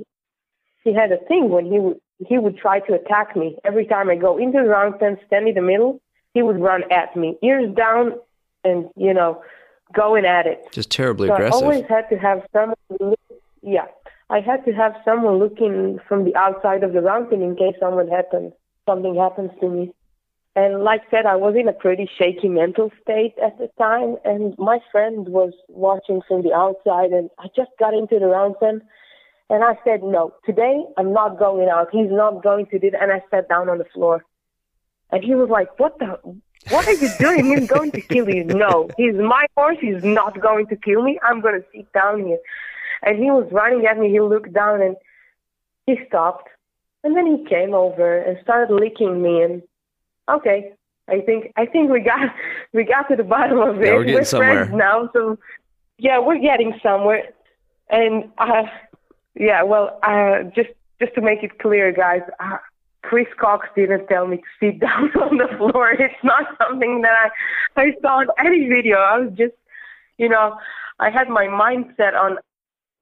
he 0.83 0.93
had 0.93 1.11
a 1.11 1.23
thing 1.27 1.49
when 1.49 1.65
he 1.65 1.79
would 1.79 1.99
he 2.19 2.37
would 2.37 2.57
try 2.57 2.79
to 2.81 2.93
attack 2.93 3.35
me 3.35 3.57
every 3.63 3.85
time 3.85 4.09
I 4.09 4.15
go 4.15 4.37
into 4.37 4.59
the 4.59 4.69
round 4.69 4.99
pen, 4.99 5.17
stand 5.27 5.47
in 5.47 5.55
the 5.55 5.61
middle. 5.61 6.01
He 6.33 6.41
would 6.41 6.59
run 6.59 6.83
at 6.91 7.15
me, 7.15 7.37
ears 7.41 7.73
down, 7.75 8.13
and 8.63 8.89
you 8.95 9.13
know, 9.13 9.41
going 9.93 10.25
at 10.25 10.45
it. 10.45 10.67
Just 10.71 10.91
terribly 10.91 11.27
so 11.27 11.35
aggressive. 11.35 11.61
I 11.61 11.65
always 11.65 11.85
had 11.87 12.09
to 12.09 12.17
have 12.17 12.45
someone. 12.51 12.75
Look, 12.99 13.19
yeah, 13.61 13.85
I 14.29 14.39
had 14.39 14.65
to 14.65 14.71
have 14.71 14.95
someone 15.03 15.39
looking 15.39 15.99
from 16.07 16.25
the 16.25 16.35
outside 16.35 16.83
of 16.83 16.93
the 16.93 17.01
round 17.01 17.29
pen 17.29 17.41
in 17.41 17.55
case 17.55 17.75
someone 17.79 18.07
happens, 18.07 18.53
something 18.85 19.15
happens 19.15 19.51
to 19.59 19.69
me. 19.69 19.93
And 20.55 20.83
like 20.83 21.01
I 21.07 21.11
said, 21.11 21.25
I 21.25 21.35
was 21.35 21.55
in 21.59 21.67
a 21.67 21.73
pretty 21.73 22.09
shaky 22.17 22.47
mental 22.47 22.89
state 23.01 23.35
at 23.43 23.57
the 23.57 23.69
time, 23.77 24.15
and 24.23 24.57
my 24.57 24.79
friend 24.89 25.27
was 25.27 25.51
watching 25.67 26.21
from 26.27 26.43
the 26.43 26.53
outside, 26.53 27.11
and 27.11 27.29
I 27.37 27.47
just 27.55 27.71
got 27.77 27.93
into 27.93 28.19
the 28.19 28.27
round 28.27 28.55
pen, 28.61 28.81
and 29.49 29.63
I 29.63 29.77
said, 29.83 30.01
no, 30.03 30.33
today 30.45 30.83
I'm 30.97 31.13
not 31.13 31.37
going 31.37 31.69
out. 31.69 31.89
He's 31.91 32.09
not 32.09 32.41
going 32.41 32.65
to 32.67 32.79
do 32.79 32.91
that. 32.91 33.01
And 33.01 33.11
I 33.11 33.21
sat 33.29 33.47
down 33.47 33.69
on 33.69 33.77
the 33.77 33.85
floor. 33.93 34.23
And 35.11 35.23
he 35.23 35.35
was 35.35 35.49
like, 35.49 35.79
what 35.79 35.97
the, 35.99 36.17
what 36.69 36.87
are 36.87 36.93
you 36.93 37.09
doing? 37.19 37.45
He's 37.45 37.69
going 37.77 37.91
to 37.91 38.01
kill 38.01 38.27
you. 38.27 38.43
No, 38.43 38.89
he's 38.97 39.15
my 39.15 39.45
horse. 39.55 39.77
He's 39.79 40.03
not 40.03 40.41
going 40.41 40.67
to 40.67 40.75
kill 40.75 41.03
me. 41.03 41.19
I'm 41.23 41.41
going 41.41 41.61
to 41.61 41.67
sit 41.73 41.91
down 41.93 42.25
here. 42.25 42.39
And 43.03 43.17
he 43.19 43.29
was 43.29 43.47
running 43.51 43.85
at 43.85 43.99
me. 43.99 44.09
He 44.09 44.19
looked 44.19 44.51
down 44.53 44.81
and 44.81 44.95
he 45.85 45.97
stopped. 46.07 46.49
And 47.03 47.15
then 47.15 47.27
he 47.27 47.45
came 47.47 47.75
over 47.75 48.17
and 48.17 48.37
started 48.41 48.73
licking 48.73 49.21
me. 49.21 49.43
And 49.43 49.61
okay, 50.27 50.73
I 51.07 51.21
think 51.21 51.53
I 51.55 51.67
think 51.67 51.91
we 51.91 51.99
got 51.99 52.33
we 52.73 52.83
got 52.83 53.07
to 53.09 53.15
the 53.15 53.23
bottom 53.23 53.59
of 53.59 53.79
it. 53.79 53.85
Yeah, 53.85 53.93
we're 53.93 54.03
getting 54.03 54.15
we're 54.15 54.23
somewhere. 54.23 54.65
friends 54.65 54.77
now, 54.77 55.09
so 55.13 55.37
yeah, 55.99 56.19
we're 56.19 56.39
getting 56.39 56.79
somewhere. 56.81 57.29
And 57.89 58.31
uh, 58.39 58.63
yeah, 59.35 59.63
well, 59.63 59.99
uh, 60.03 60.43
just 60.55 60.69
just 60.99 61.13
to 61.15 61.21
make 61.21 61.43
it 61.43 61.59
clear, 61.59 61.91
guys, 61.91 62.21
uh, 62.39 62.57
Chris 63.03 63.27
Cox 63.37 63.67
didn't 63.75 64.07
tell 64.07 64.27
me 64.27 64.37
to 64.37 64.43
sit 64.59 64.79
down 64.87 65.11
on 65.21 65.37
the 65.37 65.47
floor. 65.57 65.91
It's 65.91 66.23
not 66.23 66.45
something 66.61 67.01
that 67.01 67.31
I 67.77 67.81
I 67.81 67.91
saw 68.01 68.21
in 68.21 68.27
any 68.39 68.67
video. 68.67 68.97
I 68.97 69.19
was 69.19 69.31
just, 69.37 69.53
you 70.17 70.29
know, 70.29 70.57
I 70.99 71.09
had 71.09 71.29
my 71.29 71.47
mindset 71.47 72.13
on 72.13 72.37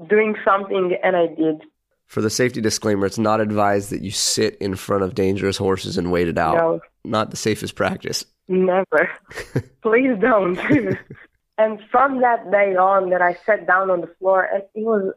doing 0.08 0.36
something, 0.44 0.98
and 1.04 1.16
I 1.16 1.28
did. 1.28 1.62
For 2.08 2.22
the 2.22 2.30
safety 2.30 2.62
disclaimer, 2.62 3.06
it's 3.06 3.18
not 3.18 3.40
advised 3.40 3.90
that 3.92 4.02
you 4.02 4.12
sit 4.12 4.56
in 4.58 4.76
front 4.76 5.04
of 5.04 5.16
dangerous 5.16 5.58
horses 5.58 5.98
and 5.98 6.12
wait 6.12 6.28
it 6.28 6.38
out. 6.38 6.58
No. 6.58 6.82
Not 7.04 7.32
the 7.32 7.38
safest 7.38 7.76
practice. 7.76 8.26
Never. 8.48 9.10
Please 9.82 10.18
don't. 10.20 10.58
and 11.58 11.80
from 11.92 12.22
that 12.22 12.52
day 12.52 12.76
on 12.76 13.10
that 13.10 13.22
I 13.22 13.36
sat 13.46 13.66
down 13.66 13.90
on 13.90 14.02
the 14.02 14.12
floor, 14.20 14.48
and 14.52 14.64
it 14.76 14.84
was, 14.84 15.14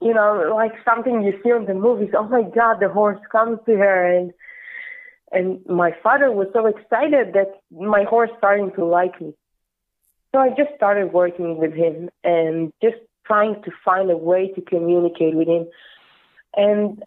you 0.00 0.14
know, 0.14 0.52
like 0.54 0.72
something 0.84 1.22
you 1.22 1.32
see 1.42 1.50
in 1.50 1.66
the 1.66 1.74
movies. 1.74 2.10
Oh 2.16 2.28
my 2.28 2.42
God, 2.42 2.78
the 2.80 2.88
horse 2.88 3.20
comes 3.30 3.58
to 3.66 3.76
her. 3.76 4.18
And, 4.18 4.32
and 5.30 5.60
my 5.66 5.92
father 6.02 6.30
was 6.30 6.48
so 6.52 6.66
excited 6.66 7.34
that 7.34 7.60
my 7.70 8.04
horse 8.04 8.30
starting 8.38 8.72
to 8.76 8.84
like 8.84 9.20
me. 9.20 9.34
So 10.32 10.38
I 10.38 10.50
just 10.50 10.74
started 10.76 11.12
working 11.12 11.58
with 11.58 11.74
him 11.74 12.08
and 12.24 12.72
just 12.82 12.96
trying 13.26 13.62
to 13.64 13.70
find 13.84 14.10
a 14.10 14.16
way 14.16 14.52
to 14.54 14.60
communicate 14.62 15.34
with 15.36 15.48
him. 15.48 15.66
And 16.56 17.02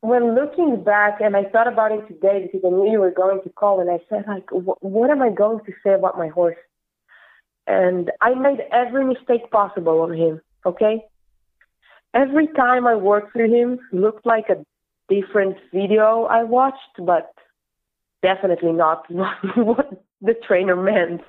when 0.00 0.34
looking 0.34 0.82
back, 0.82 1.20
and 1.20 1.36
I 1.36 1.44
thought 1.44 1.70
about 1.70 1.92
it 1.92 2.06
today 2.06 2.48
because 2.50 2.60
I 2.64 2.70
knew 2.70 2.90
you 2.90 3.00
were 3.00 3.10
going 3.10 3.42
to 3.42 3.50
call, 3.50 3.80
and 3.80 3.90
I 3.90 3.98
said, 4.08 4.24
like, 4.28 4.48
wh- 4.50 4.82
what 4.82 5.10
am 5.10 5.22
I 5.22 5.30
going 5.30 5.64
to 5.64 5.72
say 5.84 5.92
about 5.92 6.16
my 6.16 6.28
horse? 6.28 6.56
And 7.66 8.10
I 8.20 8.34
made 8.34 8.60
every 8.72 9.04
mistake 9.04 9.50
possible 9.50 10.00
on 10.00 10.14
him, 10.14 10.40
okay? 10.64 11.04
Every 12.14 12.46
time 12.48 12.86
I 12.86 12.94
worked 12.94 13.34
with 13.34 13.50
him 13.50 13.78
looked 13.92 14.24
like 14.26 14.48
a 14.48 14.64
different 15.08 15.56
video 15.72 16.24
I 16.24 16.44
watched, 16.44 16.78
but 16.98 17.32
definitely 18.22 18.72
not 18.72 19.04
what 19.56 20.04
the 20.20 20.34
trainer 20.46 20.76
meant. 20.76 21.22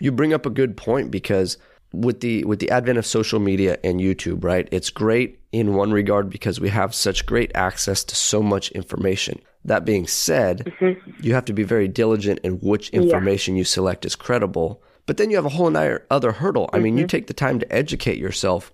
You 0.00 0.12
bring 0.12 0.32
up 0.32 0.46
a 0.46 0.50
good 0.50 0.76
point 0.76 1.10
because 1.10 1.58
with 1.92 2.20
the 2.20 2.44
with 2.44 2.58
the 2.58 2.70
advent 2.70 2.98
of 2.98 3.06
social 3.06 3.38
media 3.38 3.78
and 3.84 4.00
YouTube, 4.00 4.44
right? 4.44 4.68
It's 4.72 4.90
great 4.90 5.40
in 5.52 5.74
one 5.74 5.92
regard 5.92 6.30
because 6.30 6.60
we 6.60 6.70
have 6.70 6.94
such 6.94 7.26
great 7.26 7.52
access 7.54 8.02
to 8.04 8.14
so 8.14 8.42
much 8.42 8.70
information. 8.72 9.40
That 9.64 9.84
being 9.84 10.06
said, 10.06 10.72
mm-hmm. 10.80 11.10
you 11.20 11.34
have 11.34 11.44
to 11.44 11.52
be 11.52 11.62
very 11.62 11.86
diligent 11.86 12.40
in 12.42 12.54
which 12.54 12.90
information 12.90 13.56
you 13.56 13.64
select 13.64 14.04
is 14.04 14.16
credible. 14.16 14.82
But 15.06 15.16
then 15.16 15.30
you 15.30 15.36
have 15.36 15.46
a 15.46 15.50
whole 15.50 15.68
entire 15.68 16.06
other 16.10 16.32
hurdle. 16.32 16.70
I 16.72 16.78
mean, 16.78 16.96
you 16.96 17.02
mm-hmm. 17.02 17.08
take 17.08 17.26
the 17.26 17.34
time 17.34 17.58
to 17.58 17.72
educate 17.72 18.18
yourself, 18.18 18.72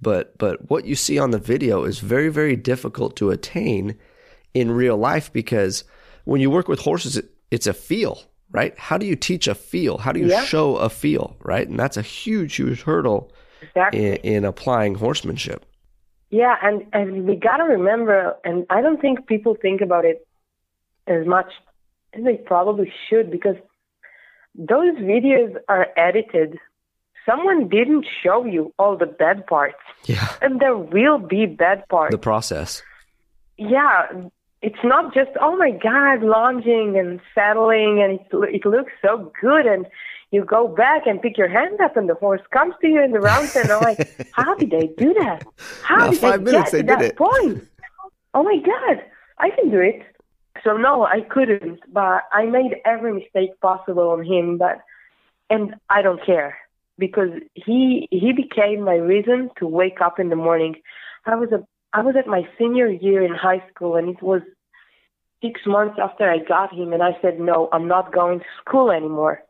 but 0.00 0.36
but 0.38 0.70
what 0.70 0.84
you 0.84 0.94
see 0.94 1.18
on 1.18 1.30
the 1.30 1.38
video 1.38 1.84
is 1.84 1.98
very 2.00 2.28
very 2.28 2.56
difficult 2.56 3.16
to 3.16 3.30
attain 3.30 3.96
in 4.54 4.70
real 4.70 4.96
life 4.96 5.32
because 5.32 5.84
when 6.24 6.40
you 6.40 6.50
work 6.50 6.68
with 6.68 6.80
horses, 6.80 7.16
it, 7.16 7.26
it's 7.50 7.66
a 7.66 7.72
feel, 7.74 8.22
right? 8.50 8.76
How 8.78 8.98
do 8.98 9.06
you 9.06 9.14
teach 9.16 9.46
a 9.46 9.54
feel? 9.54 9.98
How 9.98 10.12
do 10.12 10.20
you 10.20 10.28
Yeah. 10.28 10.42
show 10.44 10.76
a 10.76 10.88
feel, 10.88 11.36
right? 11.42 11.68
And 11.68 11.78
that's 11.78 11.96
a 11.96 12.02
huge, 12.02 12.56
huge 12.56 12.82
hurdle 12.82 13.30
Exactly. 13.62 14.06
in, 14.06 14.14
in 14.16 14.44
applying 14.44 14.96
horsemanship. 14.96 15.64
Yeah, 16.30 16.56
and, 16.62 16.84
and 16.92 17.26
we 17.26 17.36
gotta 17.36 17.62
remember, 17.64 18.34
and 18.44 18.66
I 18.68 18.80
don't 18.80 19.00
think 19.00 19.26
people 19.28 19.56
think 19.60 19.80
about 19.80 20.04
it 20.04 20.26
as 21.06 21.24
much 21.26 21.46
as 22.12 22.24
they 22.24 22.34
probably 22.34 22.92
should 23.08 23.30
because 23.30 23.56
those 24.56 24.94
videos 24.96 25.54
are 25.68 25.86
edited. 25.96 26.58
Someone 27.28 27.68
didn't 27.68 28.06
show 28.22 28.44
you 28.44 28.72
all 28.78 28.96
the 28.96 29.06
bad 29.06 29.46
parts, 29.46 29.82
Yeah. 30.04 30.28
and 30.40 30.60
there 30.60 30.76
will 30.76 31.18
be 31.18 31.46
bad 31.46 31.86
parts. 31.88 32.12
The 32.12 32.18
process. 32.18 32.82
yeah, 33.58 34.06
it's 34.62 34.82
not 34.84 35.12
just 35.14 35.30
oh 35.40 35.56
my 35.56 35.70
god, 35.72 36.22
lunging 36.22 36.96
and 36.98 37.20
saddling, 37.34 38.00
and 38.02 38.12
it 38.20 38.26
it 38.56 38.64
looks 38.66 38.92
so 39.02 39.32
good, 39.40 39.66
and 39.66 39.86
you 40.30 40.44
go 40.44 40.66
back 40.68 41.02
and 41.06 41.20
pick 41.20 41.36
your 41.38 41.48
hand 41.48 41.80
up, 41.80 41.96
and 41.96 42.08
the 42.08 42.14
horse 42.14 42.40
comes 42.52 42.74
to 42.80 42.86
you 42.88 43.02
in 43.02 43.12
the 43.12 43.20
round, 43.20 43.48
and 43.56 43.70
I'm 43.70 43.82
like, 43.82 44.00
how 44.32 44.54
did 44.54 44.70
they 44.70 44.88
do 44.96 45.14
that? 45.14 45.44
How 45.82 46.10
did 46.10 46.18
five 46.20 46.44
they 46.44 46.52
minutes, 46.52 46.70
get 46.70 46.72
they 46.72 46.82
to 46.82 46.86
that 46.96 47.02
it. 47.02 47.16
point? 47.16 47.64
Oh 48.34 48.42
my 48.42 48.58
god, 48.64 49.02
I 49.38 49.50
can 49.50 49.70
do 49.70 49.80
it. 49.80 50.02
So 50.64 50.76
no, 50.76 51.04
I 51.04 51.20
couldn't, 51.20 51.80
but 51.92 52.22
I 52.32 52.44
made 52.46 52.76
every 52.84 53.12
mistake 53.14 53.58
possible 53.60 54.10
on 54.10 54.24
him, 54.24 54.58
but 54.58 54.80
and 55.50 55.74
I 55.90 56.02
don't 56.02 56.24
care 56.24 56.56
because 56.98 57.30
he 57.54 58.08
he 58.10 58.32
became 58.32 58.82
my 58.82 58.94
reason 58.94 59.50
to 59.58 59.66
wake 59.66 60.00
up 60.00 60.18
in 60.18 60.28
the 60.28 60.36
morning. 60.36 60.76
I 61.24 61.34
was 61.34 61.50
a 61.52 61.66
I 61.92 62.02
was 62.02 62.14
at 62.16 62.26
my 62.26 62.48
senior 62.58 62.88
year 62.88 63.22
in 63.22 63.34
high 63.34 63.62
school 63.70 63.96
and 63.96 64.08
it 64.08 64.22
was 64.22 64.42
six 65.42 65.60
months 65.66 65.96
after 66.02 66.28
I 66.28 66.38
got 66.38 66.72
him 66.72 66.92
and 66.92 67.02
I 67.02 67.16
said 67.22 67.38
no, 67.38 67.68
I'm 67.72 67.88
not 67.88 68.12
going 68.12 68.40
to 68.40 68.44
school 68.60 68.90
anymore. 68.90 69.42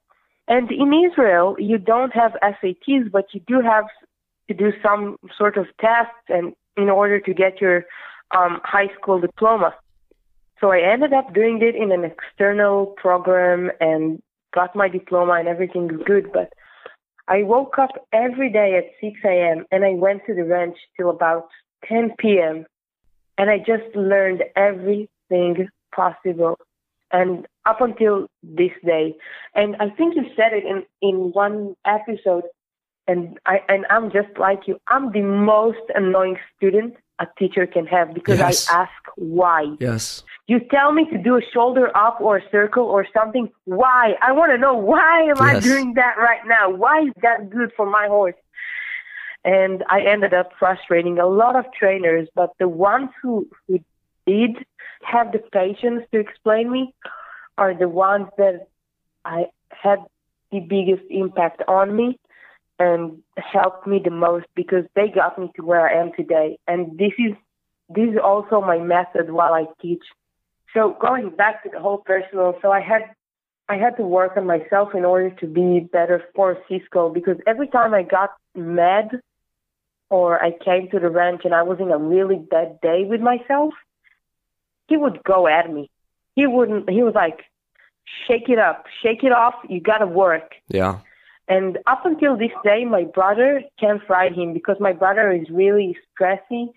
And 0.49 0.71
in 0.71 0.93
Israel, 1.11 1.57
you 1.59 1.79
don't 1.79 2.13
have 2.13 2.33
SATs, 2.43 3.11
but 3.11 3.27
you 3.33 3.41
do 3.49 3.61
have 3.61 3.87
to 4.49 4.55
do 4.55 4.73
some 4.83 5.17
sort 5.37 5.57
of 5.57 5.67
tests 5.81 6.29
and 6.29 6.55
in 6.77 6.89
order 6.89 7.19
to 7.21 7.35
get 7.35 7.61
your 7.61 7.85
um, 8.37 8.61
high 8.65 8.89
school 8.99 9.21
diploma. 9.21 9.75
So 10.61 10.71
I 10.71 10.81
ended 10.81 11.13
up 11.13 11.35
doing 11.35 11.61
it 11.63 11.75
in 11.75 11.93
an 11.93 12.05
external 12.05 12.87
program 12.87 13.71
and 13.81 14.23
got 14.55 14.75
my 14.75 14.89
diploma 14.89 15.35
and 15.35 15.49
everything 15.49 15.91
is 15.91 16.01
good. 16.07 16.33
But 16.33 16.53
I 17.29 17.43
woke 17.43 17.79
up 17.79 17.91
every 18.13 18.51
day 18.51 18.77
at 18.77 18.85
6 19.01 19.21
a.m. 19.25 19.65
and 19.71 19.85
I 19.85 19.91
went 19.91 20.23
to 20.27 20.35
the 20.35 20.45
ranch 20.45 20.77
till 20.97 21.11
about 21.11 21.49
10 21.89 22.15
p.m. 22.19 22.67
and 23.37 23.51
I 23.51 23.59
just 23.59 23.95
learned 23.95 24.45
everything 24.55 25.69
possible. 25.95 26.59
And 27.13 27.47
up 27.65 27.81
until 27.81 28.27
this 28.43 28.73
day, 28.85 29.15
and 29.55 29.77
I 29.77 29.91
think 29.91 30.17
you 30.17 30.25
said 30.37 30.53
it 30.53 30.65
in, 30.65 30.85
in 31.03 31.33
one 31.33 31.75
episode, 31.85 32.45
and 33.07 33.39
I 33.47 33.61
and 33.69 33.87
I'm 33.91 34.11
just 34.11 34.37
like 34.39 34.67
you. 34.67 34.79
I'm 34.89 35.13
the 35.13 35.23
most 35.23 35.79
annoying 35.95 36.37
student 36.57 36.97
a 37.21 37.27
teacher 37.39 37.67
can 37.67 37.87
have 37.87 38.13
because 38.13 38.39
Yes. 38.39 38.69
I 38.69 38.83
ask 38.83 38.93
why. 39.17 39.77
Yes. 39.79 40.23
You 40.49 40.61
tell 40.71 40.93
me 40.93 41.07
to 41.11 41.19
do 41.19 41.37
a 41.37 41.41
shoulder 41.53 41.95
up 41.97 42.21
or 42.21 42.37
a 42.37 42.51
circle 42.51 42.85
or 42.85 43.07
something. 43.13 43.51
Why? 43.65 44.15
I 44.23 44.33
want 44.33 44.53
to 44.53 44.59
know 44.59 44.75
why 44.75 45.23
am 45.23 45.43
I 45.43 45.59
doing 45.59 45.95
that 45.95 46.15
right 46.19 46.47
now? 46.47 46.71
Why 46.71 47.03
is 47.03 47.13
that 47.23 47.51
good 47.51 47.73
for 47.77 47.85
my 47.85 48.07
horse? 48.07 48.37
And 49.45 49.83
I 49.89 50.03
ended 50.03 50.35
up 50.35 50.51
frustrating 50.59 51.19
a 51.19 51.27
lot 51.27 51.57
of 51.57 51.65
trainers, 51.77 52.29
but 52.35 52.51
the 52.59 52.69
ones 52.69 53.11
who, 53.23 53.49
who 53.67 53.81
did 54.27 54.65
have 55.03 55.33
the 55.33 55.39
patience 55.39 56.03
to 56.13 56.21
explain 56.21 56.71
me 56.71 56.95
are 57.59 57.75
the 57.77 57.89
ones 57.89 58.29
that 58.39 58.69
I 59.25 59.47
had 59.71 59.99
the 60.53 60.61
biggest 60.61 61.03
impact 61.11 61.63
on 61.67 61.95
me 61.95 62.19
and 62.79 63.23
helped 63.37 63.87
me 63.87 64.01
the 64.05 64.11
most 64.11 64.47
because 64.55 64.85
they 64.95 65.09
got 65.09 65.39
me 65.39 65.51
to 65.57 65.65
where 65.65 65.89
I 65.89 66.01
am 66.01 66.13
today. 66.17 66.59
And 66.69 66.99
this 66.99 67.13
is 67.19 67.35
this 67.89 68.11
is 68.11 68.19
also 68.23 68.61
my 68.61 68.79
method 68.79 69.31
while 69.31 69.55
I 69.55 69.67
teach. 69.81 70.03
So 70.77 70.95
going 71.01 71.31
back 71.31 71.63
to 71.63 71.71
the 71.73 71.81
whole 71.81 71.99
personal, 71.99 72.55
so 72.61 72.71
I 72.71 72.81
had 72.81 73.03
I 73.69 73.77
had 73.77 73.97
to 73.97 74.03
work 74.03 74.37
on 74.37 74.47
myself 74.47 74.91
in 74.95 75.05
order 75.05 75.31
to 75.31 75.47
be 75.47 75.81
better 75.81 76.23
for 76.35 76.59
Cisco 76.69 77.09
because 77.09 77.37
every 77.47 77.67
time 77.67 77.95
I 77.95 78.03
got 78.03 78.31
mad 78.55 79.09
or 80.11 80.41
I 80.41 80.53
came 80.53 80.89
to 80.91 81.01
the 81.01 81.09
ranch 81.09 81.41
and 81.45 81.55
I 81.55 81.63
was 81.63 81.79
in 81.81 81.91
a 81.91 81.99
really 81.99 82.37
bad 82.37 82.79
day 82.83 83.05
with 83.09 83.21
myself, 83.21 83.73
he 84.87 84.97
would 84.97 85.25
go 85.25 85.49
at 85.49 85.73
me. 85.73 85.91
He 86.37 86.47
wouldn't, 86.47 86.89
he 86.91 87.03
was 87.03 87.15
like, 87.15 87.41
shake 88.29 88.49
it 88.49 88.59
up, 88.59 88.85
shake 89.03 89.25
it 89.25 89.33
off, 89.33 89.55
you 89.69 89.81
gotta 89.81 90.07
work. 90.07 90.53
Yeah. 90.69 91.01
And 91.49 91.79
up 91.87 92.05
until 92.05 92.37
this 92.37 92.53
day, 92.63 92.85
my 92.85 93.05
brother 93.05 93.63
can't 93.81 94.03
ride 94.09 94.35
him 94.35 94.53
because 94.53 94.77
my 94.79 94.93
brother 94.93 95.33
is 95.33 95.49
really 95.51 95.97
stressy 96.13 96.69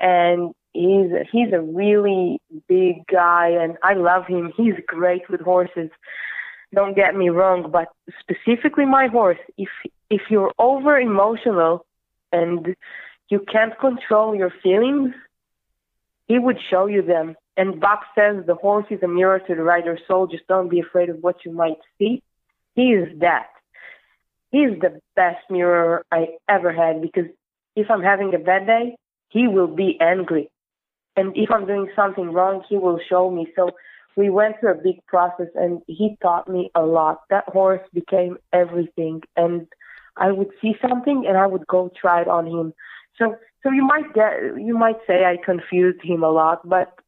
and 0.00 0.54
he's 0.72 1.10
he's 1.30 1.52
a 1.52 1.60
really 1.60 2.40
big 2.68 3.06
guy 3.06 3.48
and 3.48 3.76
I 3.82 3.94
love 3.94 4.26
him. 4.26 4.52
He's 4.56 4.74
great 4.86 5.28
with 5.28 5.40
horses. 5.40 5.90
Don't 6.74 6.96
get 6.96 7.14
me 7.14 7.28
wrong, 7.28 7.70
but 7.70 7.88
specifically 8.20 8.86
my 8.86 9.06
horse, 9.08 9.38
if 9.58 9.68
if 10.10 10.22
you're 10.30 10.52
over 10.58 10.98
emotional 10.98 11.84
and 12.32 12.74
you 13.28 13.40
can't 13.50 13.78
control 13.78 14.34
your 14.34 14.52
feelings, 14.62 15.14
he 16.26 16.38
would 16.38 16.58
show 16.70 16.86
you 16.86 17.02
them. 17.02 17.36
And 17.56 17.80
Buck 17.80 18.00
says 18.14 18.44
the 18.46 18.54
horse 18.54 18.86
is 18.90 19.02
a 19.02 19.08
mirror 19.08 19.38
to 19.38 19.54
the 19.54 19.62
rider's 19.62 20.00
soul. 20.08 20.26
Just 20.26 20.46
don't 20.46 20.70
be 20.70 20.80
afraid 20.80 21.10
of 21.10 21.18
what 21.22 21.44
you 21.44 21.52
might 21.52 21.78
see. 21.98 22.22
He 22.74 22.92
is 22.92 23.20
that. 23.20 23.48
He's 24.50 24.78
the 24.80 25.00
best 25.16 25.44
mirror 25.50 26.04
I 26.10 26.36
ever 26.48 26.72
had 26.72 27.02
because 27.02 27.30
if 27.76 27.90
I'm 27.90 28.02
having 28.02 28.34
a 28.34 28.38
bad 28.38 28.66
day, 28.66 28.96
he 29.28 29.48
will 29.48 29.66
be 29.66 29.98
angry. 30.00 30.50
And 31.16 31.36
if 31.36 31.50
I'm 31.50 31.66
doing 31.66 31.88
something 31.94 32.32
wrong, 32.32 32.64
he 32.68 32.78
will 32.78 32.98
show 33.08 33.30
me. 33.30 33.46
So 33.54 33.70
we 34.16 34.30
went 34.30 34.60
through 34.60 34.72
a 34.72 34.82
big 34.82 35.04
process 35.06 35.48
and 35.54 35.82
he 35.86 36.16
taught 36.22 36.48
me 36.48 36.70
a 36.74 36.82
lot. 36.82 37.22
That 37.30 37.44
horse 37.48 37.82
became 37.92 38.38
everything. 38.52 39.22
And 39.36 39.66
I 40.16 40.32
would 40.32 40.50
see 40.60 40.74
something 40.86 41.24
and 41.26 41.36
I 41.36 41.46
would 41.46 41.66
go 41.66 41.90
try 41.98 42.22
it 42.22 42.28
on 42.28 42.46
him. 42.46 42.74
So 43.18 43.36
so 43.62 43.70
you 43.70 43.84
might 43.84 44.12
get 44.14 44.32
you 44.58 44.76
might 44.76 44.98
say 45.06 45.24
I 45.24 45.36
confused 45.42 46.00
him 46.02 46.22
a 46.22 46.30
lot, 46.30 46.68
but 46.68 46.98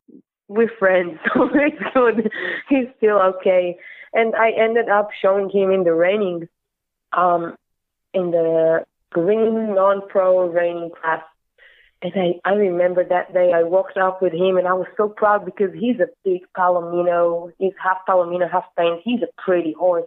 we're 0.48 0.70
friends, 0.78 1.18
so 1.34 1.48
it's 1.52 1.82
good. 1.94 2.30
He's 2.68 2.86
still 2.96 3.20
okay. 3.20 3.76
And 4.12 4.34
I 4.36 4.50
ended 4.50 4.88
up 4.88 5.08
showing 5.20 5.50
him 5.50 5.70
in 5.70 5.84
the 5.84 5.94
reining, 5.94 6.48
um, 7.16 7.56
in 8.12 8.30
the 8.30 8.84
green 9.10 9.74
non-pro 9.74 10.48
reining 10.48 10.90
class 11.00 11.22
and 12.04 12.12
I, 12.14 12.50
I 12.50 12.52
remember 12.52 13.02
that 13.02 13.32
day 13.32 13.52
I 13.54 13.62
walked 13.62 13.96
up 13.96 14.20
with 14.20 14.34
him 14.34 14.58
and 14.58 14.68
I 14.68 14.74
was 14.74 14.86
so 14.94 15.08
proud 15.08 15.46
because 15.46 15.70
he's 15.72 15.98
a 16.00 16.08
big 16.22 16.42
Palomino. 16.54 17.50
He's 17.56 17.72
half 17.82 17.96
Palomino, 18.06 18.50
half 18.50 18.64
Spanish. 18.72 19.00
He's 19.04 19.22
a 19.22 19.42
pretty 19.42 19.72
horse. 19.72 20.04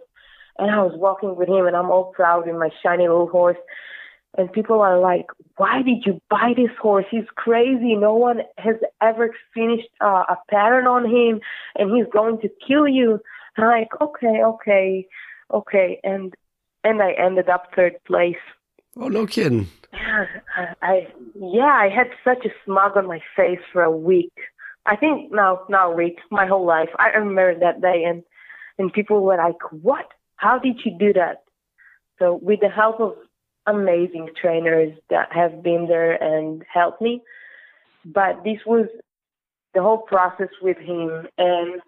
And 0.58 0.70
I 0.70 0.80
was 0.80 0.92
walking 0.94 1.34
with 1.34 1.48
him 1.48 1.66
and 1.66 1.74
I'm 1.74 1.90
all 1.90 2.12
proud 2.14 2.46
in 2.46 2.56
my 2.56 2.68
shiny 2.84 3.08
little 3.08 3.26
horse. 3.26 3.56
And 4.36 4.52
people 4.52 4.80
are 4.80 5.00
like, 5.00 5.26
why 5.56 5.82
did 5.82 6.06
you 6.06 6.20
buy 6.30 6.52
this 6.56 6.70
horse? 6.80 7.06
He's 7.10 7.28
crazy. 7.34 7.96
No 7.96 8.14
one 8.14 8.42
has 8.58 8.76
ever 9.02 9.34
finished 9.52 9.88
uh, 10.00 10.22
a 10.28 10.36
pattern 10.48 10.86
on 10.86 11.04
him 11.04 11.40
and 11.74 11.90
he's 11.90 12.06
going 12.12 12.38
to 12.42 12.48
kill 12.64 12.86
you. 12.86 13.18
And 13.56 13.66
I'm 13.66 13.80
like, 13.80 14.00
okay, 14.00 14.44
okay, 14.44 15.08
okay. 15.52 16.00
And, 16.04 16.32
and 16.84 17.02
I 17.02 17.10
ended 17.14 17.48
up 17.48 17.70
third 17.74 17.94
place. 18.06 18.36
Oh, 18.98 19.08
no 19.08 19.26
kidding. 19.26 19.68
Yeah, 19.92 20.26
I 20.82 21.08
yeah, 21.34 21.64
I 21.64 21.88
had 21.88 22.08
such 22.24 22.44
a 22.44 22.50
smug 22.64 22.96
on 22.96 23.06
my 23.06 23.20
face 23.36 23.60
for 23.72 23.82
a 23.82 23.96
week. 23.96 24.32
I 24.86 24.96
think 24.96 25.32
now 25.32 25.60
now 25.68 25.92
week, 25.92 26.18
my 26.30 26.46
whole 26.46 26.66
life. 26.66 26.90
I 26.98 27.08
remember 27.10 27.58
that 27.58 27.80
day 27.80 28.04
and 28.04 28.22
and 28.78 28.92
people 28.92 29.22
were 29.22 29.36
like, 29.36 29.60
What? 29.70 30.06
How 30.36 30.58
did 30.58 30.80
you 30.84 30.96
do 30.98 31.12
that? 31.14 31.44
So 32.18 32.38
with 32.42 32.60
the 32.60 32.68
help 32.68 33.00
of 33.00 33.14
amazing 33.66 34.30
trainers 34.40 34.96
that 35.10 35.28
have 35.32 35.62
been 35.62 35.86
there 35.88 36.12
and 36.22 36.64
helped 36.72 37.00
me. 37.00 37.22
But 38.04 38.42
this 38.44 38.58
was 38.66 38.86
the 39.74 39.82
whole 39.82 39.98
process 39.98 40.48
with 40.62 40.78
him 40.78 41.28
and 41.36 41.80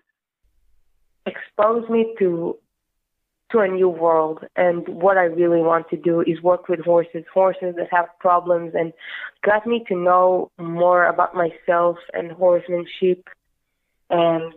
exposed 1.27 1.91
me 1.91 2.15
to 2.19 2.57
to 3.53 3.59
a 3.61 3.69
new 3.69 3.89
world. 3.89 4.45
And 4.57 4.87
what 4.89 5.17
I 5.17 5.25
really 5.25 5.61
want 5.61 5.89
to 5.91 5.97
do 5.97 6.21
is 6.21 6.43
work 6.43 6.69
with 6.69 6.81
horses, 6.81 7.25
horses 7.33 7.75
that 7.77 7.89
have 7.91 8.07
problems, 8.19 8.73
and 8.75 8.93
got 9.45 9.67
me 9.67 9.85
to 9.89 9.97
know 9.97 10.51
more 10.59 11.07
about 11.07 11.35
myself 11.35 11.97
and 12.13 12.33
horsemanship. 12.33 13.29
And 14.09 14.55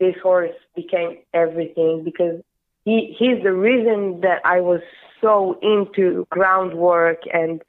this 0.00 0.14
horse 0.22 0.54
became 0.74 1.18
everything 1.32 2.02
because 2.04 2.40
he 2.84 3.14
he's 3.18 3.42
the 3.42 3.52
reason 3.52 4.20
that 4.22 4.40
I 4.44 4.60
was 4.60 4.80
so 5.20 5.58
into 5.62 6.26
groundwork 6.30 7.22
and 7.32 7.62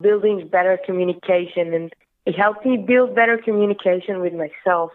building 0.00 0.48
better 0.48 0.78
communication 0.84 1.72
and 1.74 1.92
it 2.24 2.36
helped 2.36 2.64
me 2.64 2.76
build 2.76 3.14
better 3.14 3.38
communication 3.38 4.20
with 4.20 4.32
myself. 4.32 4.92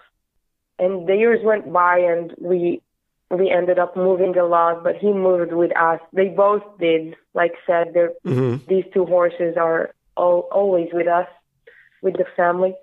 And 0.80 1.08
the 1.08 1.16
years 1.16 1.40
went 1.44 1.72
by 1.72 2.00
and 2.00 2.34
we 2.40 2.82
we 3.30 3.50
ended 3.50 3.78
up 3.78 3.98
moving 3.98 4.38
a 4.38 4.46
lot, 4.46 4.84
but 4.84 4.96
he 4.96 5.12
moved 5.12 5.52
with 5.52 5.76
us. 5.76 6.00
They 6.14 6.30
both 6.30 6.64
did. 6.80 7.16
Like 7.34 7.54
said, 7.66 7.92
they're, 7.94 8.14
mm-hmm. 8.26 8.66
these 8.68 8.86
two 8.94 9.06
horses 9.06 9.56
are 9.58 9.94
all, 10.16 10.48
always 10.52 10.90
with 10.94 11.08
us, 11.08 11.28
with 12.02 12.14
the 12.14 12.26
family. 12.36 12.74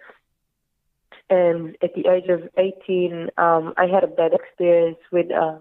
And 1.31 1.77
at 1.83 1.95
the 1.95 2.09
age 2.09 2.29
of 2.29 2.49
18, 2.59 3.31
um, 3.39 3.73
I 3.77 3.87
had 3.87 4.05
a 4.05 4.09
bad 4.09 4.33
experience 4.35 4.99
with 5.11 5.31
uh, 5.33 5.57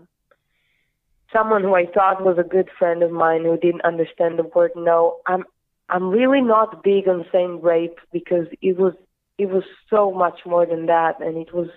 someone 1.34 1.63
who 1.63 1.75
I 1.75 1.86
thought 1.86 2.23
was 2.23 2.38
a 2.38 2.43
good 2.43 2.69
friend 2.77 3.01
of 3.01 3.11
mine 3.11 3.43
who 3.43 3.57
didn't 3.57 3.86
understand 3.86 4.38
the 4.38 4.43
word 4.43 4.71
no. 4.75 5.19
I'm 5.25 5.45
I'm 5.89 6.09
really 6.09 6.41
not 6.41 6.84
big 6.84 7.07
on 7.07 7.25
saying 7.31 7.61
rape 7.61 7.99
because 8.11 8.47
it 8.61 8.77
was 8.77 8.93
it 9.38 9.49
was 9.49 9.63
so 9.89 10.11
much 10.11 10.39
more 10.45 10.65
than 10.65 10.86
that, 10.86 11.19
and 11.19 11.38
it 11.38 11.53
was 11.53 11.69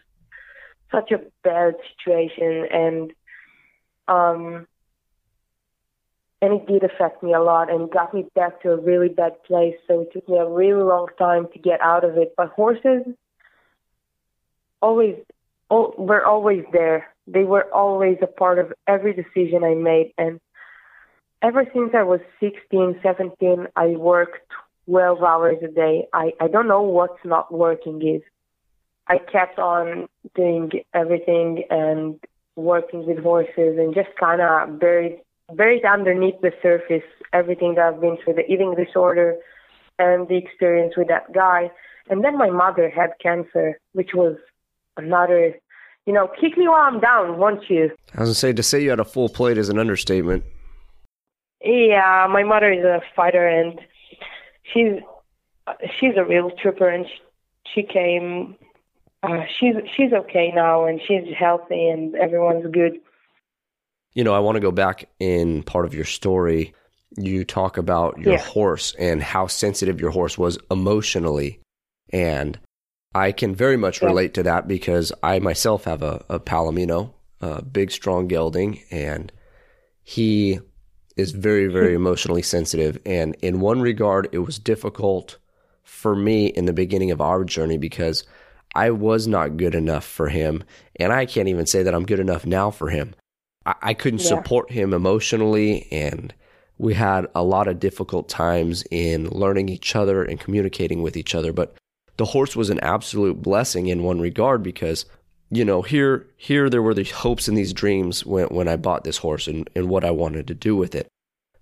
such 0.91 1.11
a 1.11 1.18
bad 1.43 1.74
situation 1.99 2.66
and 2.72 3.12
um 4.09 4.66
and 6.43 6.53
it 6.53 6.66
did 6.66 6.84
affect 6.84 7.22
me 7.22 7.32
a 7.32 7.41
lot 7.41 7.70
and 7.72 7.91
got 7.91 8.12
me 8.12 8.26
back 8.34 8.62
to 8.62 8.72
a 8.72 8.76
really 8.76 9.09
bad 9.09 9.43
place. 9.45 9.74
So 9.89 10.03
it 10.03 10.12
took 10.12 10.28
me 10.28 10.39
a 10.39 10.49
really 10.49 10.82
long 10.82 11.09
time 11.18 11.49
to 11.53 11.59
get 11.59 11.80
out 11.80 12.05
of 12.05 12.18
it. 12.18 12.34
But 12.37 12.49
horses 12.51 13.03
always 14.82 15.16
oh, 15.70 15.95
were 15.97 16.24
always 16.24 16.64
there. 16.72 17.09
They 17.26 17.45
were 17.45 17.72
always 17.72 18.18
a 18.22 18.26
part 18.26 18.59
of 18.59 18.72
every 18.87 19.14
decision 19.14 19.64
i 19.64 19.74
made. 19.74 20.12
And 20.18 20.41
ever 21.43 21.64
since 21.72 21.91
i 21.95 22.03
was 22.03 22.20
16 22.41 23.01
17 23.03 23.66
i 23.74 23.87
worked 23.89 24.53
12 24.87 25.22
hours 25.22 25.57
a 25.64 25.68
day. 25.68 26.07
I 26.12 26.32
i 26.41 26.49
don't 26.49 26.68
know 26.68 26.82
what's 26.82 27.24
not 27.24 27.53
working 27.53 28.07
is 28.07 28.22
I 29.09 29.18
kept 29.18 29.59
on 29.59 30.09
doing 30.34 30.70
everything 30.94 31.64
and 31.70 32.18
working 32.57 33.07
with 33.07 33.18
horses 33.18 33.78
and 33.78 33.94
just 33.94 34.09
kind 34.18 34.40
of 34.40 34.80
buried 34.80 35.20
buried 35.54 35.84
underneath 35.84 36.40
the 36.40 36.50
surface 36.61 37.04
everything 37.32 37.74
that 37.76 37.84
I've 37.84 38.00
been 38.00 38.18
through, 38.24 38.34
the 38.34 38.50
eating 38.50 38.74
disorder 38.74 39.36
and 39.98 40.26
the 40.28 40.36
experience 40.36 40.94
with 40.96 41.09
that 41.09 41.32
guy. 41.32 41.70
And 42.09 42.24
then 42.24 42.36
my 42.36 42.50
mother 42.50 42.90
had 42.90 43.11
cancer, 43.22 43.78
which 43.92 44.11
was 44.14 44.36
another, 44.96 45.54
you 46.04 46.12
know, 46.12 46.28
kick 46.40 46.57
me 46.57 46.68
while 46.68 46.82
I'm 46.82 47.00
down, 47.00 47.38
won't 47.38 47.68
you? 47.68 47.90
I 48.14 48.20
was 48.20 48.28
gonna 48.28 48.34
say 48.34 48.52
to 48.52 48.62
say 48.62 48.82
you 48.82 48.90
had 48.90 49.00
a 49.00 49.04
full 49.04 49.28
plate 49.28 49.59
is 49.59 49.68
an 49.68 49.78
understatement. 49.78 50.44
Yeah, 51.64 52.26
my 52.30 52.42
mother 52.42 52.72
is 52.72 52.84
a 52.84 53.00
fighter 53.14 53.46
and 53.46 53.80
she's 54.72 55.00
she's 55.98 56.12
a 56.16 56.24
real 56.24 56.50
trooper 56.50 56.88
and 56.88 57.07
she, 57.07 57.20
she 57.74 57.82
came 57.82 58.57
uh, 59.27 59.45
she's 59.59 59.74
she's 59.97 60.12
okay 60.12 60.53
now 60.55 60.87
and 60.87 61.01
she's 61.07 61.24
healthy 61.37 61.89
and 61.89 62.14
everyone's 62.14 62.66
good. 62.72 62.99
You 64.14 64.24
know, 64.24 64.35
I 64.35 64.39
want 64.39 64.57
to 64.57 64.61
go 64.61 64.70
back 64.70 65.09
in 65.18 65.62
part 65.62 65.85
of 65.85 65.95
your 65.95 66.05
story. 66.05 66.74
You 67.16 67.45
talk 67.45 67.77
about 67.77 68.18
your 68.18 68.35
yeah. 68.35 68.43
horse 68.43 68.95
and 68.99 69.22
how 69.22 69.47
sensitive 69.47 70.01
your 70.01 70.11
horse 70.11 70.39
was 70.39 70.59
emotionally, 70.70 71.61
and 72.12 72.59
I 73.14 73.33
can 73.33 73.55
very 73.55 73.77
much 73.77 74.03
yeah. 74.03 74.09
relate 74.09 74.35
to 74.35 74.43
that 74.45 74.68
because 74.68 75.12
I 75.22 75.39
myself 75.39 75.85
have 75.85 76.03
a, 76.03 76.24
a 76.29 76.41
Palomino, 76.41 77.12
a 77.41 77.62
big, 77.62 77.91
strong 77.91 78.27
gelding, 78.27 78.83
and 78.91 79.33
he 80.03 80.61
is 81.16 81.33
very, 81.33 81.66
very 81.66 81.95
emotionally 81.95 82.43
sensitive. 82.43 82.99
And 83.07 83.35
in 83.41 83.61
one 83.61 83.81
regard, 83.81 84.29
it 84.33 84.41
was 84.41 84.59
difficult 84.59 85.39
for 85.83 86.14
me 86.14 86.47
in 86.47 86.66
the 86.66 86.72
beginning 86.72 87.11
of 87.11 87.20
our 87.20 87.45
journey 87.45 87.79
because 87.79 88.24
I 88.74 88.90
was 88.90 89.26
not 89.26 89.56
good 89.56 89.74
enough 89.74 90.04
for 90.04 90.28
him. 90.28 90.64
And 90.96 91.12
I 91.12 91.26
can't 91.26 91.48
even 91.48 91.66
say 91.66 91.82
that 91.82 91.94
I'm 91.94 92.06
good 92.06 92.20
enough 92.20 92.46
now 92.46 92.70
for 92.70 92.90
him. 92.90 93.14
I, 93.64 93.74
I 93.82 93.94
couldn't 93.94 94.20
yeah. 94.20 94.28
support 94.28 94.70
him 94.70 94.92
emotionally. 94.92 95.88
And 95.90 96.34
we 96.78 96.94
had 96.94 97.26
a 97.34 97.42
lot 97.42 97.68
of 97.68 97.80
difficult 97.80 98.28
times 98.28 98.84
in 98.90 99.28
learning 99.30 99.68
each 99.68 99.96
other 99.96 100.22
and 100.22 100.40
communicating 100.40 101.02
with 101.02 101.16
each 101.16 101.34
other. 101.34 101.52
But 101.52 101.76
the 102.16 102.26
horse 102.26 102.56
was 102.56 102.70
an 102.70 102.80
absolute 102.80 103.42
blessing 103.42 103.86
in 103.88 104.02
one 104.02 104.20
regard 104.20 104.62
because 104.62 105.06
you 105.50 105.64
know, 105.64 105.82
here 105.82 106.26
here 106.36 106.68
there 106.68 106.82
were 106.82 106.94
the 106.94 107.04
hopes 107.04 107.46
and 107.48 107.56
these 107.56 107.72
dreams 107.72 108.26
when 108.26 108.46
when 108.48 108.68
I 108.68 108.76
bought 108.76 109.04
this 109.04 109.18
horse 109.18 109.46
and, 109.46 109.68
and 109.76 109.88
what 109.88 110.04
I 110.04 110.10
wanted 110.10 110.48
to 110.48 110.54
do 110.54 110.74
with 110.74 110.94
it. 110.94 111.06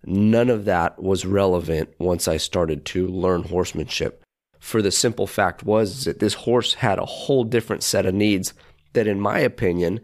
None 0.06 0.50
of 0.50 0.64
that 0.64 1.02
was 1.02 1.24
relevant 1.24 1.94
once 1.98 2.28
I 2.28 2.36
started 2.36 2.84
to 2.86 3.06
learn 3.06 3.42
horsemanship. 3.44 4.22
For 4.64 4.80
the 4.80 4.90
simple 4.90 5.26
fact 5.26 5.62
was 5.62 6.06
that 6.06 6.20
this 6.20 6.32
horse 6.32 6.72
had 6.72 6.98
a 6.98 7.04
whole 7.04 7.44
different 7.44 7.82
set 7.82 8.06
of 8.06 8.14
needs 8.14 8.54
that, 8.94 9.06
in 9.06 9.20
my 9.20 9.38
opinion, 9.40 10.00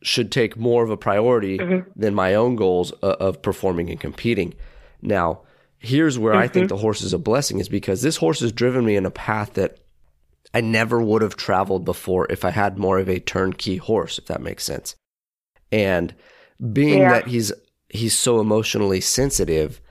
should 0.00 0.32
take 0.32 0.56
more 0.56 0.82
of 0.82 0.88
a 0.88 0.96
priority 0.96 1.58
mm-hmm. 1.58 1.90
than 1.94 2.14
my 2.14 2.34
own 2.34 2.56
goals 2.56 2.92
of, 2.92 3.12
of, 3.16 3.42
performing 3.42 3.90
and 3.90 4.00
competing. 4.00 4.54
Now, 5.02 5.42
here's 5.76 6.18
where 6.18 6.32
mm-hmm. 6.32 6.42
I 6.44 6.48
think 6.48 6.64
mm-hmm. 6.64 6.76
the 6.76 6.80
horse 6.80 7.02
is 7.02 7.12
a 7.12 7.18
blessing 7.18 7.60
is 7.60 7.68
because 7.68 8.00
this 8.00 8.16
horse 8.16 8.40
has 8.40 8.52
driven 8.52 8.86
me 8.86 8.96
in 8.96 9.04
a 9.04 9.10
path 9.10 9.52
that 9.52 9.76
I 10.54 10.62
never 10.62 11.02
would 11.02 11.20
have 11.20 11.36
traveled 11.36 11.84
before 11.84 12.26
if 12.32 12.42
I 12.42 12.52
had 12.52 12.78
more 12.78 12.98
of 12.98 13.10
a 13.10 13.20
turnkey 13.20 13.76
horse, 13.76 14.18
if 14.18 14.24
that 14.28 14.40
makes 14.40 14.64
sense. 14.64 14.96
And 15.70 16.14
being 16.72 17.00
yeah. 17.00 17.12
that 17.12 17.26
he's 17.26 17.52
he's 17.90 18.18
so 18.18 18.40
emotionally 18.40 19.02
sensitive, 19.02 19.82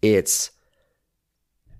it's 0.00 0.50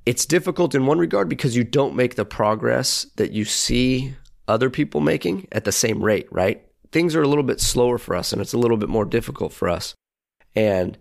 it's 0.07 0.27
difficult 0.27 0.75
in 0.75 0.87
one 0.87 0.99
regard 0.99 1.29
because 1.29 1.57
you 1.57 1.65
don't 1.65 1.97
make 1.97 2.15
the 2.15 2.25
progress 2.25 3.07
that 3.17 3.33
you 3.33 3.45
see 3.45 4.15
other 4.47 4.69
people 4.69 5.01
making 5.01 5.49
at 5.53 5.65
the 5.65 5.73
same 5.73 6.03
rate, 6.03 6.29
right? 6.31 6.65
Things 6.93 7.15
are 7.17 7.23
a 7.23 7.29
little 7.29 7.45
bit 7.45 7.61
slower 7.61 7.99
for 7.99 8.15
us 8.15 8.33
and 8.33 8.43
it's 8.43 8.53
a 8.53 8.59
little 8.59 8.77
bit 8.77 8.89
more 8.89 9.05
difficult 9.05 9.53
for 9.53 9.69
us. 9.69 9.95
And 10.55 10.99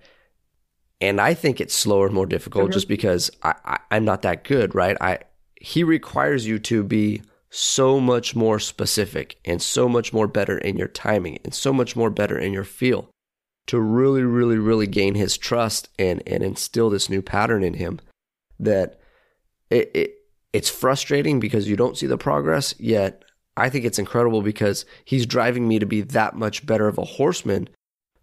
and 1.02 1.20
I 1.20 1.34
think 1.34 1.60
it's 1.60 1.74
slower 1.74 2.06
and 2.06 2.16
more 2.16 2.26
difficult 2.26 2.66
mm-hmm. 2.66 2.74
just 2.74 2.88
because 2.88 3.30
I, 3.44 3.56
I, 3.66 3.80
I'm 3.92 4.06
not 4.06 4.22
that 4.22 4.46
good, 4.46 4.74
right? 4.74 4.96
I 5.02 5.20
he 5.60 5.84
requires 5.84 6.48
you 6.48 6.60
to 6.60 6.84
be 6.84 7.22
so 7.50 8.00
much 8.00 8.36
more 8.36 8.58
specific 8.58 9.38
and 9.46 9.62
so 9.62 9.88
much 9.88 10.14
more 10.14 10.28
better 10.28 10.58
in 10.58 10.78
your 10.78 10.88
timing 10.88 11.40
and 11.44 11.54
so 11.54 11.72
much 11.72 11.96
more 11.96 12.10
better 12.10 12.38
in 12.38 12.54
your 12.54 12.64
feel 12.64 13.10
to 13.68 13.80
really, 13.80 14.24
really, 14.24 14.58
really 14.58 14.88
gain 14.88 15.16
his 15.16 15.38
trust 15.38 15.90
and, 16.00 16.24
and 16.26 16.44
instill 16.44 16.90
this 16.90 17.10
new 17.10 17.22
pattern 17.22 17.64
in 17.64 17.76
him 17.76 18.00
that 18.60 19.00
it, 19.70 19.92
it 19.94 20.14
it's 20.54 20.70
frustrating 20.70 21.40
because 21.40 21.68
you 21.68 21.76
don't 21.76 21.98
see 21.98 22.06
the 22.06 22.18
progress, 22.18 22.76
yet 22.78 23.24
I 23.58 23.70
think 23.70 23.86
it's 23.86 24.00
incredible 24.00 24.42
because 24.42 24.86
he's 25.04 25.26
driving 25.26 25.68
me 25.68 25.80
to 25.80 25.86
be 25.86 26.02
that 26.02 26.36
much 26.36 26.66
better 26.66 26.88
of 26.88 26.98
a 26.98 27.06
horseman 27.06 27.70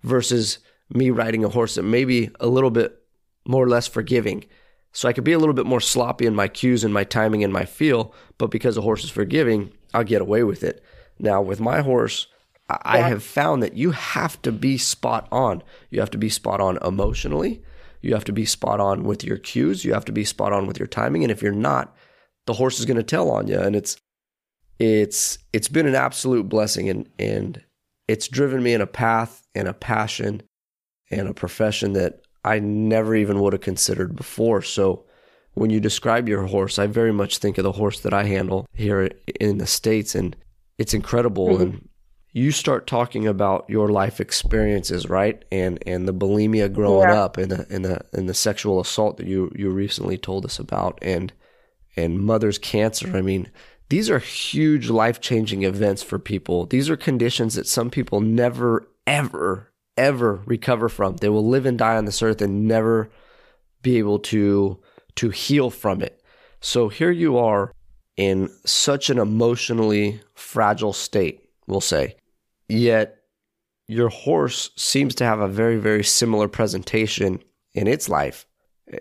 versus 0.02 0.58
me 0.92 1.10
riding 1.10 1.44
a 1.44 1.48
horse 1.48 1.74
that 1.74 1.82
may 1.82 2.04
be 2.04 2.30
a 2.40 2.46
little 2.46 2.70
bit 2.70 3.00
more 3.46 3.64
or 3.64 3.68
less 3.68 3.86
forgiving. 3.86 4.44
So 4.92 5.08
I 5.08 5.12
could 5.12 5.24
be 5.24 5.32
a 5.32 5.38
little 5.38 5.54
bit 5.54 5.66
more 5.66 5.80
sloppy 5.80 6.26
in 6.26 6.34
my 6.34 6.48
cues 6.48 6.82
and 6.82 6.92
my 6.92 7.04
timing 7.04 7.44
and 7.44 7.52
my 7.52 7.64
feel, 7.64 8.12
but 8.38 8.50
because 8.50 8.76
a 8.76 8.80
horse 8.82 9.04
is 9.04 9.10
forgiving, 9.10 9.72
I'll 9.94 10.04
get 10.04 10.22
away 10.22 10.42
with 10.42 10.64
it. 10.64 10.82
Now 11.18 11.42
with 11.42 11.60
my 11.60 11.80
horse, 11.80 12.26
I 12.68 12.98
yeah. 12.98 13.08
have 13.08 13.22
found 13.22 13.62
that 13.62 13.76
you 13.76 13.90
have 13.92 14.40
to 14.42 14.52
be 14.52 14.78
spot 14.78 15.28
on. 15.32 15.62
You 15.90 16.00
have 16.00 16.10
to 16.10 16.18
be 16.18 16.28
spot 16.28 16.60
on 16.60 16.78
emotionally. 16.78 17.62
You 18.03 18.14
have 18.14 18.24
to 18.24 18.32
be 18.32 18.44
spot 18.44 18.80
on 18.80 19.05
with 19.05 19.24
your 19.24 19.36
cues. 19.36 19.84
You 19.84 19.92
have 19.92 20.05
to 20.07 20.12
be 20.12 20.24
spot 20.24 20.53
on 20.53 20.66
with 20.66 20.78
your 20.78 20.88
timing. 20.88 21.22
And 21.22 21.30
if 21.30 21.42
you're 21.42 21.53
not, 21.53 21.94
the 22.46 22.55
horse 22.55 22.78
is 22.78 22.86
going 22.86 22.96
to 22.96 23.03
tell 23.03 23.30
on 23.30 23.46
you. 23.46 23.59
And 23.59 23.76
it's 23.76 23.96
it's 24.78 25.38
it's 25.53 25.68
been 25.68 25.86
an 25.86 25.94
absolute 25.94 26.48
blessing 26.48 26.88
and 26.88 27.09
and 27.18 27.62
it's 28.09 28.28
driven 28.28 28.62
me 28.62 28.72
in 28.72 28.80
a 28.80 28.86
path 28.86 29.46
and 29.55 29.68
a 29.68 29.74
passion 29.74 30.42
and 31.11 31.28
a 31.28 31.34
profession 31.34 31.92
that 31.92 32.22
I 32.44 32.59
never 32.59 33.14
even 33.14 33.40
would 33.40 33.53
have 33.53 33.62
considered 33.62 34.16
before. 34.16 34.62
So 34.62 35.05
when 35.55 35.70
you 35.70 35.80
describe 35.80 36.28
your 36.28 36.46
horse, 36.46 36.78
I 36.78 36.86
very 36.86 37.12
much 37.12 37.38
think 37.38 37.59
of 37.59 37.64
the 37.64 37.72
horse 37.72 38.01
that 38.01 38.14
I 38.14 38.24
handle 38.24 38.66
here 38.72 39.11
in 39.38 39.59
the 39.59 39.66
States 39.66 40.14
and 40.14 40.34
it's 40.78 40.94
incredible 40.94 41.48
mm-hmm. 41.48 41.62
and 41.62 41.88
you 42.32 42.52
start 42.52 42.86
talking 42.86 43.26
about 43.26 43.64
your 43.68 43.88
life 43.88 44.20
experiences, 44.20 45.08
right? 45.08 45.44
And 45.50 45.82
and 45.86 46.06
the 46.06 46.14
bulimia 46.14 46.72
growing 46.72 47.08
yeah. 47.08 47.22
up 47.22 47.36
and 47.36 47.50
the 47.50 47.66
and 47.70 47.84
the 47.84 48.04
and 48.12 48.28
the 48.28 48.34
sexual 48.34 48.80
assault 48.80 49.16
that 49.16 49.26
you 49.26 49.50
you 49.56 49.70
recently 49.70 50.16
told 50.16 50.44
us 50.44 50.58
about 50.58 50.98
and 51.02 51.32
and 51.96 52.20
mother's 52.20 52.58
cancer. 52.58 53.16
I 53.16 53.20
mean, 53.20 53.50
these 53.88 54.08
are 54.08 54.20
huge 54.20 54.88
life-changing 54.88 55.64
events 55.64 56.02
for 56.02 56.18
people. 56.18 56.66
These 56.66 56.88
are 56.88 56.96
conditions 56.96 57.54
that 57.54 57.66
some 57.66 57.90
people 57.90 58.20
never 58.20 58.88
ever 59.06 59.72
ever 59.96 60.40
recover 60.46 60.88
from. 60.88 61.16
They 61.16 61.28
will 61.28 61.46
live 61.46 61.66
and 61.66 61.78
die 61.78 61.96
on 61.96 62.04
this 62.04 62.22
earth 62.22 62.40
and 62.40 62.68
never 62.68 63.10
be 63.82 63.98
able 63.98 64.20
to 64.20 64.78
to 65.16 65.30
heal 65.30 65.70
from 65.70 66.00
it. 66.00 66.22
So 66.60 66.88
here 66.88 67.10
you 67.10 67.38
are 67.38 67.72
in 68.16 68.50
such 68.64 69.10
an 69.10 69.18
emotionally 69.18 70.20
fragile 70.34 70.92
state, 70.92 71.48
we'll 71.66 71.80
say 71.80 72.16
Yet 72.70 73.16
your 73.88 74.08
horse 74.08 74.70
seems 74.76 75.14
to 75.16 75.24
have 75.24 75.40
a 75.40 75.48
very, 75.48 75.76
very 75.76 76.04
similar 76.04 76.48
presentation 76.48 77.42
in 77.74 77.86
its 77.86 78.08
life 78.08 78.46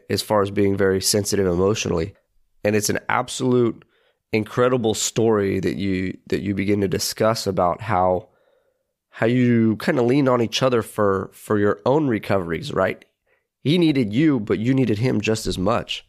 as 0.10 0.22
far 0.22 0.42
as 0.42 0.52
being 0.52 0.76
very 0.76 1.02
sensitive 1.02 1.48
emotionally. 1.48 2.16
And 2.64 2.76
it's 2.76 2.90
an 2.90 3.00
absolute 3.08 3.86
incredible 4.32 4.94
story 4.94 5.60
that 5.60 5.76
you 5.76 6.18
that 6.28 6.42
you 6.42 6.54
begin 6.54 6.82
to 6.82 6.88
discuss 6.88 7.48
about 7.48 7.82
how 7.82 8.30
how 9.10 9.26
you 9.26 9.76
kind 9.78 10.00
of 10.00 10.06
lean 10.06 10.28
on 10.28 10.42
each 10.42 10.62
other 10.62 10.82
for 10.82 11.30
for 11.34 11.58
your 11.58 11.80
own 11.86 12.08
recoveries, 12.08 12.74
right? 12.74 13.06
He 13.62 13.78
needed 13.78 14.14
you, 14.14 14.40
but 14.40 14.60
you 14.60 14.74
needed 14.74 15.00
him 15.00 15.20
just 15.22 15.46
as 15.48 15.58
much. 15.58 16.06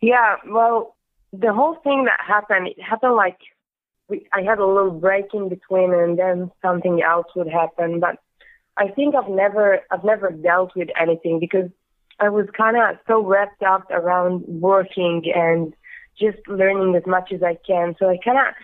Yeah, 0.00 0.36
well, 0.48 0.96
the 1.32 1.52
whole 1.52 1.76
thing 1.84 2.04
that 2.04 2.20
happened, 2.26 2.68
it 2.68 2.82
happened 2.82 3.14
like 3.14 3.38
I 4.32 4.42
had 4.42 4.58
a 4.58 4.66
little 4.66 4.90
break 4.90 5.26
in 5.34 5.48
between, 5.48 5.92
and 5.92 6.18
then 6.18 6.50
something 6.62 7.02
else 7.02 7.26
would 7.36 7.48
happen. 7.48 8.00
But 8.00 8.18
I 8.76 8.88
think 8.88 9.14
I've 9.14 9.30
never 9.30 9.80
I've 9.90 10.04
never 10.04 10.30
dealt 10.30 10.74
with 10.76 10.88
anything 11.00 11.38
because 11.40 11.70
I 12.20 12.28
was 12.28 12.46
kind 12.56 12.76
of 12.76 12.98
so 13.06 13.24
wrapped 13.24 13.62
up 13.62 13.90
around 13.90 14.44
working 14.46 15.22
and 15.34 15.74
just 16.18 16.38
learning 16.46 16.94
as 16.96 17.06
much 17.06 17.32
as 17.32 17.42
I 17.42 17.58
can. 17.66 17.94
So 17.98 18.08
I 18.08 18.18
kind 18.24 18.38
of 18.38 18.54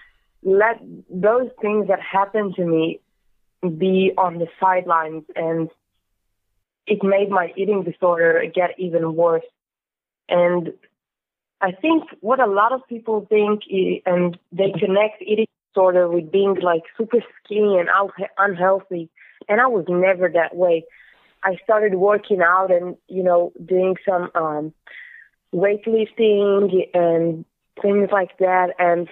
let 0.43 0.81
those 1.11 1.51
things 1.61 1.89
that 1.89 2.01
happened 2.01 2.55
to 2.57 2.65
me 2.65 3.01
be 3.63 4.13
on 4.17 4.39
the 4.39 4.47
sidelines, 4.59 5.25
and 5.37 5.69
it 6.87 7.03
made 7.03 7.29
my 7.29 7.53
eating 7.57 7.83
disorder 7.83 8.43
get 8.53 8.79
even 8.79 9.15
worse. 9.15 9.45
And 10.29 10.73
I 11.61 11.73
think 11.73 12.05
what 12.21 12.41
a 12.41 12.47
lot 12.47 12.73
of 12.73 12.87
people 12.89 13.27
think, 13.29 13.63
is, 13.69 14.03
and 14.07 14.39
they 14.51 14.73
connect 14.79 15.23
eating 15.23 15.47
disorder 15.73 16.09
with 16.09 16.33
being 16.33 16.57
like 16.63 16.83
super 16.97 17.19
skinny 17.45 17.79
and 17.79 17.89
unhealthy. 18.39 19.11
And 19.49 19.61
I 19.61 19.67
was 19.67 19.85
never 19.89 20.29
that 20.29 20.57
way. 20.57 20.85
I 21.43 21.57
started 21.63 21.95
working 21.95 22.41
out 22.43 22.71
and, 22.71 22.97
you 23.09 23.23
know, 23.23 23.53
doing 23.65 23.97
some 24.09 24.31
um, 24.35 24.73
weightlifting 25.55 26.89
and 26.95 27.45
things 27.81 28.09
like 28.13 28.37
that. 28.39 28.75
And 28.79 29.09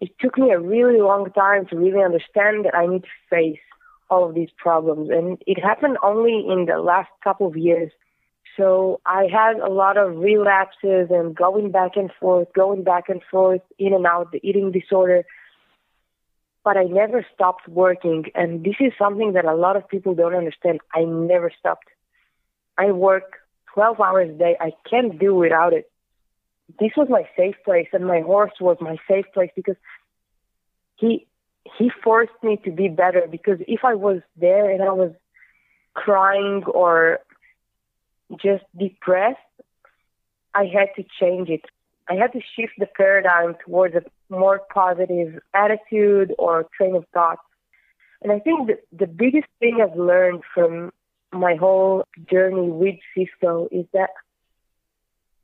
it 0.00 0.10
took 0.18 0.38
me 0.38 0.50
a 0.50 0.60
really 0.60 1.00
long 1.00 1.30
time 1.32 1.66
to 1.66 1.76
really 1.76 2.02
understand 2.02 2.64
that 2.64 2.74
I 2.74 2.86
need 2.86 3.02
to 3.02 3.08
face 3.30 3.60
all 4.10 4.28
of 4.28 4.34
these 4.34 4.50
problems. 4.56 5.10
And 5.10 5.42
it 5.46 5.62
happened 5.62 5.96
only 6.02 6.44
in 6.48 6.66
the 6.66 6.80
last 6.80 7.10
couple 7.24 7.46
of 7.46 7.56
years 7.56 7.92
so 8.56 9.00
I 9.06 9.28
had 9.32 9.56
a 9.56 9.70
lot 9.70 9.96
of 9.96 10.16
relapses 10.16 11.08
and 11.10 11.34
going 11.34 11.70
back 11.70 11.96
and 11.96 12.10
forth, 12.20 12.48
going 12.54 12.82
back 12.84 13.08
and 13.08 13.22
forth, 13.30 13.62
in 13.78 13.94
and 13.94 14.06
out, 14.06 14.32
the 14.32 14.40
eating 14.46 14.72
disorder. 14.72 15.24
But 16.64 16.76
I 16.76 16.84
never 16.84 17.24
stopped 17.34 17.66
working. 17.68 18.26
And 18.34 18.62
this 18.62 18.76
is 18.78 18.92
something 18.98 19.32
that 19.32 19.44
a 19.44 19.54
lot 19.54 19.76
of 19.76 19.88
people 19.88 20.14
don't 20.14 20.34
understand. 20.34 20.80
I 20.94 21.04
never 21.04 21.50
stopped. 21.58 21.88
I 22.76 22.92
work 22.92 23.38
12 23.74 24.00
hours 24.00 24.30
a 24.30 24.38
day. 24.38 24.56
I 24.60 24.72
can't 24.88 25.18
do 25.18 25.34
without 25.34 25.72
it. 25.72 25.90
This 26.78 26.92
was 26.96 27.08
my 27.10 27.28
safe 27.36 27.56
place, 27.64 27.88
and 27.92 28.06
my 28.06 28.20
horse 28.20 28.52
was 28.60 28.76
my 28.80 28.96
safe 29.08 29.26
place 29.34 29.50
because 29.54 29.76
he 30.96 31.26
he 31.78 31.90
forced 32.02 32.32
me 32.42 32.58
to 32.64 32.70
be 32.70 32.88
better. 32.88 33.26
Because 33.30 33.58
if 33.66 33.84
I 33.84 33.94
was 33.94 34.20
there 34.36 34.70
and 34.70 34.82
I 34.82 34.92
was 34.92 35.12
crying 35.94 36.64
or 36.64 37.18
just 38.40 38.64
depressed, 38.76 39.38
I 40.54 40.64
had 40.64 40.88
to 40.96 41.04
change 41.20 41.48
it. 41.48 41.64
I 42.08 42.14
had 42.14 42.32
to 42.32 42.40
shift 42.56 42.74
the 42.78 42.86
paradigm 42.86 43.56
towards 43.64 43.94
a 43.94 44.02
more 44.28 44.60
positive 44.72 45.40
attitude 45.54 46.34
or 46.38 46.66
train 46.76 46.96
of 46.96 47.04
thought. 47.14 47.38
And 48.22 48.32
I 48.32 48.38
think 48.38 48.68
that 48.68 48.80
the 48.92 49.06
biggest 49.06 49.48
thing 49.58 49.80
I've 49.82 49.98
learned 49.98 50.42
from 50.54 50.92
my 51.32 51.54
whole 51.56 52.04
journey 52.30 52.70
with 52.70 52.96
Cisco 53.16 53.68
is 53.70 53.86
that 53.92 54.10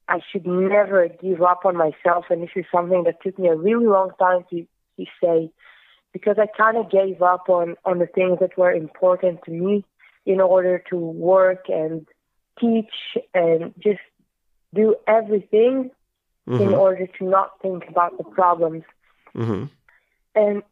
I 0.08 0.20
should 0.30 0.46
never 0.46 1.08
give 1.08 1.42
up 1.42 1.64
on 1.64 1.76
myself. 1.76 2.26
And 2.30 2.42
this 2.42 2.50
is 2.56 2.64
something 2.72 3.04
that 3.04 3.22
took 3.22 3.38
me 3.38 3.48
a 3.48 3.56
really 3.56 3.86
long 3.86 4.10
time 4.18 4.44
to, 4.50 4.66
to 4.98 5.06
say 5.22 5.50
because 6.12 6.36
I 6.38 6.46
kind 6.46 6.76
of 6.76 6.90
gave 6.90 7.22
up 7.22 7.48
on, 7.48 7.76
on 7.84 7.98
the 7.98 8.06
things 8.06 8.38
that 8.40 8.56
were 8.56 8.72
important 8.72 9.40
to 9.44 9.50
me 9.50 9.84
in 10.24 10.40
order 10.40 10.82
to 10.90 10.96
work 10.96 11.66
and 11.68 12.06
teach 12.60 13.22
and 13.34 13.74
just 13.78 14.00
do 14.74 14.96
everything 15.06 15.90
mm-hmm. 16.48 16.62
in 16.62 16.74
order 16.74 17.06
to 17.06 17.24
not 17.24 17.60
think 17.60 17.84
about 17.88 18.16
the 18.18 18.24
problems. 18.24 18.84
Mm-hmm. 19.34 19.64
And 20.34 20.62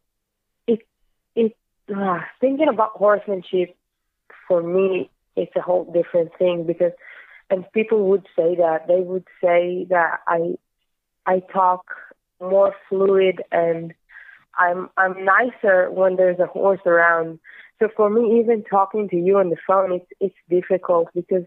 it 0.67 0.87
it 1.35 1.55
uh, 1.95 2.19
thinking 2.39 2.67
about 2.67 2.91
horsemanship 2.91 3.75
for 4.47 4.63
me, 4.63 5.09
it's 5.35 5.55
a 5.55 5.61
whole 5.61 5.85
different 5.91 6.31
thing 6.37 6.65
because, 6.65 6.93
and 7.49 7.69
people 7.73 8.09
would 8.09 8.25
say 8.35 8.55
that 8.55 8.87
they 8.87 9.01
would 9.01 9.25
say 9.41 9.85
that 9.89 10.21
I, 10.27 10.55
I 11.25 11.39
talk 11.39 11.85
more 12.39 12.73
fluid 12.89 13.41
and 13.51 13.93
I'm 14.57 14.89
I'm 14.97 15.23
nicer 15.23 15.91
when 15.91 16.15
there's 16.15 16.39
a 16.39 16.47
horse 16.47 16.79
around. 16.85 17.39
So 17.79 17.89
for 17.95 18.09
me, 18.09 18.39
even 18.39 18.63
talking 18.63 19.07
to 19.09 19.15
you 19.15 19.37
on 19.37 19.49
the 19.49 19.57
phone, 19.67 19.91
it's 19.91 20.11
it's 20.19 20.35
difficult 20.49 21.09
because 21.13 21.43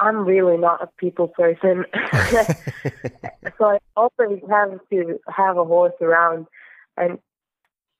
I'm 0.00 0.24
really 0.24 0.56
not 0.56 0.82
a 0.82 0.86
people 0.98 1.28
person. 1.28 1.84
so 3.58 3.64
I 3.64 3.78
always 3.96 4.40
have 4.48 4.78
to 4.90 5.18
have 5.28 5.56
a 5.56 5.64
horse 5.64 5.94
around, 6.00 6.46
and 6.96 7.18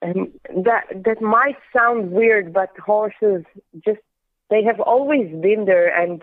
and 0.01 0.29
that 0.65 0.85
that 1.05 1.21
might 1.21 1.57
sound 1.77 2.13
weird, 2.13 2.53
but 2.53 2.71
horses 2.79 3.45
just 3.85 4.01
they 4.51 4.63
have 4.63 4.81
always 4.81 5.29
been 5.43 5.65
there, 5.67 5.89
and 5.89 6.23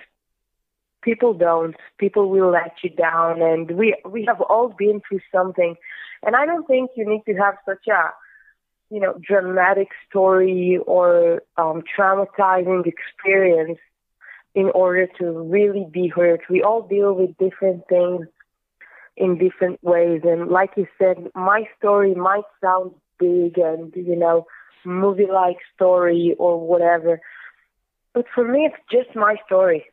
people 1.01 1.33
don't. 1.33 1.75
People 1.97 2.29
will 2.29 2.51
let 2.51 2.73
you 2.83 2.89
down, 2.89 3.41
and 3.41 3.71
we 3.71 3.95
we 4.09 4.25
have 4.25 4.41
all 4.41 4.73
been 4.77 5.01
through 5.07 5.21
something, 5.33 5.75
and 6.23 6.35
I 6.35 6.45
don't 6.45 6.67
think 6.67 6.91
you 6.95 7.07
need 7.07 7.23
to 7.25 7.33
have 7.33 7.55
such 7.65 7.87
a 7.87 8.11
you 8.89 9.01
know 9.01 9.15
dramatic 9.21 9.89
story 10.09 10.79
or 10.85 11.41
um, 11.57 11.83
traumatizing 11.97 12.85
experience 12.85 13.79
in 14.55 14.71
order 14.73 15.05
to 15.19 15.31
really 15.31 15.85
be 15.91 16.07
hurt. 16.07 16.41
We 16.49 16.63
all 16.63 16.81
deal 16.81 17.13
with 17.13 17.37
different 17.37 17.83
things 17.89 18.25
in 19.17 19.37
different 19.37 19.83
ways. 19.83 20.21
And 20.23 20.47
like 20.47 20.71
you 20.77 20.87
said, 20.97 21.29
my 21.35 21.67
story 21.77 22.15
might 22.15 22.45
sound 22.61 22.91
big 23.19 23.57
and, 23.57 23.93
you 23.95 24.15
know, 24.15 24.47
movie 24.85 25.27
like 25.31 25.57
story 25.75 26.35
or 26.39 26.59
whatever. 26.65 27.19
But 28.13 28.25
for 28.33 28.49
me, 28.49 28.65
it's 28.65 28.81
just 28.89 29.15
my 29.15 29.35
story. 29.45 29.85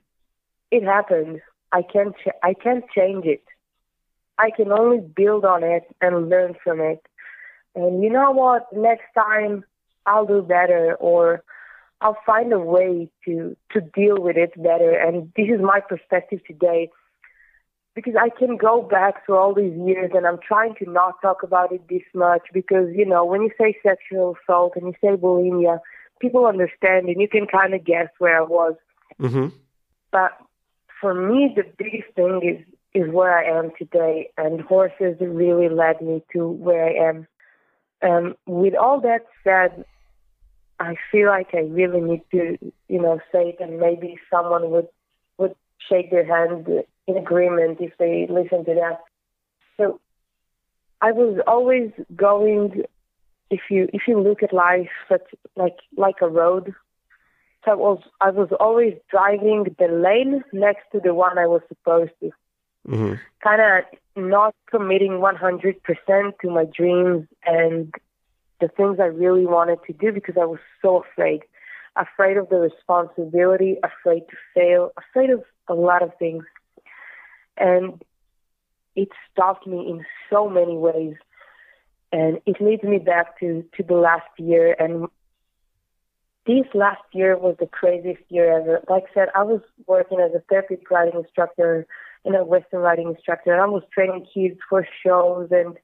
It 0.70 0.84
happened. 0.84 1.40
I 1.72 1.82
can't, 1.82 2.14
ch- 2.16 2.38
I 2.42 2.54
can't 2.54 2.84
change 2.94 3.24
it. 3.26 3.42
I 4.38 4.50
can 4.50 4.70
only 4.70 5.00
build 5.00 5.44
on 5.44 5.64
it 5.64 5.84
and 6.00 6.28
learn 6.28 6.54
from 6.62 6.80
it. 6.80 7.04
And 7.74 8.02
you 8.02 8.10
know 8.10 8.30
what? 8.30 8.66
Next 8.72 9.06
time 9.14 9.64
I'll 10.06 10.26
do 10.26 10.42
better 10.42 10.94
or 11.00 11.42
I'll 12.03 12.18
find 12.26 12.53
a 12.53 12.59
way 12.59 13.11
to 13.24 13.57
to 13.72 13.80
deal 13.80 14.20
with 14.20 14.36
it 14.36 14.55
better. 14.57 14.92
And 14.98 15.32
this 15.36 15.48
is 15.48 15.61
my 15.61 15.80
perspective 15.80 16.40
today, 16.46 16.90
because 17.94 18.14
I 18.20 18.28
can 18.28 18.57
go 18.57 18.82
back 18.82 19.24
through 19.24 19.36
all 19.36 19.55
these 19.55 19.76
years, 19.86 20.11
and 20.14 20.26
I'm 20.26 20.38
trying 20.46 20.74
to 20.76 20.90
not 20.90 21.22
talk 21.22 21.42
about 21.42 21.72
it 21.72 21.88
this 21.88 22.03
much 22.14 22.42
because 22.53 22.88
you 22.94 23.07
know 23.07 23.24
when 23.24 23.42
you 23.42 23.50
say 23.59 23.76
sexual 23.82 24.36
assault 24.42 24.72
and 24.76 24.86
you 24.86 24.94
say 25.00 25.16
bulimia, 25.16 25.78
people 26.20 26.46
understand, 26.46 27.09
and 27.09 27.20
you 27.20 27.28
can 27.28 27.46
kind 27.46 27.74
of 27.74 27.84
guess 27.84 28.09
where 28.18 28.38
I 28.38 28.42
was. 28.42 28.74
Mm-hmm. 29.20 29.48
But 30.11 30.32
for 31.00 31.14
me, 31.14 31.53
the 31.55 31.64
biggest 31.78 32.14
thing 32.14 32.40
is 32.42 32.74
is 32.94 33.11
where 33.11 33.38
I 33.38 33.59
am 33.59 33.70
today, 33.78 34.30
and 34.36 34.61
horses 34.61 35.16
really 35.20 35.68
led 35.68 36.00
me 36.03 36.22
to 36.32 36.48
where 36.48 36.84
I 36.84 37.09
am. 37.09 37.26
Um, 38.03 38.34
with 38.46 38.74
all 38.74 39.00
that 39.03 39.26
said, 39.44 39.84
I 40.83 40.97
feel 41.11 41.28
like 41.28 41.49
I 41.55 41.61
really 41.61 42.01
need 42.01 42.22
to, 42.33 42.59
you 42.89 43.01
know, 43.01 43.20
say 43.30 43.51
it, 43.51 43.61
and 43.61 43.78
maybe 43.78 44.18
someone 44.30 44.70
would 44.70 44.89
would 45.39 45.55
shake 45.89 46.11
their 46.11 46.26
hand 46.26 46.66
in 47.07 47.16
agreement 47.16 47.78
if 47.80 47.97
they 47.99 48.26
listen 48.28 48.64
to 48.64 48.74
that. 48.74 49.01
So 49.76 50.01
I 51.01 51.12
was 51.12 51.41
always 51.47 51.91
going. 52.16 52.83
If 53.51 53.61
you 53.70 53.89
if 53.93 54.03
you 54.09 54.20
look 54.20 54.43
at 54.43 54.53
life, 54.53 54.91
such 55.09 55.26
like 55.57 55.78
like 55.97 56.16
a 56.20 56.28
road. 56.28 56.74
So 57.64 57.70
I 57.70 57.74
was 57.74 58.03
I 58.20 58.30
was 58.30 58.49
always 58.59 58.95
driving 59.09 59.76
the 59.78 59.87
lane 59.87 60.43
next 60.53 60.85
to 60.93 61.01
the 61.01 61.14
one 61.14 61.39
I 61.39 61.47
was 61.47 61.62
supposed 61.68 62.12
to. 62.20 62.30
Mm-hmm. 62.89 63.14
Kind 63.45 63.62
of 63.62 63.85
not 64.16 64.55
committing 64.68 65.12
100% 65.12 66.39
to 66.41 66.51
my 66.51 66.64
dreams 66.64 67.28
and 67.47 67.95
the 68.62 68.68
things 68.68 68.98
I 69.00 69.06
really 69.06 69.44
wanted 69.44 69.80
to 69.88 69.92
do 69.92 70.12
because 70.12 70.36
I 70.40 70.44
was 70.44 70.60
so 70.80 71.02
afraid. 71.02 71.42
Afraid 71.96 72.36
of 72.38 72.48
the 72.48 72.56
responsibility, 72.56 73.76
afraid 73.82 74.22
to 74.30 74.36
fail, 74.54 74.92
afraid 74.96 75.30
of 75.30 75.42
a 75.68 75.74
lot 75.74 76.02
of 76.02 76.12
things. 76.18 76.44
And 77.58 78.02
it 78.96 79.08
stopped 79.30 79.66
me 79.66 79.90
in 79.90 80.06
so 80.30 80.48
many 80.48 80.76
ways. 80.76 81.16
And 82.12 82.38
it 82.46 82.60
leads 82.60 82.84
me 82.84 82.98
back 82.98 83.38
to, 83.40 83.64
to 83.76 83.82
the 83.82 83.94
last 83.94 84.28
year. 84.38 84.76
And 84.78 85.08
this 86.46 86.66
last 86.72 87.02
year 87.12 87.36
was 87.36 87.56
the 87.58 87.66
craziest 87.66 88.22
year 88.28 88.58
ever. 88.58 88.80
Like 88.88 89.04
I 89.10 89.14
said, 89.14 89.28
I 89.34 89.42
was 89.42 89.60
working 89.86 90.20
as 90.20 90.34
a 90.34 90.40
therapeutic 90.48 90.90
riding 90.90 91.18
instructor 91.18 91.86
and 92.24 92.36
a 92.36 92.44
Western 92.44 92.80
riding 92.80 93.08
instructor, 93.08 93.52
and 93.52 93.60
I 93.60 93.66
was 93.66 93.82
training 93.92 94.26
kids 94.32 94.58
for 94.68 94.86
shows 95.04 95.48
and 95.50 95.76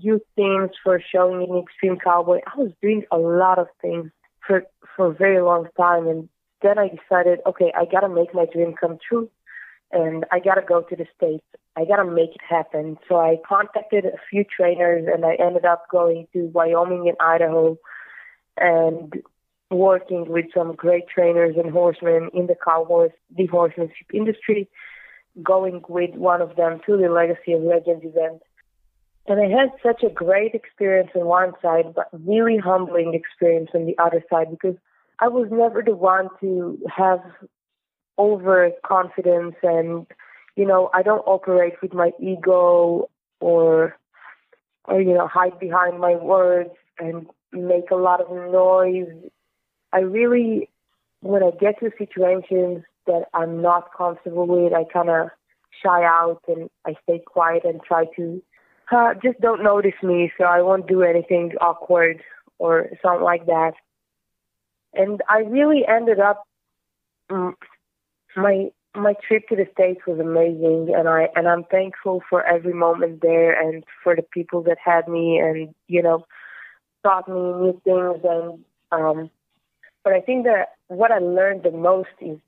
youth 0.00 0.22
teams 0.36 0.70
for 0.82 1.00
showing 1.12 1.46
in 1.48 1.58
Extreme 1.58 1.98
Cowboy. 1.98 2.40
I 2.46 2.58
was 2.58 2.72
doing 2.82 3.04
a 3.10 3.18
lot 3.18 3.58
of 3.58 3.68
things 3.80 4.10
for 4.46 4.64
for 4.96 5.06
a 5.06 5.14
very 5.14 5.40
long 5.40 5.66
time, 5.76 6.06
and 6.06 6.28
then 6.62 6.78
I 6.78 6.88
decided, 6.88 7.40
okay, 7.46 7.72
I 7.76 7.84
gotta 7.84 8.08
make 8.08 8.34
my 8.34 8.46
dream 8.46 8.74
come 8.78 8.98
true, 9.06 9.30
and 9.92 10.24
I 10.32 10.40
gotta 10.40 10.62
go 10.66 10.82
to 10.82 10.96
the 10.96 11.06
states. 11.16 11.44
I 11.76 11.84
gotta 11.84 12.10
make 12.10 12.30
it 12.30 12.40
happen. 12.48 12.98
So 13.08 13.16
I 13.16 13.36
contacted 13.46 14.06
a 14.06 14.16
few 14.30 14.44
trainers, 14.44 15.06
and 15.12 15.24
I 15.24 15.34
ended 15.34 15.64
up 15.64 15.84
going 15.90 16.26
to 16.32 16.46
Wyoming 16.46 17.08
and 17.08 17.16
Idaho, 17.20 17.78
and 18.56 19.12
working 19.70 20.28
with 20.28 20.46
some 20.54 20.74
great 20.74 21.08
trainers 21.08 21.56
and 21.56 21.72
horsemen 21.72 22.30
in 22.32 22.46
the 22.46 22.56
cowboys, 22.64 23.10
the 23.36 23.46
horsemanship 23.46 24.06
industry. 24.14 24.68
Going 25.42 25.82
with 25.86 26.14
one 26.14 26.40
of 26.40 26.56
them 26.56 26.80
to 26.86 26.96
the 26.96 27.10
Legacy 27.10 27.52
of 27.52 27.60
Legends 27.60 28.04
event 28.06 28.40
and 29.28 29.40
I 29.40 29.48
had 29.48 29.70
such 29.82 30.02
a 30.02 30.12
great 30.12 30.54
experience 30.54 31.10
on 31.14 31.26
one 31.26 31.52
side, 31.60 31.94
but 31.94 32.08
really 32.12 32.58
humbling 32.58 33.14
experience 33.14 33.70
on 33.74 33.86
the 33.86 33.96
other 33.98 34.22
side 34.30 34.50
because 34.50 34.76
I 35.18 35.28
was 35.28 35.48
never 35.50 35.82
the 35.82 35.96
one 35.96 36.28
to 36.40 36.78
have 36.94 37.20
overconfidence 38.18 39.56
and, 39.62 40.06
you 40.54 40.66
know, 40.66 40.90
I 40.94 41.02
don't 41.02 41.26
operate 41.26 41.74
with 41.82 41.92
my 41.92 42.12
ego 42.20 43.08
or, 43.40 43.96
or, 44.84 45.00
you 45.00 45.14
know, 45.14 45.26
hide 45.26 45.58
behind 45.58 45.98
my 45.98 46.14
words 46.14 46.70
and 46.98 47.26
make 47.52 47.90
a 47.90 47.96
lot 47.96 48.20
of 48.20 48.30
noise. 48.30 49.08
I 49.92 50.00
really, 50.00 50.70
when 51.20 51.42
I 51.42 51.50
get 51.58 51.80
to 51.80 51.90
situations 51.98 52.84
that 53.06 53.24
I'm 53.34 53.60
not 53.60 53.88
comfortable 53.96 54.46
with, 54.46 54.72
I 54.72 54.84
kind 54.84 55.10
of 55.10 55.28
shy 55.82 56.04
out 56.04 56.42
and 56.48 56.70
I 56.86 56.94
stay 57.02 57.22
quiet 57.26 57.64
and 57.64 57.80
try 57.82 58.04
to 58.16 58.42
uh, 58.92 59.14
just 59.22 59.40
don't 59.40 59.62
notice 59.62 60.00
me, 60.02 60.32
so 60.38 60.44
I 60.44 60.62
won't 60.62 60.86
do 60.86 61.02
anything 61.02 61.52
awkward 61.60 62.22
or 62.58 62.88
something 63.02 63.24
like 63.24 63.46
that. 63.46 63.72
And 64.94 65.20
I 65.28 65.38
really 65.40 65.82
ended 65.86 66.20
up. 66.20 66.44
My 68.36 68.70
my 68.94 69.14
trip 69.26 69.48
to 69.48 69.56
the 69.56 69.66
states 69.72 70.00
was 70.06 70.20
amazing, 70.20 70.94
and 70.96 71.08
I 71.08 71.28
and 71.34 71.48
I'm 71.48 71.64
thankful 71.64 72.22
for 72.28 72.44
every 72.44 72.72
moment 72.72 73.20
there 73.22 73.58
and 73.60 73.82
for 74.02 74.14
the 74.14 74.22
people 74.22 74.62
that 74.64 74.78
had 74.82 75.08
me 75.08 75.38
and 75.38 75.74
you 75.88 76.02
know 76.02 76.24
taught 77.02 77.28
me 77.28 77.34
new 77.34 77.80
things 77.84 78.20
and 78.24 78.64
um. 78.92 79.30
But 80.04 80.12
I 80.12 80.20
think 80.20 80.44
that 80.44 80.68
what 80.86 81.10
I 81.10 81.18
learned 81.18 81.64
the 81.64 81.72
most 81.72 82.14
is 82.20 82.38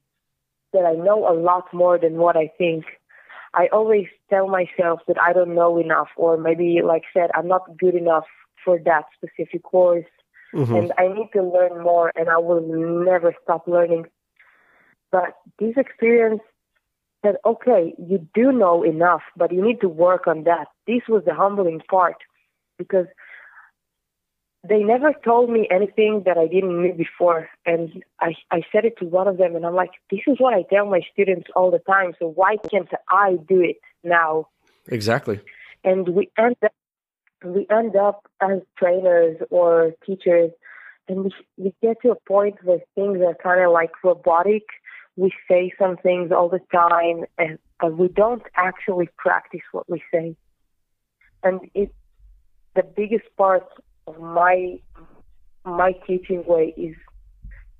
that 0.72 0.84
I 0.84 0.92
know 0.92 1.28
a 1.28 1.34
lot 1.34 1.72
more 1.72 1.98
than 1.98 2.14
what 2.14 2.36
I 2.36 2.52
think 2.56 2.84
I 3.54 3.68
always 3.72 4.06
tell 4.30 4.48
myself 4.48 5.00
that 5.08 5.20
I 5.20 5.32
don't 5.32 5.54
know 5.54 5.78
enough, 5.78 6.08
or 6.16 6.36
maybe, 6.36 6.80
like 6.84 7.02
I 7.14 7.20
said, 7.20 7.30
I'm 7.34 7.48
not 7.48 7.78
good 7.78 7.94
enough 7.94 8.26
for 8.64 8.78
that 8.84 9.04
specific 9.16 9.62
course, 9.62 10.04
mm-hmm. 10.54 10.74
and 10.74 10.92
I 10.98 11.08
need 11.08 11.30
to 11.34 11.42
learn 11.42 11.82
more, 11.82 12.12
and 12.14 12.28
I 12.28 12.38
will 12.38 12.60
never 13.04 13.34
stop 13.42 13.66
learning. 13.66 14.06
But 15.10 15.36
this 15.58 15.74
experience 15.76 16.42
said, 17.24 17.36
okay, 17.44 17.94
you 17.98 18.26
do 18.34 18.52
know 18.52 18.82
enough, 18.82 19.22
but 19.36 19.52
you 19.52 19.64
need 19.64 19.80
to 19.80 19.88
work 19.88 20.26
on 20.26 20.44
that. 20.44 20.68
This 20.86 21.02
was 21.08 21.24
the 21.24 21.34
humbling 21.34 21.80
part 21.88 22.16
because 22.76 23.06
they 24.66 24.82
never 24.82 25.12
told 25.24 25.50
me 25.50 25.68
anything 25.70 26.22
that 26.26 26.36
I 26.36 26.46
didn't 26.46 26.82
know 26.82 26.92
before. 26.92 27.48
And 27.64 28.02
I, 28.20 28.34
I 28.50 28.62
said 28.72 28.84
it 28.84 28.98
to 28.98 29.04
one 29.04 29.28
of 29.28 29.36
them, 29.36 29.54
and 29.54 29.64
I'm 29.64 29.74
like, 29.74 29.92
this 30.10 30.20
is 30.26 30.36
what 30.38 30.54
I 30.54 30.62
tell 30.62 30.86
my 30.86 31.00
students 31.12 31.48
all 31.54 31.70
the 31.70 31.78
time. 31.78 32.14
So 32.18 32.28
why 32.28 32.56
can't 32.70 32.88
I 33.08 33.36
do 33.48 33.60
it 33.60 33.80
now? 34.02 34.48
Exactly. 34.88 35.40
And 35.84 36.08
we 36.08 36.30
end 36.36 36.56
up, 36.64 36.72
we 37.44 37.66
end 37.70 37.94
up 37.94 38.28
as 38.40 38.60
trainers 38.76 39.36
or 39.50 39.92
teachers, 40.04 40.50
and 41.06 41.24
we, 41.24 41.34
we 41.56 41.74
get 41.80 42.02
to 42.02 42.10
a 42.10 42.16
point 42.16 42.56
where 42.64 42.80
things 42.96 43.18
are 43.20 43.34
kind 43.34 43.64
of 43.64 43.70
like 43.70 43.92
robotic. 44.02 44.64
We 45.16 45.32
say 45.48 45.72
some 45.78 45.96
things 45.98 46.32
all 46.32 46.48
the 46.48 46.60
time, 46.72 47.24
and, 47.38 47.58
and 47.80 47.96
we 47.96 48.08
don't 48.08 48.42
actually 48.56 49.08
practice 49.16 49.62
what 49.70 49.88
we 49.88 50.02
say. 50.12 50.36
And 51.44 51.60
it, 51.74 51.94
the 52.74 52.82
biggest 52.82 53.24
part 53.36 53.64
of 54.08 54.20
my 54.20 54.78
my 55.64 55.92
teaching 56.06 56.44
way 56.46 56.72
is 56.76 56.96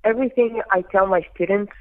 everything 0.03 0.61
I 0.69 0.81
tell 0.81 1.07
my 1.07 1.25
students, 1.33 1.71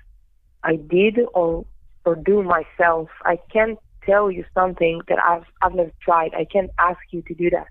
I 0.65 0.77
did 0.77 1.19
or 1.35 1.67
or 2.05 2.15
do 2.17 2.43
myself. 2.43 3.09
I 3.25 3.39
can't 3.53 3.79
tell 4.05 4.31
you 4.31 4.45
something 4.55 5.03
that 5.09 5.19
I've 5.23 5.45
I've 5.63 5.75
never 5.75 5.93
tried. 6.01 6.35
I 6.35 6.45
can't 6.45 6.71
ask 6.79 7.01
you 7.11 7.23
to 7.23 7.35
do 7.35 7.51
that. 7.51 7.69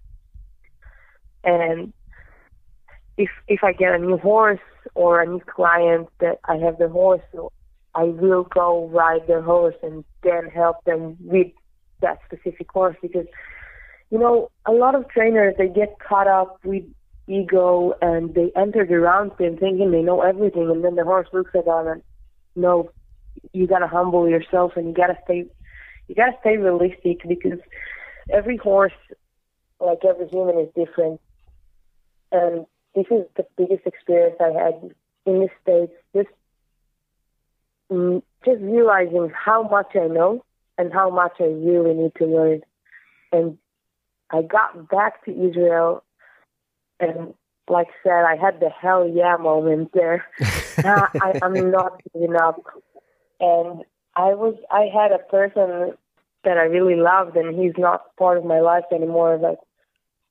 And 1.44 1.94
if 3.18 3.30
if 3.48 3.64
I 3.64 3.74
get 3.74 3.94
a 3.94 3.98
new 3.98 4.18
horse 4.18 4.60
or 4.94 5.22
a 5.22 5.26
new 5.26 5.42
client 5.56 6.10
that 6.20 6.40
I 6.46 6.58
have 6.58 6.78
the 6.78 6.90
horse, 6.90 7.22
I 7.96 8.04
will 8.04 8.44
go 8.44 8.88
ride 8.90 9.26
the 9.28 9.42
horse 9.42 9.76
and 9.82 10.04
then 10.24 10.50
help 10.54 10.84
them 10.86 11.18
with 11.20 11.48
that 12.02 12.20
specific 12.26 12.72
horse 12.72 12.96
because 13.02 13.26
you 14.10 14.18
know 14.18 14.50
a 14.66 14.72
lot 14.72 14.96
of 14.96 15.08
trainers 15.10 15.56
they 15.58 15.68
get 15.68 15.98
caught 16.00 16.28
up 16.28 16.60
with 16.64 16.84
ego 17.28 17.94
and 18.02 18.34
they 18.36 18.52
enter 18.56 18.86
the 18.86 18.98
round 19.00 19.36
pen 19.38 19.58
thinking 19.58 19.92
they 19.92 20.02
know 20.02 20.22
everything 20.22 20.70
and 20.70 20.84
then 20.84 20.96
the 20.96 21.04
horse 21.04 21.28
looks 21.34 21.52
at 21.56 21.66
them 21.66 21.88
and 21.88 22.02
no 22.56 22.90
you 23.54 23.68
gotta 23.68 23.88
humble 23.88 24.30
yourself 24.30 24.72
and 24.76 24.88
you 24.88 24.94
gotta 24.94 25.18
stay 25.26 25.46
you 26.08 26.16
gotta 26.16 26.38
stay 26.40 26.58
realistic 26.58 27.20
because 27.28 27.60
every 28.32 28.58
horse 28.58 28.94
like 29.80 30.00
every 30.08 30.28
human 30.28 30.60
is 30.60 30.70
different. 30.76 31.20
And 32.32 32.66
this 32.96 33.06
is 33.12 33.26
the 33.36 33.46
biggest 33.58 33.86
experience 33.86 34.36
I 34.40 34.52
had 34.52 34.92
in 35.26 35.40
the 35.40 35.50
States 35.62 35.94
just 36.16 36.30
mm, 37.92 38.22
just 38.46 38.62
realizing 38.62 39.32
how 39.34 39.64
much 39.64 39.96
I 39.96 40.08
know 40.08 40.44
and 40.78 40.94
how 40.94 41.10
much 41.10 41.34
I 41.40 41.46
really 41.46 41.94
need 41.94 42.14
to 42.18 42.26
learn. 42.26 42.62
And 43.32 43.58
I 44.32 44.42
got 44.42 44.90
back 44.90 45.24
to 45.26 45.32
Israel 45.32 46.04
and 47.00 47.34
like 47.70 47.88
I 47.88 48.04
said, 48.04 48.24
I 48.24 48.36
had 48.36 48.60
the 48.60 48.70
hell 48.70 49.08
yeah 49.08 49.38
moment 49.38 49.92
there. 49.94 50.26
uh, 50.84 51.08
I, 51.22 51.40
I'm 51.42 51.72
not 51.72 52.02
giving 52.14 52.36
up. 52.36 52.62
And 53.40 53.84
I 54.16 54.34
was, 54.34 54.56
I 54.72 54.90
had 54.94 55.12
a 55.12 55.20
person 55.20 55.94
that 56.44 56.58
I 56.58 56.64
really 56.64 56.96
loved, 56.96 57.36
and 57.36 57.60
he's 57.60 57.74
not 57.78 58.16
part 58.18 58.38
of 58.38 58.46
my 58.46 58.62
life 58.62 58.86
anymore. 58.94 59.38
Like 59.38 59.60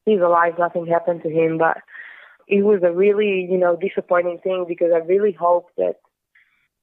he's 0.04 0.20
alive, 0.20 0.54
nothing 0.58 0.86
happened 0.86 1.22
to 1.22 1.30
him, 1.30 1.58
but 1.58 1.78
it 2.48 2.64
was 2.64 2.80
a 2.82 2.92
really, 2.92 3.46
you 3.50 3.58
know, 3.58 3.76
disappointing 3.76 4.38
thing 4.42 4.64
because 4.66 4.92
I 4.94 4.98
really 4.98 5.32
hoped 5.32 5.76
that 5.76 5.96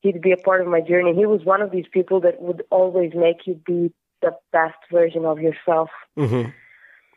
he'd 0.02 0.22
be 0.22 0.32
a 0.32 0.38
part 0.38 0.62
of 0.62 0.68
my 0.68 0.82
journey. 0.82 1.14
He 1.16 1.26
was 1.26 1.44
one 1.44 1.62
of 1.62 1.72
these 1.72 1.86
people 1.92 2.20
that 2.22 2.42
would 2.42 2.64
always 2.70 3.12
make 3.16 3.48
you 3.48 3.60
be 3.66 3.92
the 4.22 4.36
best 4.52 4.78
version 4.92 5.26
of 5.26 5.40
yourself. 5.40 5.90
Mm-hmm. 6.18 6.52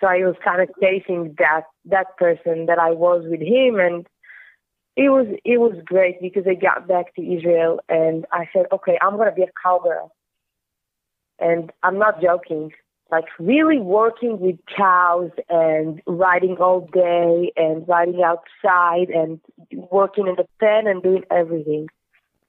So 0.01 0.07
I 0.07 0.18
was 0.18 0.36
kind 0.44 0.61
of 0.61 0.68
chasing 0.82 1.34
that 1.38 1.62
that 1.86 2.16
person 2.18 2.66
that 2.66 2.78
I 2.78 2.90
was 2.90 3.24
with 3.26 3.40
him, 3.40 3.78
and 3.80 4.07
it 4.97 5.11
was 5.11 5.26
it 5.44 5.59
was 5.59 5.76
great 5.84 6.20
because 6.20 6.44
I 6.47 6.55
got 6.55 6.88
back 6.88 7.14
to 7.14 7.22
Israel 7.22 7.80
and 7.88 8.26
I 8.32 8.49
said, 8.53 8.66
okay, 8.72 8.99
I'm 9.01 9.16
gonna 9.16 9.32
be 9.32 9.42
a 9.42 9.53
cowgirl, 9.62 10.12
and 11.38 11.72
I'm 11.82 11.99
not 11.99 12.20
joking. 12.20 12.72
Like 13.09 13.26
really 13.38 13.78
working 13.78 14.40
with 14.40 14.57
cows 14.76 15.30
and 15.49 16.03
riding 16.09 16.57
all 16.57 16.88
day 16.92 17.53
and 17.57 17.86
riding 17.86 18.20
outside 18.24 19.11
and 19.11 19.40
working 19.70 20.26
in 20.26 20.34
the 20.34 20.47
pen 20.59 20.88
and 20.88 21.03
doing 21.05 21.22
everything. 21.30 21.86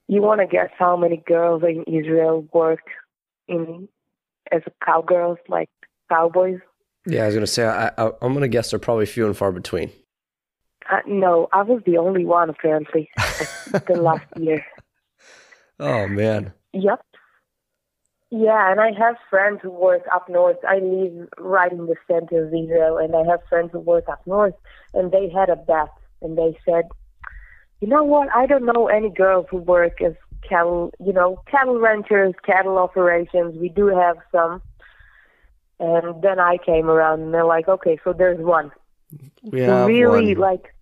You 0.08 0.24
want 0.24 0.41
to 0.41 0.48
guess 0.48 0.70
how 0.80 0.98
many 0.98 1.18
girls 1.18 1.62
in 1.62 1.84
Israel 1.84 2.48
work 2.52 2.80
in 3.48 3.88
as 4.52 4.62
cowgirls, 4.84 5.38
like 5.48 5.70
cowboys? 6.10 6.60
Yeah, 7.08 7.24
I 7.24 7.26
was 7.28 7.36
gonna 7.36 7.47
say 7.47 7.66
I, 7.66 7.88
I 7.97 8.12
am 8.22 8.34
gonna 8.34 8.47
guess 8.47 8.70
they're 8.70 8.80
probably 8.80 9.05
few 9.05 9.26
and 9.26 9.36
far 9.36 9.51
between. 9.51 9.91
Uh, 10.89 10.99
no, 11.08 11.47
I 11.51 11.64
was 11.64 11.82
the 11.86 11.97
only 11.97 12.26
one 12.26 12.49
apparently 12.49 13.10
the 13.18 13.99
last 13.99 14.26
year. 14.38 14.66
Oh 15.80 16.08
man. 16.08 16.53
Yep. 16.74 17.01
Yeah, 18.30 18.72
and 18.72 18.82
I 18.82 18.91
have 18.99 19.16
friends 19.30 19.60
who 19.64 19.72
work 19.72 20.03
up 20.14 20.28
north. 20.28 20.58
I 20.68 20.80
live 20.80 21.30
right 21.38 21.72
in 21.72 21.86
the 21.86 21.95
center 22.08 22.45
of 22.45 22.53
Israel, 22.53 22.97
and 22.97 23.16
I 23.16 23.24
have 23.30 23.39
friends 23.47 23.70
who 23.72 23.80
work 23.80 24.10
up 24.10 24.22
north, 24.28 24.55
and 24.93 25.12
they 25.12 25.30
had 25.30 25.49
a 25.49 25.55
bet, 25.55 25.88
and 26.22 26.38
they 26.38 26.58
said, 26.66 26.89
"You 27.80 27.88
know 27.88 28.03
what? 28.03 28.28
I 28.36 28.45
don't 28.45 28.66
know 28.66 28.88
any 28.88 29.10
girls 29.10 29.45
who 29.49 29.58
work 29.58 30.01
as 30.01 30.14
cattle, 30.47 30.91
you 30.99 31.14
know, 31.14 31.41
cattle 31.49 31.80
ranchers, 31.80 32.34
cattle 32.45 32.78
operations. 32.78 33.58
We 33.60 33.70
do 33.70 33.88
have 33.88 34.18
some, 34.32 34.62
and 35.80 36.21
then 36.21 36.39
I 36.39 36.57
came 36.57 36.89
around 36.89 37.21
and 37.21 37.34
they're 37.34 37.45
like, 37.45 37.67
okay, 37.67 37.99
so 38.03 38.13
there's 38.13 38.39
one. 38.39 38.71
We 39.43 39.61
really 40.03 40.36
one. 40.36 40.41
like, 40.41 40.73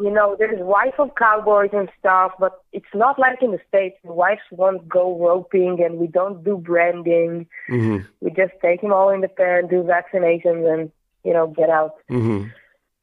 you 0.00 0.10
know, 0.10 0.36
there's 0.38 0.58
wife 0.60 0.94
of 0.98 1.14
cowboys 1.16 1.70
and 1.72 1.88
stuff, 1.98 2.32
but 2.40 2.62
it's 2.72 2.94
not 2.94 3.18
like 3.18 3.42
in 3.42 3.52
the 3.52 3.60
States. 3.68 3.96
The 4.04 4.12
wives 4.12 4.40
won't 4.50 4.88
go 4.88 5.18
roping 5.18 5.82
and 5.84 5.98
we 5.98 6.06
don't 6.06 6.42
do 6.42 6.56
branding. 6.56 7.46
Mm-hmm. 7.70 7.98
We 8.20 8.30
just 8.30 8.54
take 8.62 8.80
them 8.80 8.92
all 8.92 9.10
in 9.10 9.20
the 9.20 9.28
pen, 9.28 9.68
do 9.68 9.82
vaccinations 9.82 10.72
and, 10.72 10.90
you 11.24 11.32
know, 11.32 11.48
get 11.48 11.68
out. 11.68 11.96
Mm-hmm. 12.10 12.48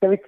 So 0.02 0.12
it's, 0.12 0.26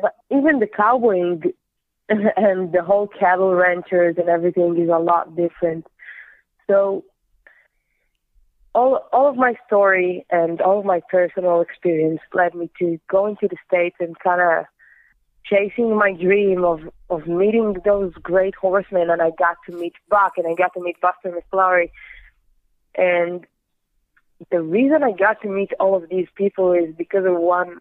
but 0.00 0.14
even 0.30 0.58
the 0.58 0.66
cowboying 0.66 1.42
and 2.08 2.72
the 2.72 2.82
whole 2.82 3.08
cattle 3.08 3.54
ranchers 3.54 4.16
and 4.18 4.28
everything 4.28 4.76
is 4.78 4.90
a 4.90 4.98
lot 4.98 5.34
different. 5.34 5.86
So 6.68 7.04
all 8.74 9.06
all 9.12 9.28
of 9.28 9.36
my 9.36 9.54
story 9.66 10.24
and 10.30 10.60
all 10.60 10.78
of 10.78 10.84
my 10.84 11.00
personal 11.10 11.60
experience 11.60 12.20
led 12.32 12.54
me 12.54 12.70
to 12.78 12.98
going 13.10 13.36
to 13.40 13.48
the 13.48 13.56
states 13.66 13.96
and 14.00 14.18
kind 14.18 14.40
of 14.40 14.64
chasing 15.44 15.96
my 15.96 16.12
dream 16.12 16.64
of 16.64 16.80
of 17.10 17.26
meeting 17.26 17.76
those 17.84 18.12
great 18.14 18.54
horsemen 18.54 19.10
and 19.10 19.20
I 19.20 19.30
got 19.30 19.56
to 19.68 19.76
meet 19.76 19.94
Buck 20.08 20.32
and 20.36 20.46
I 20.46 20.54
got 20.54 20.72
to 20.74 20.80
meet 20.80 21.00
Buster 21.00 21.38
McLaury. 21.38 21.90
And 22.96 23.46
the 24.50 24.60
reason 24.60 25.02
I 25.02 25.12
got 25.12 25.42
to 25.42 25.48
meet 25.48 25.72
all 25.78 25.94
of 25.96 26.08
these 26.08 26.28
people 26.34 26.72
is 26.72 26.94
because 26.96 27.24
of 27.26 27.34
one 27.34 27.78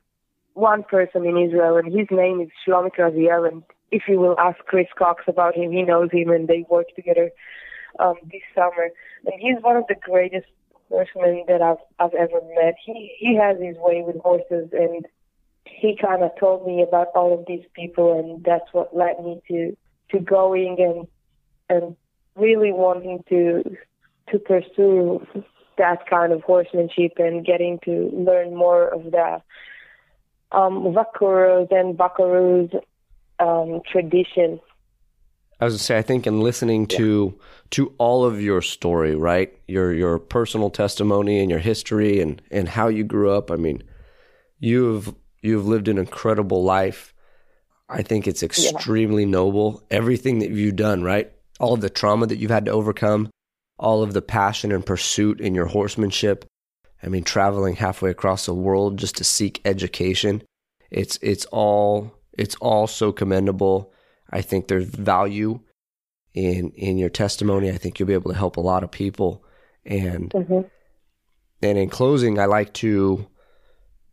one 0.53 0.83
person 0.83 1.25
in 1.25 1.37
Israel 1.37 1.77
and 1.77 1.87
his 1.87 2.07
name 2.11 2.41
is 2.41 2.49
Shlomi 2.67 2.91
Raziel 2.97 3.47
and 3.47 3.63
if 3.91 4.03
you 4.07 4.19
will 4.19 4.37
ask 4.37 4.57
Chris 4.65 4.87
Cox 4.97 5.23
about 5.27 5.55
him 5.55 5.71
he 5.71 5.83
knows 5.83 6.09
him 6.11 6.29
and 6.29 6.47
they 6.49 6.65
worked 6.69 6.95
together 6.95 7.31
um, 7.99 8.15
this 8.31 8.41
summer. 8.55 8.89
And 9.25 9.39
he's 9.39 9.61
one 9.61 9.77
of 9.77 9.85
the 9.87 9.95
greatest 9.95 10.47
horseman 10.91 11.45
that 11.47 11.61
I've 11.61 11.77
I've 11.99 12.13
ever 12.13 12.41
met. 12.55 12.75
He 12.85 13.15
he 13.17 13.35
has 13.35 13.57
his 13.59 13.77
way 13.77 14.03
with 14.05 14.17
horses, 14.21 14.69
and 14.73 15.05
he 15.65 15.97
kind 15.99 16.23
of 16.23 16.31
told 16.39 16.67
me 16.67 16.83
about 16.83 17.07
all 17.15 17.33
of 17.37 17.45
these 17.47 17.65
people, 17.73 18.19
and 18.19 18.43
that's 18.43 18.71
what 18.73 18.95
led 18.95 19.23
me 19.23 19.41
to 19.47 19.75
to 20.11 20.19
going 20.19 20.77
and 20.79 21.07
and 21.69 21.95
really 22.35 22.71
wanting 22.71 23.23
to 23.29 23.77
to 24.31 24.39
pursue 24.39 25.25
that 25.77 26.07
kind 26.09 26.31
of 26.31 26.43
horsemanship 26.43 27.13
and 27.17 27.45
getting 27.45 27.79
to 27.85 28.11
learn 28.13 28.55
more 28.55 28.87
of 28.87 29.03
the 29.11 29.41
um, 30.51 30.93
vaqueros 30.93 31.71
and 31.71 31.97
buckaroos 31.97 32.73
um, 33.39 33.81
tradition 33.89 34.59
I 35.61 35.65
was 35.65 35.75
gonna 35.75 35.83
say, 35.83 35.97
I 35.99 36.01
think 36.01 36.25
in 36.25 36.41
listening 36.41 36.87
to 36.87 37.39
to 37.71 37.93
all 37.99 38.25
of 38.25 38.41
your 38.41 38.63
story, 38.63 39.15
right, 39.15 39.55
your 39.67 39.93
your 39.93 40.17
personal 40.17 40.71
testimony 40.71 41.39
and 41.39 41.51
your 41.51 41.59
history 41.59 42.19
and 42.19 42.41
and 42.49 42.67
how 42.67 42.87
you 42.87 43.03
grew 43.03 43.29
up. 43.29 43.51
I 43.51 43.57
mean, 43.57 43.83
you've 44.59 45.13
you've 45.43 45.67
lived 45.67 45.87
an 45.87 45.99
incredible 45.99 46.63
life. 46.63 47.13
I 47.87 48.01
think 48.01 48.27
it's 48.27 48.41
extremely 48.41 49.23
yeah. 49.23 49.29
noble. 49.29 49.83
Everything 49.91 50.39
that 50.39 50.49
you've 50.49 50.77
done, 50.77 51.03
right, 51.03 51.31
all 51.59 51.75
of 51.75 51.81
the 51.81 51.89
trauma 51.91 52.25
that 52.25 52.37
you've 52.37 52.49
had 52.49 52.65
to 52.65 52.71
overcome, 52.71 53.29
all 53.77 54.01
of 54.01 54.13
the 54.13 54.21
passion 54.21 54.71
and 54.71 54.83
pursuit 54.83 55.39
in 55.39 55.53
your 55.53 55.67
horsemanship. 55.67 56.45
I 57.03 57.07
mean, 57.07 57.23
traveling 57.23 57.75
halfway 57.75 58.09
across 58.09 58.47
the 58.47 58.53
world 58.55 58.97
just 58.97 59.17
to 59.17 59.23
seek 59.23 59.61
education. 59.63 60.41
It's 60.89 61.19
it's 61.21 61.45
all 61.45 62.15
it's 62.35 62.55
all 62.55 62.87
so 62.87 63.11
commendable 63.11 63.90
I 64.31 64.41
think 64.41 64.67
there's 64.67 64.85
value 64.85 65.59
in 66.33 66.71
in 66.71 66.97
your 66.97 67.09
testimony. 67.09 67.69
I 67.69 67.77
think 67.77 67.99
you'll 67.99 68.07
be 68.07 68.13
able 68.13 68.31
to 68.31 68.37
help 68.37 68.57
a 68.57 68.61
lot 68.61 68.83
of 68.83 68.91
people. 68.91 69.43
And 69.85 70.29
mm-hmm. 70.29 70.67
and 71.61 71.77
in 71.77 71.89
closing, 71.89 72.39
I 72.39 72.45
like 72.45 72.73
to 72.75 73.27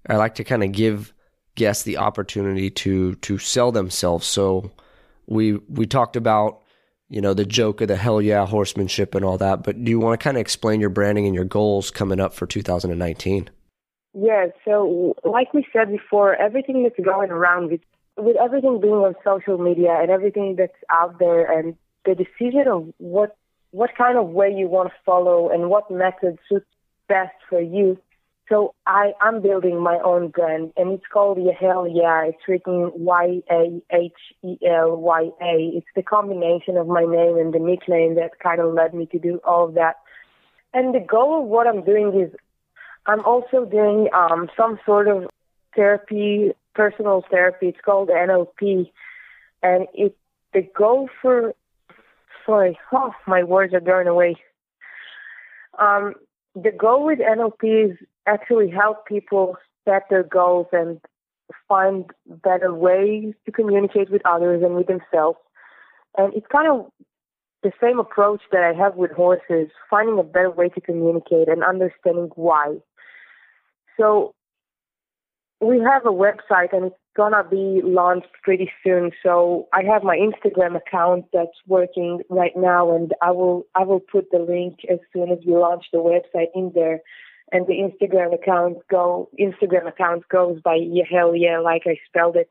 I 0.09 0.16
like 0.16 0.36
to 0.36 0.45
kind 0.45 0.65
of 0.65 0.73
give 0.73 1.12
guests 1.55 1.85
the 1.85 1.99
opportunity 1.99 2.70
to 2.70 3.15
to 3.16 3.39
sell 3.39 3.73
themselves. 3.73 4.27
So 4.27 4.73
we 5.27 5.55
we 5.69 5.86
talked 5.86 6.16
about 6.16 6.62
you 7.09 7.20
know 7.20 7.35
the 7.35 7.47
joke 7.47 7.81
of 7.81 7.89
the 7.89 7.97
hell 7.97 8.20
yeah 8.20 8.47
horsemanship 8.47 9.15
and 9.15 9.24
all 9.24 9.39
that, 9.39 9.62
but 9.62 9.82
do 9.82 9.90
you 9.90 10.01
want 10.01 10.19
to 10.19 10.24
kind 10.24 10.36
of 10.36 10.40
explain 10.40 10.81
your 10.81 10.90
branding 10.90 11.27
and 11.27 11.35
your 11.35 11.45
goals 11.45 11.90
coming 11.90 12.20
up 12.20 12.35
for 12.35 12.47
2019? 12.47 13.51
Yeah, 14.15 14.47
so 14.65 15.15
like 15.23 15.55
we 15.55 15.66
said 15.73 15.93
before, 15.93 16.35
everything 16.35 16.82
that's 16.82 16.99
going 17.05 17.31
around 17.31 17.70
with 17.70 17.81
with 18.19 18.36
everything 18.36 18.81
being 18.81 18.95
on 18.95 19.15
social 19.24 19.59
media 19.59 19.97
and 20.01 20.11
everything 20.11 20.57
that's 20.57 20.73
out 20.90 21.19
there 21.19 21.51
and 21.51 21.77
the 22.05 22.15
decision 22.15 22.66
of 22.69 22.93
what 22.99 23.36
what 23.70 23.90
kind 23.97 24.16
of 24.19 24.28
way 24.28 24.53
you 24.55 24.66
want 24.66 24.89
to 24.89 24.95
follow 25.05 25.51
and 25.51 25.69
what 25.69 25.90
method 25.90 26.39
suits 26.49 26.66
best 27.07 27.35
for 27.49 27.61
you 27.61 27.99
So 28.49 28.74
I, 28.86 29.12
I'm 29.20 29.43
building 29.43 29.82
my 29.82 29.99
own 30.03 30.28
brand, 30.28 30.73
and 30.77 30.93
it's 30.93 31.05
called 31.12 31.39
Yahel 31.39 31.86
Yeah. 31.86 32.24
It's 32.24 32.49
written 32.49 32.90
Y 32.95 33.43
A 33.51 33.82
H 33.93 34.12
E 34.43 34.57
L 34.66 34.97
Y 34.97 35.31
A. 35.43 35.70
It's 35.77 35.86
the 35.95 36.03
combination 36.03 36.77
of 36.77 36.86
my 36.86 37.05
name 37.05 37.36
and 37.36 37.53
the 37.53 37.59
nickname 37.59 38.15
that 38.15 38.39
kind 38.43 38.61
of 38.61 38.73
led 38.73 38.95
me 38.95 39.07
to 39.07 39.19
do 39.19 39.40
all 39.45 39.69
of 39.69 39.74
that. 39.74 39.97
And 40.73 40.95
the 40.95 41.01
goal 41.01 41.43
of 41.43 41.49
what 41.49 41.66
I'm 41.66 41.85
doing 41.85 42.19
is 42.19 42.35
I'm 43.07 43.24
also 43.24 43.65
doing 43.65 44.09
um, 44.15 44.49
some 44.57 44.78
sort 44.85 45.09
of 45.09 45.28
therapy, 45.78 46.50
personal 46.74 47.24
therapy. 47.30 47.68
It's 47.68 47.78
called 47.84 48.09
NLP, 48.09 48.90
and 49.62 49.86
it 49.94 50.16
the 50.52 50.68
goal 50.76 51.09
for 51.22 51.55
sorry, 52.44 52.78
oh 52.92 53.12
my 53.26 53.44
words 53.44 53.72
are 53.74 53.80
going 53.80 54.09
away. 54.09 54.36
Um, 55.78 56.14
the 56.55 56.72
goal 56.72 57.05
with 57.06 57.20
NLP 57.20 57.92
is 57.92 57.96
actually 58.26 58.70
help 58.70 59.06
people 59.06 59.56
set 59.84 60.09
their 60.10 60.24
goals 60.24 60.66
and 60.72 61.00
find 61.68 62.10
better 62.26 62.74
ways 62.74 63.34
to 63.46 63.52
communicate 63.52 64.10
with 64.10 64.22
others 64.24 64.62
and 64.62 64.74
with 64.74 64.88
themselves. 64.88 65.38
And 66.16 66.34
it's 66.34 66.46
kind 66.50 66.68
of 66.68 66.90
the 67.62 67.72
same 67.80 67.98
approach 67.98 68.40
that 68.50 68.64
I 68.64 68.72
have 68.72 68.96
with 68.96 69.12
horses, 69.12 69.68
finding 69.88 70.18
a 70.18 70.22
better 70.22 70.50
way 70.50 70.68
to 70.70 70.80
communicate 70.80 71.48
and 71.48 71.62
understanding 71.62 72.30
why. 72.34 72.76
So 73.98 74.34
we 75.60 75.80
have 75.80 76.06
a 76.06 76.10
website 76.10 76.72
and 76.72 76.86
it's 76.86 76.97
gonna 77.16 77.43
be 77.43 77.80
launched 77.82 78.28
pretty 78.43 78.70
soon. 78.85 79.10
So 79.22 79.66
I 79.72 79.82
have 79.82 80.05
my 80.05 80.16
Instagram 80.16 80.76
account 80.76 81.26
that's 81.32 81.59
working 81.66 82.20
right 82.30 82.56
now 82.56 82.94
and 82.94 83.12
I 83.22 83.32
will 83.32 83.66
I 83.74 83.82
will 83.82 84.01
put 84.01 84.30
the 84.30 84.39
link 84.39 84.80
as 84.89 84.98
soon 85.12 85.30
as 85.30 85.39
we 85.44 85.55
launch 85.55 85.86
the 85.93 85.98
website 85.98 86.48
in 86.55 86.72
there. 86.74 87.01
And 87.51 87.66
the 87.66 87.74
Instagram 87.74 88.35
account 88.35 88.78
go 88.89 89.30
Instagram 89.40 89.89
account 89.89 90.28
goes 90.28 90.60
by 90.60 90.76
Yahel 90.76 91.35
Yeah, 91.35 91.59
like 91.59 91.82
I 91.86 91.98
spelled 92.06 92.36
it. 92.36 92.51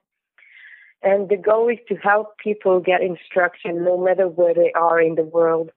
And 1.03 1.29
the 1.29 1.37
goal 1.37 1.69
is 1.69 1.77
to 1.87 1.95
help 1.95 2.37
people 2.39 2.79
get 2.81 3.01
instruction 3.01 3.85
no 3.85 3.97
matter 4.03 4.27
where 4.27 4.53
they 4.53 4.71
are 4.73 4.99
in 4.99 5.15
the 5.15 5.23
world. 5.23 5.69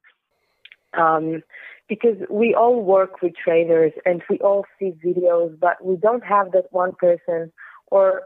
Um, 0.99 1.43
because 1.91 2.17
we 2.31 2.55
all 2.55 2.83
work 2.83 3.21
with 3.21 3.33
trainers 3.35 3.93
and 4.07 4.23
we 4.31 4.39
all 4.39 4.65
see 4.79 4.93
videos, 5.05 5.59
but 5.59 5.85
we 5.85 5.97
don't 5.97 6.25
have 6.25 6.53
that 6.53 6.67
one 6.71 6.93
person 6.93 7.53
or 7.89 8.23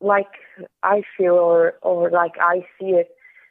like 0.00 0.30
I 0.84 1.02
feel 1.18 1.34
or, 1.34 1.74
or 1.82 2.10
like 2.10 2.36
I 2.40 2.64
see 2.78 2.90
it, 2.90 3.08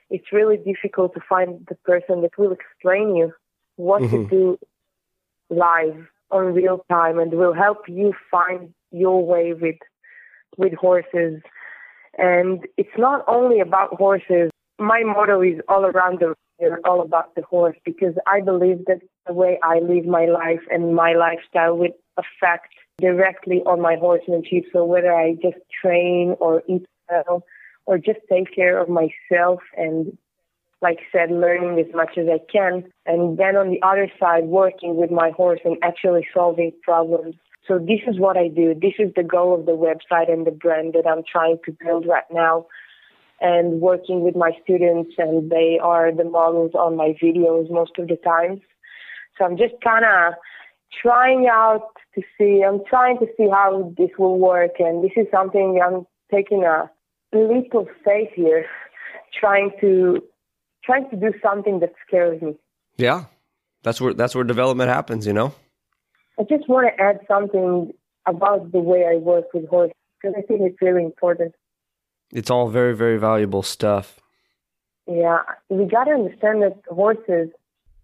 it's 0.10 0.32
really 0.32 0.57
difficult 0.57 1.14
to 1.15 1.22
find 1.28 1.65
the 1.68 1.76
person 1.84 2.22
that 2.22 2.38
will 2.38 2.53
explain 2.53 3.15
you 3.15 3.34
what 3.76 4.02
mm-hmm. 4.02 4.23
to 4.23 4.30
do 4.30 4.60
live 5.49 6.07
on 6.32 6.53
real 6.53 6.86
time 6.90 7.19
and 7.19 7.34
will 7.34 7.53
help 7.53 7.90
you 7.90 8.14
find 8.32 8.73
your 8.91 9.26
way 9.26 9.53
with 9.53 9.76
with 10.57 10.73
horses 10.73 11.41
and 12.18 12.68
it's 12.78 12.98
not 12.98 13.23
only 13.28 13.60
about 13.60 13.95
horses. 13.95 14.49
My 14.80 15.02
motto 15.03 15.41
is 15.41 15.60
all 15.68 15.86
around 15.86 16.19
the 16.19 16.36
all 16.86 17.02
about 17.02 17.34
the 17.36 17.41
horse 17.41 17.78
because 17.84 18.14
I 18.28 18.41
believe 18.41 18.86
that 18.86 19.02
the 19.27 19.34
way 19.34 19.60
I 19.64 19.80
live 19.80 20.06
my 20.06 20.26
life 20.26 20.61
and 20.69 20.95
my 20.95 21.14
lifestyle 21.14 21.77
would 21.77 21.93
affect 22.18 22.73
directly 22.98 23.61
on 23.65 23.81
my 23.81 23.95
horsemanship. 23.95 24.65
So 24.73 24.85
whether 24.85 25.14
I 25.14 25.34
just 25.34 25.57
train 25.81 26.35
or 26.39 26.64
eat 26.68 26.85
well 27.10 27.43
or 27.85 27.98
just 27.98 28.19
take 28.30 28.53
care 28.53 28.77
of 28.80 28.89
myself 28.89 29.61
and 29.77 30.18
like 30.81 30.98
I 30.98 31.11
said, 31.11 31.31
learning 31.31 31.80
as 31.80 31.93
much 31.93 32.18
as 32.18 32.26
I 32.27 32.39
can. 32.52 32.91
And 33.06 33.38
then 33.38 33.56
on 33.56 33.69
the 33.69 33.80
other 33.84 34.11
side, 34.19 34.45
working 34.45 34.95
with 34.95 35.11
my 35.11 35.30
horse 35.30 35.60
and 35.64 35.77
actually 35.84 36.27
solving 36.34 36.72
problems 36.81 37.35
so 37.68 37.77
this 37.77 37.99
is 38.07 38.19
what 38.19 38.38
I 38.38 38.48
do. 38.48 38.73
This 38.73 38.93
is 38.99 39.14
the 39.15 39.23
goal 39.23 39.57
of 39.57 39.65
the 39.65 39.73
website 39.73 40.31
and 40.31 40.45
the 40.45 40.52
brand 40.52 40.93
that 40.93 41.07
I'm 41.07 41.23
trying 41.30 41.60
to 41.65 41.72
build 41.72 42.07
right 42.07 42.23
now 42.31 42.65
and 43.39 43.81
working 43.81 44.22
with 44.22 44.35
my 44.35 44.52
students 44.64 45.14
and 45.18 45.49
they 45.49 45.80
are 45.81 46.11
the 46.11 46.23
models 46.23 46.72
on 46.73 46.95
my 46.95 47.15
videos 47.22 47.72
most 47.72 47.91
of 47.98 48.07
the 48.07 48.18
times. 48.18 48.61
So 49.41 49.45
I'm 49.45 49.57
just 49.57 49.73
kind 49.84 50.05
of 50.05 50.35
trying 51.01 51.47
out 51.51 51.88
to 52.13 52.22
see, 52.38 52.63
I'm 52.63 52.81
trying 52.88 53.18
to 53.19 53.26
see 53.38 53.47
how 53.49 53.91
this 53.97 54.11
will 54.19 54.38
work 54.38 54.73
and 54.77 55.03
this 55.03 55.13
is 55.15 55.26
something 55.31 55.81
I'm 55.84 56.05
taking 56.31 56.63
a 56.63 56.91
leap 57.34 57.73
of 57.73 57.88
faith 58.05 58.30
here, 58.35 58.68
trying 59.39 59.72
to, 59.81 60.22
trying 60.84 61.09
to 61.09 61.15
do 61.15 61.34
something 61.41 61.80
that 61.80 61.93
scares 62.07 62.39
me. 62.39 62.55
Yeah. 62.97 63.26
That's 63.81 63.99
where, 63.99 64.13
that's 64.13 64.35
where 64.35 64.43
development 64.43 64.91
happens, 64.91 65.26
you 65.26 65.34
know? 65.34 65.55
I 66.39 66.43
just 66.43 66.69
want 66.69 66.88
to 66.88 67.03
add 67.03 67.22
something 67.27 67.91
about 68.27 68.72
the 68.72 68.80
way 68.80 69.07
I 69.11 69.15
work 69.15 69.45
with 69.55 69.68
horses 69.69 69.95
because 70.22 70.35
I 70.38 70.43
think 70.43 70.61
it's 70.61 70.80
really 70.84 71.03
important. 71.03 71.55
It's 72.31 72.51
all 72.51 72.69
very, 72.69 72.95
very 72.95 73.18
valuable 73.18 73.63
stuff. 73.63 74.19
Yeah, 75.07 75.39
we 75.69 75.85
got 75.85 76.03
to 76.03 76.11
understand 76.11 76.61
that 76.61 76.77
horses, 76.88 77.49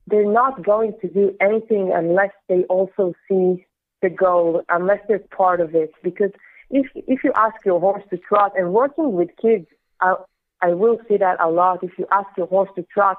they're 0.08 0.32
not 0.32 0.64
going 0.64 0.94
to 1.02 1.08
do 1.08 1.36
anything 1.42 1.92
unless 1.94 2.32
they 2.48 2.64
also 2.64 3.14
see 3.28 3.66
the 4.02 4.10
goal, 4.10 4.64
unless 4.70 5.00
they're 5.08 5.20
part 5.20 5.60
of 5.60 5.76
it. 5.76 5.92
Because 6.04 6.32
if 6.70 6.88
if 6.96 7.24
you 7.24 7.32
ask 7.36 7.56
your 7.66 7.80
horse 7.80 8.04
to 8.10 8.18
trot, 8.18 8.54
and 8.56 8.74
working 8.74 9.14
with 9.14 9.30
kids, 9.42 9.68
I, 10.02 10.16
I 10.62 10.70
will 10.70 11.00
see 11.08 11.18
that 11.18 11.40
a 11.42 11.50
lot. 11.50 11.84
If 11.84 11.92
you 11.98 12.08
ask 12.12 12.28
your 12.38 12.48
horse 12.48 12.70
to 12.76 12.84
trot, 12.84 13.18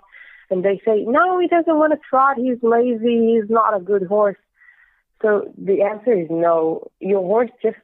and 0.50 0.64
they 0.64 0.80
say, 0.84 1.04
no, 1.06 1.38
he 1.38 1.46
doesn't 1.46 1.76
want 1.76 1.92
to 1.92 2.00
trot, 2.08 2.36
he's 2.36 2.62
lazy, 2.62 3.34
he's 3.34 3.50
not 3.50 3.76
a 3.76 3.80
good 3.80 4.06
horse 4.06 4.36
so 5.22 5.52
the 5.58 5.82
answer 5.82 6.12
is 6.12 6.28
no. 6.30 6.88
Your 7.00 7.20
horse 7.20 7.50
just 7.62 7.76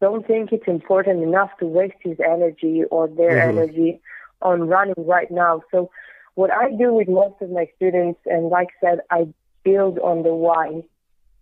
don't 0.00 0.26
think 0.26 0.52
it's 0.52 0.66
important 0.66 1.22
enough 1.22 1.50
to 1.60 1.66
waste 1.66 1.96
his 2.00 2.18
energy 2.20 2.82
or 2.90 3.08
their 3.08 3.38
mm-hmm. 3.38 3.58
energy 3.58 4.00
on 4.40 4.68
running 4.68 4.94
right 4.96 5.30
now. 5.30 5.62
So 5.70 5.90
what 6.34 6.50
I 6.52 6.70
do 6.70 6.92
with 6.94 7.08
most 7.08 7.40
of 7.40 7.50
my 7.50 7.66
students, 7.76 8.20
and 8.26 8.48
like 8.48 8.68
I 8.82 8.86
said, 8.86 8.98
I 9.10 9.26
build 9.64 9.98
on 9.98 10.22
the 10.22 10.34
why. 10.34 10.82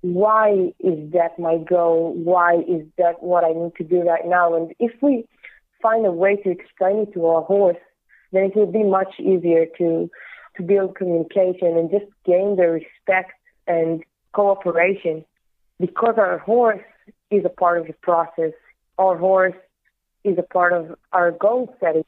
Why 0.02 0.72
is 0.80 1.12
that 1.12 1.38
my 1.38 1.58
goal? 1.58 2.14
Why 2.14 2.56
is 2.66 2.86
that 2.96 3.22
what 3.22 3.44
I 3.44 3.52
need 3.52 3.74
to 3.76 3.84
do 3.84 4.02
right 4.02 4.26
now? 4.26 4.54
And 4.54 4.72
if 4.78 4.92
we 5.02 5.26
find 5.82 6.06
a 6.06 6.12
way 6.12 6.36
to 6.36 6.50
explain 6.50 7.00
it 7.00 7.12
to 7.14 7.26
our 7.26 7.42
horse, 7.42 7.76
then 8.32 8.44
it 8.44 8.56
will 8.56 8.70
be 8.70 8.84
much 8.84 9.14
easier 9.18 9.66
to 9.78 10.10
to 10.56 10.62
build 10.62 10.96
communication 10.96 11.76
and 11.76 11.90
just 11.90 12.06
gain 12.24 12.56
the 12.56 12.68
respect 12.68 13.32
and 13.66 14.02
cooperation 14.32 15.24
because 15.78 16.14
our 16.18 16.38
horse 16.38 16.82
is 17.30 17.44
a 17.44 17.48
part 17.48 17.78
of 17.78 17.86
the 17.86 17.92
process. 17.92 18.52
Our 18.98 19.16
horse 19.16 19.54
is 20.24 20.36
a 20.38 20.42
part 20.42 20.72
of 20.72 20.96
our 21.12 21.30
goal 21.30 21.74
setting. 21.80 22.04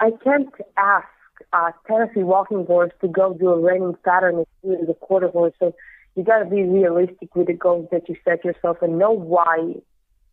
I 0.00 0.10
can't 0.22 0.52
ask 0.76 1.06
a 1.52 1.72
Tennessee 1.86 2.22
walking 2.22 2.66
horse 2.66 2.92
to 3.00 3.08
go 3.08 3.34
do 3.34 3.50
a 3.50 3.60
reining 3.60 3.96
pattern 4.04 4.44
as 4.64 4.88
a 4.88 4.94
quarter 4.94 5.28
horse. 5.28 5.54
So 5.58 5.74
you 6.14 6.24
got 6.24 6.38
to 6.38 6.46
be 6.46 6.62
realistic 6.62 7.34
with 7.34 7.46
the 7.46 7.52
goals 7.52 7.88
that 7.92 8.08
you 8.08 8.16
set 8.24 8.44
yourself 8.44 8.78
and 8.82 8.98
know 8.98 9.12
why 9.12 9.74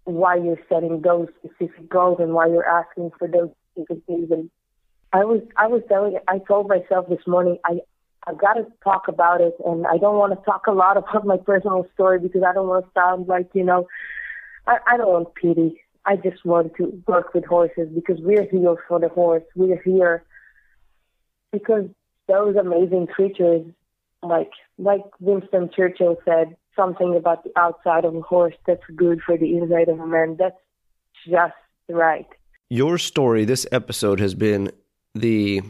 why 0.05 0.35
you're 0.35 0.59
setting 0.67 1.01
those 1.01 1.29
specific 1.39 1.89
goals 1.89 2.17
and 2.19 2.33
why 2.33 2.47
you're 2.47 2.67
asking 2.67 3.11
for 3.17 3.27
those 3.27 3.49
specific 3.71 4.03
things. 4.05 4.31
And 4.31 4.49
I 5.11 5.25
was 5.25 5.41
I 5.57 5.67
was 5.67 5.81
telling 5.87 6.17
I 6.27 6.39
told 6.39 6.67
myself 6.67 7.07
this 7.09 7.25
morning 7.27 7.57
I 7.65 7.79
I've 8.25 8.37
got 8.37 8.53
to 8.53 8.65
talk 8.83 9.09
about 9.09 9.41
it, 9.41 9.53
and 9.65 9.85
I 9.85 9.97
don't 9.97 10.17
want 10.17 10.37
to 10.37 10.45
talk 10.45 10.67
a 10.67 10.71
lot 10.71 10.97
about 11.03 11.25
my 11.25 11.37
personal 11.37 11.85
story 11.93 12.19
because 12.19 12.43
I 12.43 12.53
don't 12.53 12.67
want 12.67 12.85
to 12.85 12.91
sound 12.93 13.27
like 13.27 13.49
you 13.53 13.63
know, 13.63 13.87
I, 14.67 14.77
I 14.87 14.97
don't 14.97 15.11
want 15.11 15.35
pity. 15.35 15.81
I 16.05 16.17
just 16.17 16.43
want 16.43 16.75
to 16.77 17.01
work 17.07 17.33
with 17.33 17.45
horses 17.45 17.87
because 17.93 18.17
we're 18.19 18.47
here 18.49 18.75
for 18.87 18.99
the 18.99 19.07
horse. 19.09 19.43
We're 19.55 19.81
here 19.81 20.23
because 21.53 21.85
those 22.27 22.57
amazing 22.57 23.07
creatures, 23.07 23.65
like 24.21 24.51
like 24.77 25.03
Winston 25.21 25.69
Churchill 25.73 26.17
said, 26.25 26.57
something 26.75 27.15
about 27.15 27.45
the 27.45 27.51
outside 27.55 28.03
of 28.03 28.15
a 28.15 28.21
horse 28.21 28.55
that's 28.67 28.83
good 28.95 29.21
for 29.25 29.37
the 29.37 29.55
inside 29.57 29.87
of 29.87 29.99
a 29.99 30.07
man. 30.07 30.35
That's 30.37 30.57
just 31.25 31.53
right. 31.87 32.27
Your 32.69 32.97
story, 32.97 33.45
this 33.45 33.65
episode 33.71 34.19
has 34.19 34.33
been 34.33 34.71
the 35.13 35.61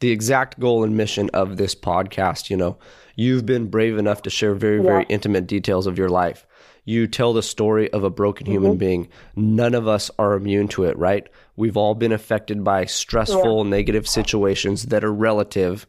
the 0.00 0.10
exact 0.10 0.60
goal 0.60 0.84
and 0.84 0.96
mission 0.96 1.30
of 1.34 1.56
this 1.56 1.74
podcast. 1.74 2.48
You 2.48 2.56
know, 2.56 2.78
you've 3.16 3.44
been 3.44 3.68
brave 3.68 3.98
enough 3.98 4.22
to 4.22 4.30
share 4.30 4.54
very, 4.54 4.76
yeah. 4.76 4.82
very 4.82 5.06
intimate 5.08 5.46
details 5.46 5.86
of 5.86 5.98
your 5.98 6.08
life. 6.08 6.46
You 6.84 7.06
tell 7.06 7.32
the 7.32 7.42
story 7.42 7.90
of 7.92 8.04
a 8.04 8.10
broken 8.10 8.46
mm-hmm. 8.46 8.52
human 8.52 8.76
being. 8.76 9.08
None 9.36 9.74
of 9.74 9.88
us 9.88 10.10
are 10.18 10.34
immune 10.34 10.68
to 10.68 10.84
it, 10.84 10.98
right? 10.98 11.26
We've 11.56 11.76
all 11.76 11.94
been 11.94 12.12
affected 12.12 12.62
by 12.62 12.84
stressful, 12.84 13.64
yeah. 13.64 13.70
negative 13.70 14.08
situations 14.08 14.86
that 14.86 15.04
are 15.04 15.12
relative 15.12 15.86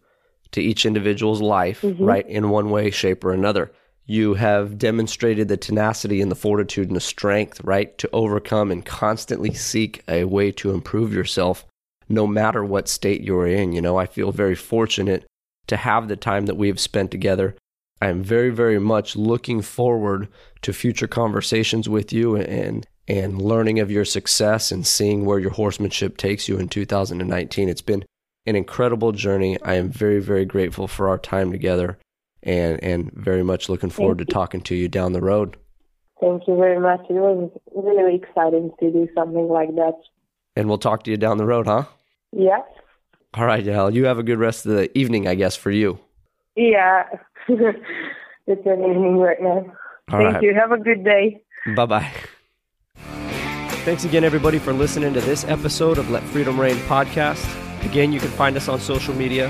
to 0.51 0.61
each 0.61 0.85
individual's 0.85 1.41
life, 1.41 1.81
mm-hmm. 1.81 2.03
right? 2.03 2.27
In 2.27 2.49
one 2.49 2.69
way, 2.69 2.91
shape, 2.91 3.25
or 3.25 3.33
another. 3.33 3.71
You 4.07 4.35
have 4.35 4.77
demonstrated 4.77 5.47
the 5.47 5.57
tenacity 5.57 6.21
and 6.21 6.29
the 6.31 6.35
fortitude 6.35 6.87
and 6.87 6.95
the 6.95 7.01
strength, 7.01 7.59
right, 7.63 7.97
to 7.97 8.09
overcome 8.13 8.71
and 8.71 8.85
constantly 8.85 9.53
seek 9.53 10.03
a 10.07 10.25
way 10.25 10.51
to 10.53 10.71
improve 10.71 11.11
yourself 11.11 11.65
no 12.07 12.27
matter 12.27 12.63
what 12.63 12.87
state 12.87 13.21
you're 13.21 13.47
in. 13.47 13.73
You 13.73 13.81
know, 13.81 13.97
I 13.97 14.05
feel 14.05 14.31
very 14.31 14.55
fortunate 14.55 15.25
to 15.67 15.77
have 15.77 16.07
the 16.07 16.15
time 16.15 16.45
that 16.45 16.55
we 16.55 16.67
have 16.67 16.79
spent 16.79 17.09
together. 17.09 17.55
I 18.05 18.09
am 18.09 18.21
very, 18.21 18.51
very 18.51 18.77
much 18.77 19.15
looking 19.15 19.63
forward 19.63 20.27
to 20.61 20.73
future 20.73 21.07
conversations 21.07 21.89
with 21.89 22.13
you 22.13 22.35
and 22.35 22.85
and 23.07 23.41
learning 23.41 23.79
of 23.79 23.89
your 23.89 24.05
success 24.05 24.71
and 24.71 24.85
seeing 24.85 25.25
where 25.25 25.39
your 25.39 25.49
horsemanship 25.49 26.15
takes 26.17 26.47
you 26.47 26.59
in 26.59 26.69
2019. 26.69 27.67
It's 27.67 27.81
been 27.81 28.05
an 28.45 28.55
incredible 28.55 29.11
journey. 29.11 29.59
I 29.63 29.75
am 29.75 29.89
very, 29.89 30.19
very 30.19 30.45
grateful 30.45 30.87
for 30.87 31.09
our 31.09 31.17
time 31.17 31.51
together 31.51 31.97
and, 32.43 32.83
and 32.83 33.11
very 33.11 33.43
much 33.43 33.69
looking 33.69 33.89
forward 33.89 34.19
to 34.19 34.25
talking 34.25 34.61
to 34.61 34.75
you 34.75 34.87
down 34.87 35.13
the 35.13 35.21
road. 35.21 35.57
Thank 36.21 36.47
you 36.47 36.55
very 36.57 36.79
much. 36.79 37.01
It 37.09 37.13
was 37.13 37.51
really 37.75 38.15
exciting 38.15 38.71
to 38.81 38.91
do 38.91 39.07
something 39.15 39.47
like 39.47 39.73
that. 39.75 39.95
And 40.55 40.67
we'll 40.67 40.77
talk 40.77 41.03
to 41.03 41.11
you 41.11 41.17
down 41.17 41.37
the 41.37 41.45
road, 41.45 41.65
huh? 41.65 41.85
Yeah. 42.31 42.61
All 43.33 43.45
right, 43.45 43.65
Yael. 43.65 43.93
You 43.93 44.05
have 44.05 44.19
a 44.19 44.23
good 44.23 44.39
rest 44.39 44.67
of 44.67 44.73
the 44.73 44.95
evening, 44.95 45.27
I 45.27 45.33
guess, 45.33 45.55
for 45.55 45.71
you. 45.71 45.99
Yeah. 46.55 47.05
it's 48.47 48.65
an 48.65 48.79
evening 48.83 49.17
right 49.17 49.41
now. 49.41 49.65
All 50.11 50.19
Thank 50.19 50.33
right. 50.35 50.43
you. 50.43 50.53
Have 50.53 50.71
a 50.71 50.77
good 50.77 51.03
day. 51.03 51.41
Bye 51.75 51.85
bye. 51.85 52.11
Thanks 53.85 54.03
again, 54.03 54.23
everybody, 54.23 54.57
for 54.57 54.73
listening 54.73 55.13
to 55.13 55.21
this 55.21 55.43
episode 55.45 55.97
of 55.99 56.09
Let 56.09 56.23
Freedom 56.23 56.59
Reign 56.59 56.77
podcast. 56.87 57.45
Again, 57.85 58.11
you 58.11 58.19
can 58.19 58.29
find 58.29 58.57
us 58.57 58.67
on 58.67 58.79
social 58.79 59.13
media 59.13 59.49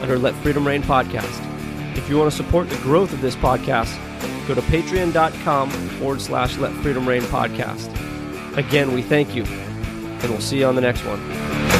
under 0.00 0.18
Let 0.18 0.34
Freedom 0.36 0.66
Reign 0.66 0.82
podcast. 0.82 1.42
If 1.96 2.08
you 2.08 2.18
want 2.18 2.30
to 2.30 2.36
support 2.36 2.68
the 2.68 2.76
growth 2.78 3.12
of 3.12 3.20
this 3.20 3.36
podcast, 3.36 3.96
go 4.48 4.54
to 4.54 4.60
patreon.com 4.62 5.70
forward 5.70 6.20
slash 6.20 6.56
Let 6.58 6.72
Freedom 6.74 7.08
Reign 7.08 7.22
podcast. 7.22 7.92
Again, 8.56 8.92
we 8.92 9.02
thank 9.02 9.34
you, 9.36 9.44
and 9.44 10.30
we'll 10.30 10.40
see 10.40 10.58
you 10.58 10.66
on 10.66 10.74
the 10.74 10.80
next 10.80 11.04
one. 11.04 11.75